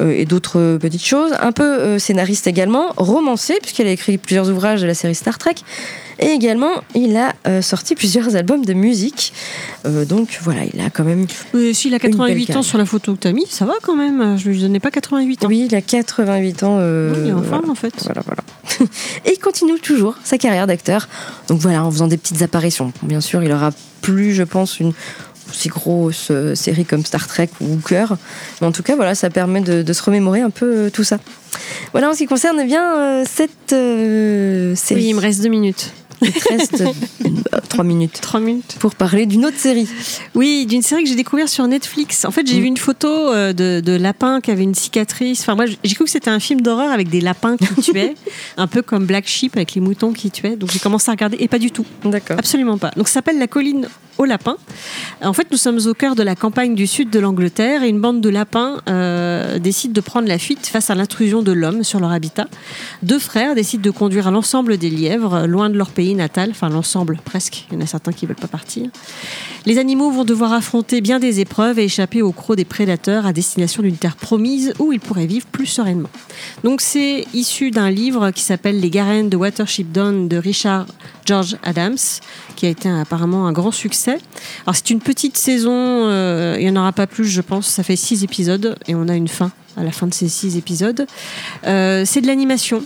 euh, 0.00 0.10
et 0.10 0.24
d'autres 0.24 0.58
euh, 0.58 0.78
petites 0.78 1.04
choses. 1.04 1.30
Un 1.40 1.52
peu 1.52 1.98
scénariste 1.98 2.46
également, 2.48 2.88
romancier, 2.96 3.56
puisqu'il 3.62 3.86
a 3.86 3.92
écrit 3.92 4.18
plusieurs 4.18 4.50
ouvrages 4.50 4.80
de 4.82 4.86
la 4.86 4.94
série 4.94 5.14
Star 5.14 5.38
Trek. 5.38 5.54
Et 6.20 6.26
également, 6.26 6.72
il 6.94 7.16
a 7.16 7.34
euh, 7.46 7.62
sorti 7.62 7.94
plusieurs 7.94 8.34
albums 8.34 8.64
de 8.64 8.72
musique. 8.72 9.32
Euh, 9.86 10.04
donc 10.04 10.38
voilà, 10.42 10.62
il 10.72 10.80
a 10.80 10.90
quand 10.90 11.04
même. 11.04 11.26
S'il 11.72 11.94
a 11.94 11.98
belle 11.98 12.10
88 12.10 12.56
ans 12.56 12.62
sur 12.62 12.76
la 12.78 12.84
photo 12.86 13.14
que 13.14 13.20
tu 13.20 13.28
as 13.28 13.32
mis, 13.32 13.46
ça 13.48 13.64
va 13.66 13.74
quand 13.82 13.94
même. 13.94 14.36
Je 14.38 14.48
lui 14.48 14.60
donnais 14.60 14.80
pas 14.80 14.90
88 14.90 15.44
ans. 15.44 15.48
Oui, 15.48 15.68
il 15.70 15.74
a 15.76 15.80
88 15.80 16.62
ans. 16.64 16.78
euh, 16.80 17.12
Oui, 17.14 17.20
il 17.24 17.28
est 17.28 17.32
en 17.32 17.36
voilà. 17.40 17.48
forme 17.58 17.70
en 17.70 17.74
fait. 17.76 17.94
Voilà, 18.04 18.22
voilà. 18.24 18.42
Et 19.24 19.34
il 19.34 19.38
continue 19.38 19.78
toujours 19.78 20.16
sa 20.24 20.38
carrière 20.38 20.66
d'acteur. 20.66 21.08
Donc 21.48 21.60
voilà, 21.60 21.84
en 21.84 21.90
faisant 21.90 22.08
des 22.08 22.16
petites 22.16 22.42
apparitions. 22.42 22.92
Bien 23.02 23.20
sûr, 23.20 23.42
il 23.44 23.52
aura 23.52 23.70
plus, 24.02 24.32
je 24.34 24.42
pense, 24.42 24.80
une 24.80 24.92
aussi 25.50 25.68
grosse 25.68 26.30
série 26.54 26.84
comme 26.84 27.04
Star 27.06 27.26
Trek 27.26 27.48
ou 27.60 27.74
Hooker. 27.74 28.16
Mais 28.60 28.66
en 28.66 28.72
tout 28.72 28.82
cas, 28.82 28.96
voilà, 28.96 29.14
ça 29.14 29.30
permet 29.30 29.60
de, 29.62 29.82
de 29.82 29.92
se 29.94 30.02
remémorer 30.02 30.40
un 30.40 30.50
peu 30.50 30.90
tout 30.92 31.04
ça. 31.04 31.18
Voilà 31.92 32.10
en 32.10 32.12
ce 32.12 32.18
qui 32.18 32.26
concerne 32.26 32.58
eh 32.60 32.66
bien 32.66 33.24
cette 33.24 33.72
euh, 33.72 34.74
série. 34.74 35.00
Oui, 35.02 35.08
il 35.10 35.14
me 35.14 35.20
reste 35.20 35.42
deux 35.42 35.48
minutes. 35.48 35.92
Il 36.22 36.32
te 36.32 36.48
reste 36.48 36.84
trois 37.68 37.84
minutes 37.84 38.18
Trois 38.20 38.40
minutes. 38.40 38.76
pour 38.80 38.94
parler 38.94 39.26
d'une 39.26 39.44
autre 39.46 39.56
série. 39.58 39.88
Oui, 40.34 40.66
d'une 40.66 40.82
série 40.82 41.02
que 41.04 41.08
j'ai 41.08 41.14
découvert 41.14 41.48
sur 41.48 41.66
Netflix. 41.66 42.24
En 42.24 42.30
fait, 42.30 42.46
j'ai 42.46 42.56
Mm. 42.58 42.60
vu 42.60 42.66
une 42.66 42.76
photo 42.76 43.08
euh, 43.08 43.52
de, 43.52 43.80
de 43.80 43.92
lapin 43.92 44.40
qui 44.40 44.50
avait 44.50 44.62
une 44.64 44.74
cicatrice. 44.74 45.40
Enfin, 45.42 45.54
moi, 45.54 45.66
j'ai 45.66 45.94
cru 45.94 46.04
que 46.04 46.10
c'était 46.10 46.30
un 46.30 46.40
film 46.40 46.60
d'horreur 46.60 46.90
avec 46.90 47.08
des 47.08 47.20
lapins 47.20 47.56
qui 47.56 47.66
tuaient, 47.82 48.14
un 48.56 48.66
peu 48.66 48.82
comme 48.82 49.06
Black 49.06 49.26
Sheep 49.28 49.56
avec 49.56 49.74
les 49.74 49.80
moutons 49.80 50.12
qui 50.12 50.30
tuaient. 50.30 50.56
Donc 50.56 50.70
j'ai 50.72 50.78
commencé 50.80 51.08
à 51.10 51.12
regarder 51.12 51.36
et 51.40 51.48
pas 51.48 51.58
du 51.58 51.70
tout. 51.70 51.86
D'accord. 52.04 52.38
Absolument 52.38 52.78
pas. 52.78 52.90
Donc 52.96 53.06
ça 53.08 53.14
s'appelle 53.14 53.38
La 53.38 53.46
colline 53.46 53.88
aux 54.18 54.24
lapins. 54.24 54.56
En 55.22 55.32
fait, 55.32 55.46
nous 55.52 55.56
sommes 55.56 55.78
au 55.86 55.94
cœur 55.94 56.16
de 56.16 56.24
la 56.24 56.34
campagne 56.34 56.74
du 56.74 56.88
sud 56.88 57.08
de 57.10 57.20
l'Angleterre 57.20 57.84
et 57.84 57.88
une 57.88 58.00
bande 58.00 58.20
de 58.20 58.28
lapins 58.28 58.80
euh, 58.88 59.60
décide 59.60 59.92
de 59.92 60.00
prendre 60.00 60.26
la 60.26 60.38
fuite 60.38 60.66
face 60.66 60.90
à 60.90 60.96
l'intrusion 60.96 61.40
de 61.42 61.52
l'homme 61.52 61.84
sur 61.84 62.00
leur 62.00 62.10
habitat. 62.10 62.48
Deux 63.04 63.20
frères 63.20 63.54
décident 63.54 63.82
de 63.82 63.90
conduire 63.90 64.32
l'ensemble 64.32 64.76
des 64.76 64.90
lièvres 64.90 65.46
loin 65.46 65.70
de 65.70 65.76
leur 65.78 65.90
pays 65.90 66.07
natal, 66.14 66.50
enfin 66.50 66.68
l'ensemble 66.68 67.18
presque. 67.24 67.66
Il 67.70 67.74
y 67.74 67.78
en 67.78 67.80
a 67.80 67.86
certains 67.86 68.12
qui 68.12 68.26
veulent 68.26 68.36
pas 68.36 68.48
partir. 68.48 68.88
Les 69.66 69.78
animaux 69.78 70.10
vont 70.10 70.24
devoir 70.24 70.52
affronter 70.52 71.00
bien 71.00 71.18
des 71.18 71.40
épreuves 71.40 71.78
et 71.78 71.84
échapper 71.84 72.22
aux 72.22 72.32
crocs 72.32 72.56
des 72.56 72.64
prédateurs 72.64 73.26
à 73.26 73.32
destination 73.32 73.82
d'une 73.82 73.96
terre 73.96 74.16
promise 74.16 74.72
où 74.78 74.92
ils 74.92 75.00
pourraient 75.00 75.26
vivre 75.26 75.46
plus 75.46 75.66
sereinement. 75.66 76.08
Donc 76.64 76.80
c'est 76.80 77.26
issu 77.34 77.70
d'un 77.70 77.90
livre 77.90 78.30
qui 78.30 78.42
s'appelle 78.42 78.80
Les 78.80 78.90
Garennes 78.90 79.28
de 79.28 79.36
Watership 79.36 79.92
Down 79.92 80.28
de 80.28 80.36
Richard 80.36 80.86
George 81.24 81.56
Adams, 81.62 81.98
qui 82.56 82.66
a 82.66 82.70
été 82.70 82.88
apparemment 82.88 83.46
un 83.46 83.52
grand 83.52 83.72
succès. 83.72 84.18
Alors 84.64 84.76
c'est 84.76 84.90
une 84.90 85.00
petite 85.00 85.36
saison, 85.36 85.72
euh, 85.74 86.56
il 86.58 86.64
n'y 86.64 86.70
en 86.70 86.80
aura 86.80 86.92
pas 86.92 87.06
plus 87.06 87.26
je 87.26 87.40
pense, 87.40 87.66
ça 87.66 87.82
fait 87.82 87.96
six 87.96 88.24
épisodes 88.24 88.76
et 88.86 88.94
on 88.94 89.08
a 89.08 89.14
une 89.14 89.28
fin 89.28 89.52
à 89.76 89.84
la 89.84 89.92
fin 89.92 90.06
de 90.06 90.14
ces 90.14 90.28
six 90.28 90.56
épisodes. 90.56 91.06
Euh, 91.66 92.02
c'est 92.04 92.20
de 92.20 92.26
l'animation. 92.26 92.82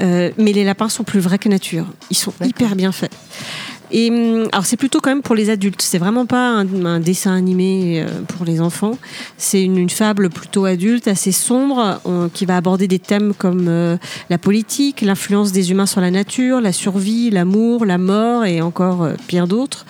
Euh, 0.00 0.30
mais 0.38 0.52
les 0.52 0.64
lapins 0.64 0.88
sont 0.88 1.04
plus 1.04 1.20
vrais 1.20 1.38
que 1.38 1.48
nature. 1.48 1.86
Ils 2.10 2.16
sont 2.16 2.32
hyper 2.42 2.76
bien 2.76 2.92
faits. 2.92 3.12
Et 3.92 4.10
hum, 4.10 4.48
alors 4.52 4.66
c'est 4.66 4.76
plutôt 4.76 5.00
quand 5.00 5.10
même 5.10 5.22
pour 5.22 5.34
les 5.34 5.50
adultes. 5.50 5.82
C'est 5.82 5.98
vraiment 5.98 6.26
pas 6.26 6.48
un, 6.48 7.00
dessin 7.00 7.34
animé 7.34 8.00
euh, 8.00 8.22
pour 8.28 8.44
les 8.44 8.60
enfants. 8.60 8.98
C'est 9.36 9.62
une, 9.62 9.90
fable 9.90 10.30
plutôt 10.30 10.64
adulte, 10.66 11.08
assez 11.08 11.32
sombre, 11.32 12.00
qui 12.32 12.46
va 12.46 12.56
aborder 12.56 12.86
des 12.86 12.98
thèmes 12.98 13.34
comme 13.34 13.66
euh, 13.68 13.96
la 14.28 14.38
politique, 14.38 15.00
l'influence 15.00 15.52
des 15.52 15.70
humains 15.70 15.86
sur 15.86 16.00
la 16.00 16.10
nature, 16.10 16.60
la 16.60 16.72
survie, 16.72 17.30
l'amour, 17.30 17.84
la 17.84 17.98
mort 17.98 18.44
et 18.44 18.60
encore 18.60 19.02
euh, 19.02 19.14
bien 19.28 19.46
d'autres. 19.46 19.84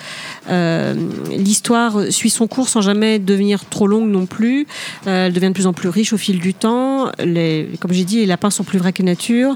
Euh, 0.49 0.93
L'histoire 1.29 2.11
suit 2.11 2.29
son 2.29 2.47
cours 2.47 2.69
sans 2.69 2.81
jamais 2.81 3.19
devenir 3.19 3.65
trop 3.65 3.87
longue 3.87 4.09
non 4.09 4.25
plus. 4.25 4.67
Euh, 5.07 5.27
elle 5.27 5.33
devient 5.33 5.47
de 5.47 5.53
plus 5.53 5.67
en 5.67 5.73
plus 5.73 5.89
riche 5.89 6.13
au 6.13 6.17
fil 6.17 6.39
du 6.39 6.53
temps. 6.53 7.11
Les, 7.19 7.69
comme 7.79 7.93
j'ai 7.93 8.03
dit, 8.03 8.17
les 8.17 8.25
lapins 8.25 8.49
sont 8.49 8.63
plus 8.63 8.79
vrais 8.79 8.93
que 8.93 9.03
nature. 9.03 9.55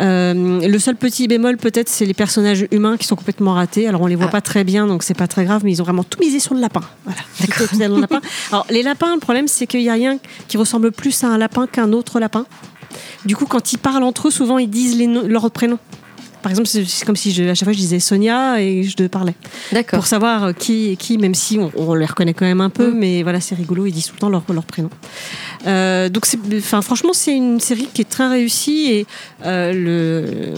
Euh, 0.00 0.66
le 0.66 0.78
seul 0.78 0.96
petit 0.96 1.28
bémol 1.28 1.56
peut-être, 1.56 1.88
c'est 1.88 2.04
les 2.04 2.14
personnages 2.14 2.66
humains 2.70 2.96
qui 2.96 3.06
sont 3.06 3.16
complètement 3.16 3.54
ratés. 3.54 3.83
Alors 3.86 4.00
on 4.02 4.06
les 4.06 4.14
voit 4.16 4.28
pas 4.28 4.40
très 4.40 4.64
bien, 4.64 4.86
donc 4.86 5.02
c'est 5.02 5.14
pas 5.14 5.26
très 5.28 5.44
grave, 5.44 5.62
mais 5.64 5.72
ils 5.72 5.80
ont 5.80 5.84
vraiment 5.84 6.04
tout 6.04 6.18
misé 6.20 6.40
sur 6.40 6.54
le 6.54 6.60
lapin. 6.60 6.80
Voilà. 7.04 7.20
D'accord. 7.40 7.66
le 7.96 8.00
lapin. 8.00 8.20
Alors 8.50 8.66
les 8.70 8.82
lapins, 8.82 9.14
le 9.14 9.20
problème 9.20 9.48
c'est 9.48 9.66
qu'il 9.66 9.82
y 9.82 9.88
a 9.90 9.94
rien 9.94 10.18
qui 10.48 10.56
ressemble 10.56 10.92
plus 10.92 11.22
à 11.24 11.28
un 11.28 11.38
lapin 11.38 11.66
qu'un 11.66 11.92
autre 11.92 12.20
lapin. 12.20 12.46
Du 13.24 13.34
coup, 13.36 13.46
quand 13.46 13.72
ils 13.72 13.78
parlent 13.78 14.04
entre 14.04 14.28
eux, 14.28 14.30
souvent 14.30 14.58
ils 14.58 14.68
disent 14.70 14.96
les 14.96 15.06
no- 15.06 15.26
leurs 15.26 15.50
prénoms. 15.50 15.78
Par 16.44 16.50
exemple, 16.50 16.68
c'est 16.68 17.04
comme 17.06 17.16
si 17.16 17.32
je, 17.32 17.42
à 17.44 17.54
chaque 17.54 17.64
fois 17.64 17.72
je 17.72 17.78
disais 17.78 17.98
Sonia 18.00 18.60
et 18.60 18.82
je 18.82 18.94
te 18.94 19.06
parlais. 19.06 19.34
D'accord. 19.72 19.98
Pour 20.00 20.06
savoir 20.06 20.44
euh, 20.44 20.52
qui 20.52 20.90
est 20.90 20.96
qui, 20.96 21.16
même 21.16 21.34
si 21.34 21.58
on, 21.58 21.72
on 21.74 21.94
les 21.94 22.04
reconnaît 22.04 22.34
quand 22.34 22.44
même 22.44 22.60
un 22.60 22.68
peu, 22.68 22.92
mais 22.92 23.22
voilà, 23.22 23.40
c'est 23.40 23.54
rigolo, 23.54 23.86
ils 23.86 23.92
disent 23.92 24.08
tout 24.08 24.12
le 24.16 24.20
temps 24.20 24.28
leur, 24.28 24.42
leur 24.52 24.64
prénom. 24.64 24.90
Euh, 25.66 26.10
donc, 26.10 26.26
enfin, 26.58 26.82
franchement, 26.82 27.12
c'est 27.14 27.34
une 27.34 27.60
série 27.60 27.88
qui 27.94 28.02
est 28.02 28.08
très 28.08 28.28
réussie 28.28 28.90
et 28.92 29.06
euh, 29.46 29.72
le, 29.72 30.54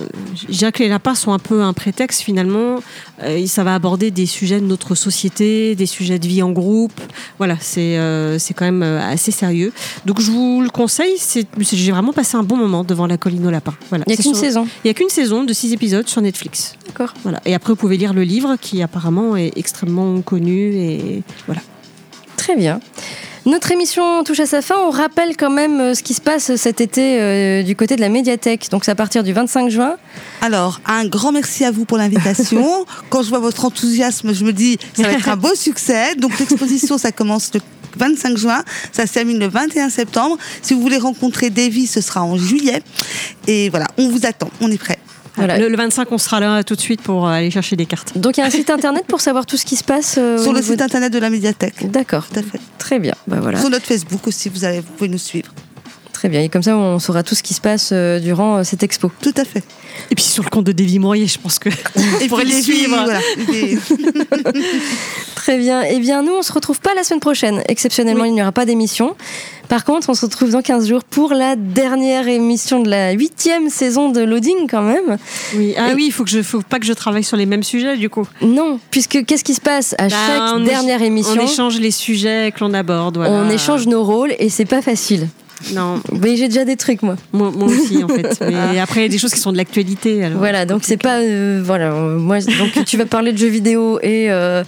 je 0.51 0.57
dirais 0.57 0.73
que 0.73 0.83
les 0.83 0.89
lapins 0.89 1.15
sont 1.15 1.33
un 1.33 1.39
peu 1.39 1.63
un 1.63 1.73
prétexte 1.73 2.23
finalement. 2.23 2.81
Euh, 3.23 3.47
ça 3.47 3.63
va 3.63 3.75
aborder 3.77 4.11
des 4.11 4.27
sujets 4.27 4.61
de 4.61 4.67
notre 4.67 4.97
société, 4.97 5.77
des 5.77 5.87
sujets 5.87 6.19
de 6.19 6.27
vie 6.27 6.43
en 6.43 6.51
groupe. 6.51 7.01
Voilà, 7.39 7.57
c'est 7.61 7.97
c'est 8.39 8.55
quand 8.55 8.65
même 8.65 8.83
assez 8.83 9.31
sérieux. 9.31 9.73
Donc, 10.05 10.21
je 10.21 10.33
vous 10.33 10.61
le 10.63 10.69
conseille. 10.71 11.15
J'ai 11.61 11.93
vraiment 11.93 12.13
passé 12.13 12.37
un 12.37 12.43
bon 12.43 12.57
moment 12.57 12.83
devant 12.83 13.07
la 13.07 13.17
colline 13.17 13.47
aux 13.47 13.51
lapins. 13.51 13.75
Voilà. 13.91 14.05
Il 14.09 14.11
n'y 14.11 14.15
a 14.19 14.23
qu'une 14.23 14.35
sur- 14.35 14.43
saison. 14.43 14.67
il 14.85 14.89
n'y 14.89 14.91
a 14.91 14.95
qu'une 14.95 15.09
saison 15.09 15.45
de 15.45 15.53
six 15.53 15.73
épisodes 15.77 16.09
sur 16.09 16.21
Netflix. 16.21 16.75
D'accord. 16.87 17.15
Voilà. 17.23 17.41
Et 17.45 17.55
après, 17.55 17.73
vous 17.73 17.77
pouvez 17.77 17.97
lire 17.97 18.13
le 18.13 18.23
livre 18.23 18.57
qui 18.61 18.83
apparemment 18.83 19.37
est 19.37 19.53
extrêmement 19.57 20.21
connu 20.23 20.75
et 20.75 21.23
voilà. 21.47 21.61
Très 22.37 22.57
bien. 22.57 22.81
Notre 23.47 23.71
émission 23.71 24.25
touche 24.25 24.41
à 24.41 24.47
sa 24.47 24.61
fin. 24.61 24.75
On 24.77 24.91
rappelle 24.91 25.37
quand 25.37 25.51
même 25.51 25.81
euh, 25.81 25.95
ce 25.95 26.03
qui 26.03 26.15
se 26.15 26.21
passe 26.21 26.57
cet 26.57 26.81
été 26.81 27.21
euh, 27.21 27.63
du 27.63 27.77
côté 27.77 27.95
de 27.95 28.01
la 28.01 28.09
médiathèque. 28.09 28.69
Donc 28.73 28.85
c'est 28.85 28.91
à 28.91 28.97
partir 28.97 29.23
du 29.23 29.33
25 29.33 29.71
juin. 29.71 29.97
Alors, 30.41 30.81
un 30.85 31.07
grand 31.07 31.31
merci 31.31 31.65
à 31.65 31.71
vous 31.71 31.85
pour 31.85 31.97
l'invitation. 31.97 32.85
Quand 33.09 33.23
je 33.23 33.29
vois 33.29 33.39
votre 33.39 33.65
enthousiasme, 33.65 34.35
je 34.35 34.45
me 34.45 34.53
dis, 34.53 34.79
ça 34.95 35.05
va 35.05 35.13
être 35.13 35.29
un 35.29 35.37
beau 35.37 35.55
succès. 35.55 36.17
Donc, 36.17 36.37
l'exposition, 36.41 36.99
ça 36.99 37.13
commence 37.13 37.53
le 37.55 37.61
25 37.97 38.37
juin, 38.37 38.63
ça 38.93 39.07
se 39.07 39.13
termine 39.13 39.39
le 39.39 39.49
21 39.49 39.91
septembre. 39.91 40.37
Si 40.61 40.75
vous 40.75 40.81
voulez 40.81 40.99
rencontrer 40.99 41.51
Davy, 41.51 41.87
ce 41.87 42.01
sera 42.01 42.23
en 42.23 42.37
juillet. 42.37 42.83
Et 43.47 43.71
voilà, 43.71 43.87
on 43.97 44.09
vous 44.09 44.27
attend, 44.27 44.51
on 44.61 44.71
est 44.71 44.79
prêt. 44.79 44.99
Voilà. 45.37 45.59
Le, 45.59 45.69
le 45.69 45.77
25, 45.77 46.11
on 46.13 46.19
sera 46.19 46.41
là 46.41 46.65
tout 46.65 46.75
de 46.77 46.81
suite 46.81 47.03
pour 47.03 47.29
aller 47.29 47.51
chercher 47.51 47.77
des 47.77 47.87
cartes. 47.87 48.17
Donc 48.19 48.37
il 48.37 48.41
y 48.41 48.43
a 48.43 48.47
un 48.47 48.51
site 48.51 48.71
internet 48.71 49.05
pour 49.07 49.21
savoir 49.21 49.45
tout 49.47 49.57
ce 49.57 49.65
qui 49.65 49.77
se 49.77 49.85
passe 49.85 50.17
euh, 50.19 50.39
Sur 50.39 50.53
le 50.53 50.63
site 50.63 50.79
de- 50.79 50.83
internet 50.85 51.13
de 51.13 51.19
la 51.19 51.31
médiathèque. 51.31 51.91
D'accord. 51.91 52.27
Tout 52.27 52.39
à 52.41 52.43
fait. 52.43 52.61
Très 52.79 52.99
bien. 52.99 53.15
Bah 53.27 53.39
voilà. 53.41 53.61
Sur 53.61 53.69
notre 53.71 53.87
Facebook 53.87 54.27
aussi, 54.27 54.49
vous, 54.49 54.65
allez, 54.65 54.81
vous 54.81 54.93
pouvez 54.97 55.09
nous 55.11 55.19
suivre. 55.19 55.53
Très 56.13 56.29
bien. 56.31 56.41
Et 56.41 56.49
comme 56.49 56.63
ça, 56.63 56.77
on 56.77 56.99
saura 56.99 57.23
tout 57.23 57.35
ce 57.35 57.43
qui 57.43 57.53
se 57.53 57.61
passe 57.61 57.91
euh, 57.93 58.19
durant 58.19 58.57
euh, 58.59 58.65
cette 58.65 58.83
expo. 58.83 59.13
Tout 59.21 59.35
à 59.37 59.45
fait. 59.45 59.63
Et 60.11 60.15
puis 60.15 60.25
sur 60.25 60.43
le 60.45 60.51
compte 60.51 60.65
de 60.65 60.73
Davy 60.73 60.99
Mourier, 60.99 61.27
je 61.27 61.39
pense 61.39 61.59
que 61.59 61.69
Et 62.21 62.29
pourrait 62.29 62.45
les 62.45 62.63
suivre. 62.63 62.97
voilà, 63.05 63.21
Très 65.35 65.59
bien. 65.59 65.83
Eh 65.83 65.99
bien, 66.01 66.23
nous, 66.23 66.33
on 66.33 66.43
se 66.43 66.53
retrouve 66.53 66.81
pas 66.81 66.95
la 66.95 67.05
semaine 67.05 67.21
prochaine. 67.21 67.63
Exceptionnellement, 67.69 68.25
il 68.25 68.33
n'y 68.33 68.43
aura 68.43 68.53
pas 68.53 68.65
d'émission. 68.65 69.15
Par 69.69 69.85
contre, 69.85 70.09
on 70.11 70.15
se 70.15 70.25
retrouve 70.27 70.51
dans 70.51 70.63
15 70.63 70.89
jours 70.89 71.03
pour 71.05 71.33
la 71.35 71.57
dernière 71.57 72.29
émission 72.29 72.81
de 72.81 72.89
la 72.89 73.13
huitième 73.13 73.69
saison 73.69 74.11
de 74.11 74.21
Loading, 74.23 74.69
quand 74.71 74.83
même. 74.83 75.19
oui. 75.57 75.75
Ah 75.77 75.91
Et- 75.91 75.95
oui, 75.95 76.05
il 76.07 76.13
faut 76.13 76.25
que 76.25 76.31
je, 76.31 76.41
faut 76.43 76.63
pas 76.63 76.79
que 76.79 76.87
je 76.87 76.93
travaille 76.93 77.25
sur 77.25 77.37
les 77.37 77.47
mêmes 77.47 77.65
sujets 77.65 77.97
du 77.97 78.09
coup. 78.09 78.27
Non, 78.43 78.79
puisque 78.91 79.25
qu'est-ce 79.25 79.43
qui 79.45 79.55
se 79.55 79.61
passe 79.61 79.95
à 79.99 80.09
Bah, 80.09 80.17
chaque 80.27 80.55
on 80.55 80.61
dernière 80.61 81.03
émission 81.03 81.37
On 81.41 81.45
échange 81.45 81.79
les 81.81 81.91
sujets 81.91 82.53
que 82.55 82.61
l'on 82.65 82.75
aborde. 82.75 83.17
Voilà. 83.17 83.33
On 83.33 83.51
échange 83.51 83.87
nos 83.89 84.05
rôles 84.05 84.35
et 84.39 84.49
c'est 84.51 84.65
pas 84.67 84.83
facile. 84.83 85.29
Non, 85.75 86.01
Mais 86.21 86.37
j'ai 86.37 86.49
déjà 86.49 86.65
des 86.65 86.77
trucs, 86.77 87.03
moi. 87.03 87.17
moi, 87.33 87.51
moi 87.55 87.69
aussi 87.69 88.03
en 88.05 88.09
fait. 88.09 88.39
Mais 88.47 88.79
après, 88.81 89.01
il 89.01 89.03
y 89.05 89.07
a 89.07 89.09
des 89.09 89.19
choses 89.19 89.33
qui 89.33 89.41
sont 89.41 89.53
de 89.53 89.57
l'actualité. 89.57 90.29
Voilà, 90.37 90.67
donc 90.67 90.83
c'est 90.85 90.97
pas 90.97 91.21
euh, 91.21 91.61
voilà. 91.65 91.93
euh, 91.93 92.19
moi, 92.19 92.39
donc 92.41 92.85
tu 92.85 92.97
vas 92.97 93.07
parler 93.07 93.33
de 93.33 93.39
jeux 93.39 93.49
vidéo 93.49 93.99
et 94.03 94.31
euh, 94.31 94.63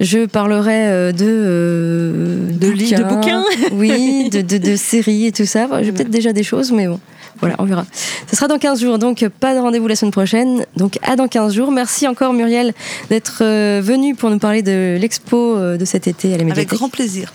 je 0.00 0.26
parlerai 0.26 0.86
euh, 0.88 1.12
de 1.12 1.24
euh, 1.26 2.50
De 2.52 2.68
li- 2.70 2.92
de 2.92 3.02
bouquins. 3.02 3.44
oui, 3.72 4.30
de, 4.30 4.40
de, 4.42 4.58
de 4.58 4.76
séries 4.76 5.26
et 5.26 5.32
tout 5.32 5.46
ça. 5.46 5.68
J'ai 5.82 5.92
peut-être 5.92 6.10
déjà 6.10 6.32
des 6.32 6.42
choses, 6.42 6.72
mais 6.72 6.86
bon. 6.86 7.00
Voilà, 7.40 7.54
on 7.60 7.64
verra. 7.66 7.86
Ce 8.28 8.34
sera 8.34 8.48
dans 8.48 8.58
15 8.58 8.80
jours, 8.80 8.98
donc 8.98 9.24
pas 9.38 9.54
de 9.54 9.60
rendez-vous 9.60 9.86
la 9.86 9.94
semaine 9.94 10.10
prochaine. 10.10 10.64
Donc 10.76 10.98
à 11.02 11.14
dans 11.14 11.28
15 11.28 11.54
jours. 11.54 11.70
Merci 11.70 12.08
encore 12.08 12.32
Muriel 12.32 12.74
d'être 13.10 13.42
euh, 13.42 13.80
venue 13.82 14.16
pour 14.16 14.30
nous 14.30 14.40
parler 14.40 14.62
de 14.62 14.96
l'expo 15.00 15.36
euh, 15.56 15.76
de 15.76 15.84
cet 15.84 16.08
été 16.08 16.28
à 16.28 16.30
la 16.30 16.34
avec 16.36 16.46
médiathèque. 16.46 16.70
grand 16.76 16.88
plaisir. 16.88 17.32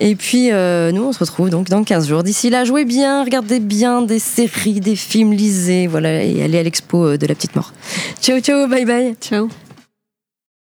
Et 0.00 0.14
puis 0.14 0.50
euh, 0.52 0.92
nous 0.92 1.02
on 1.02 1.12
se 1.12 1.18
retrouve 1.18 1.50
donc 1.50 1.68
dans 1.68 1.82
15 1.82 2.08
jours. 2.08 2.22
D'ici 2.22 2.50
là, 2.50 2.64
jouez 2.64 2.84
bien, 2.84 3.24
regardez 3.24 3.60
bien 3.60 4.02
des 4.02 4.18
séries, 4.18 4.80
des 4.80 4.96
films, 4.96 5.32
lisez, 5.32 5.86
voilà, 5.86 6.22
et 6.22 6.42
allez 6.42 6.58
à 6.58 6.62
l'expo 6.62 7.06
euh, 7.06 7.18
de 7.18 7.26
la 7.26 7.34
petite 7.34 7.56
mort. 7.56 7.72
Ciao 8.20 8.40
ciao, 8.40 8.68
bye 8.68 8.84
bye. 8.84 9.14
Ciao. 9.20 9.48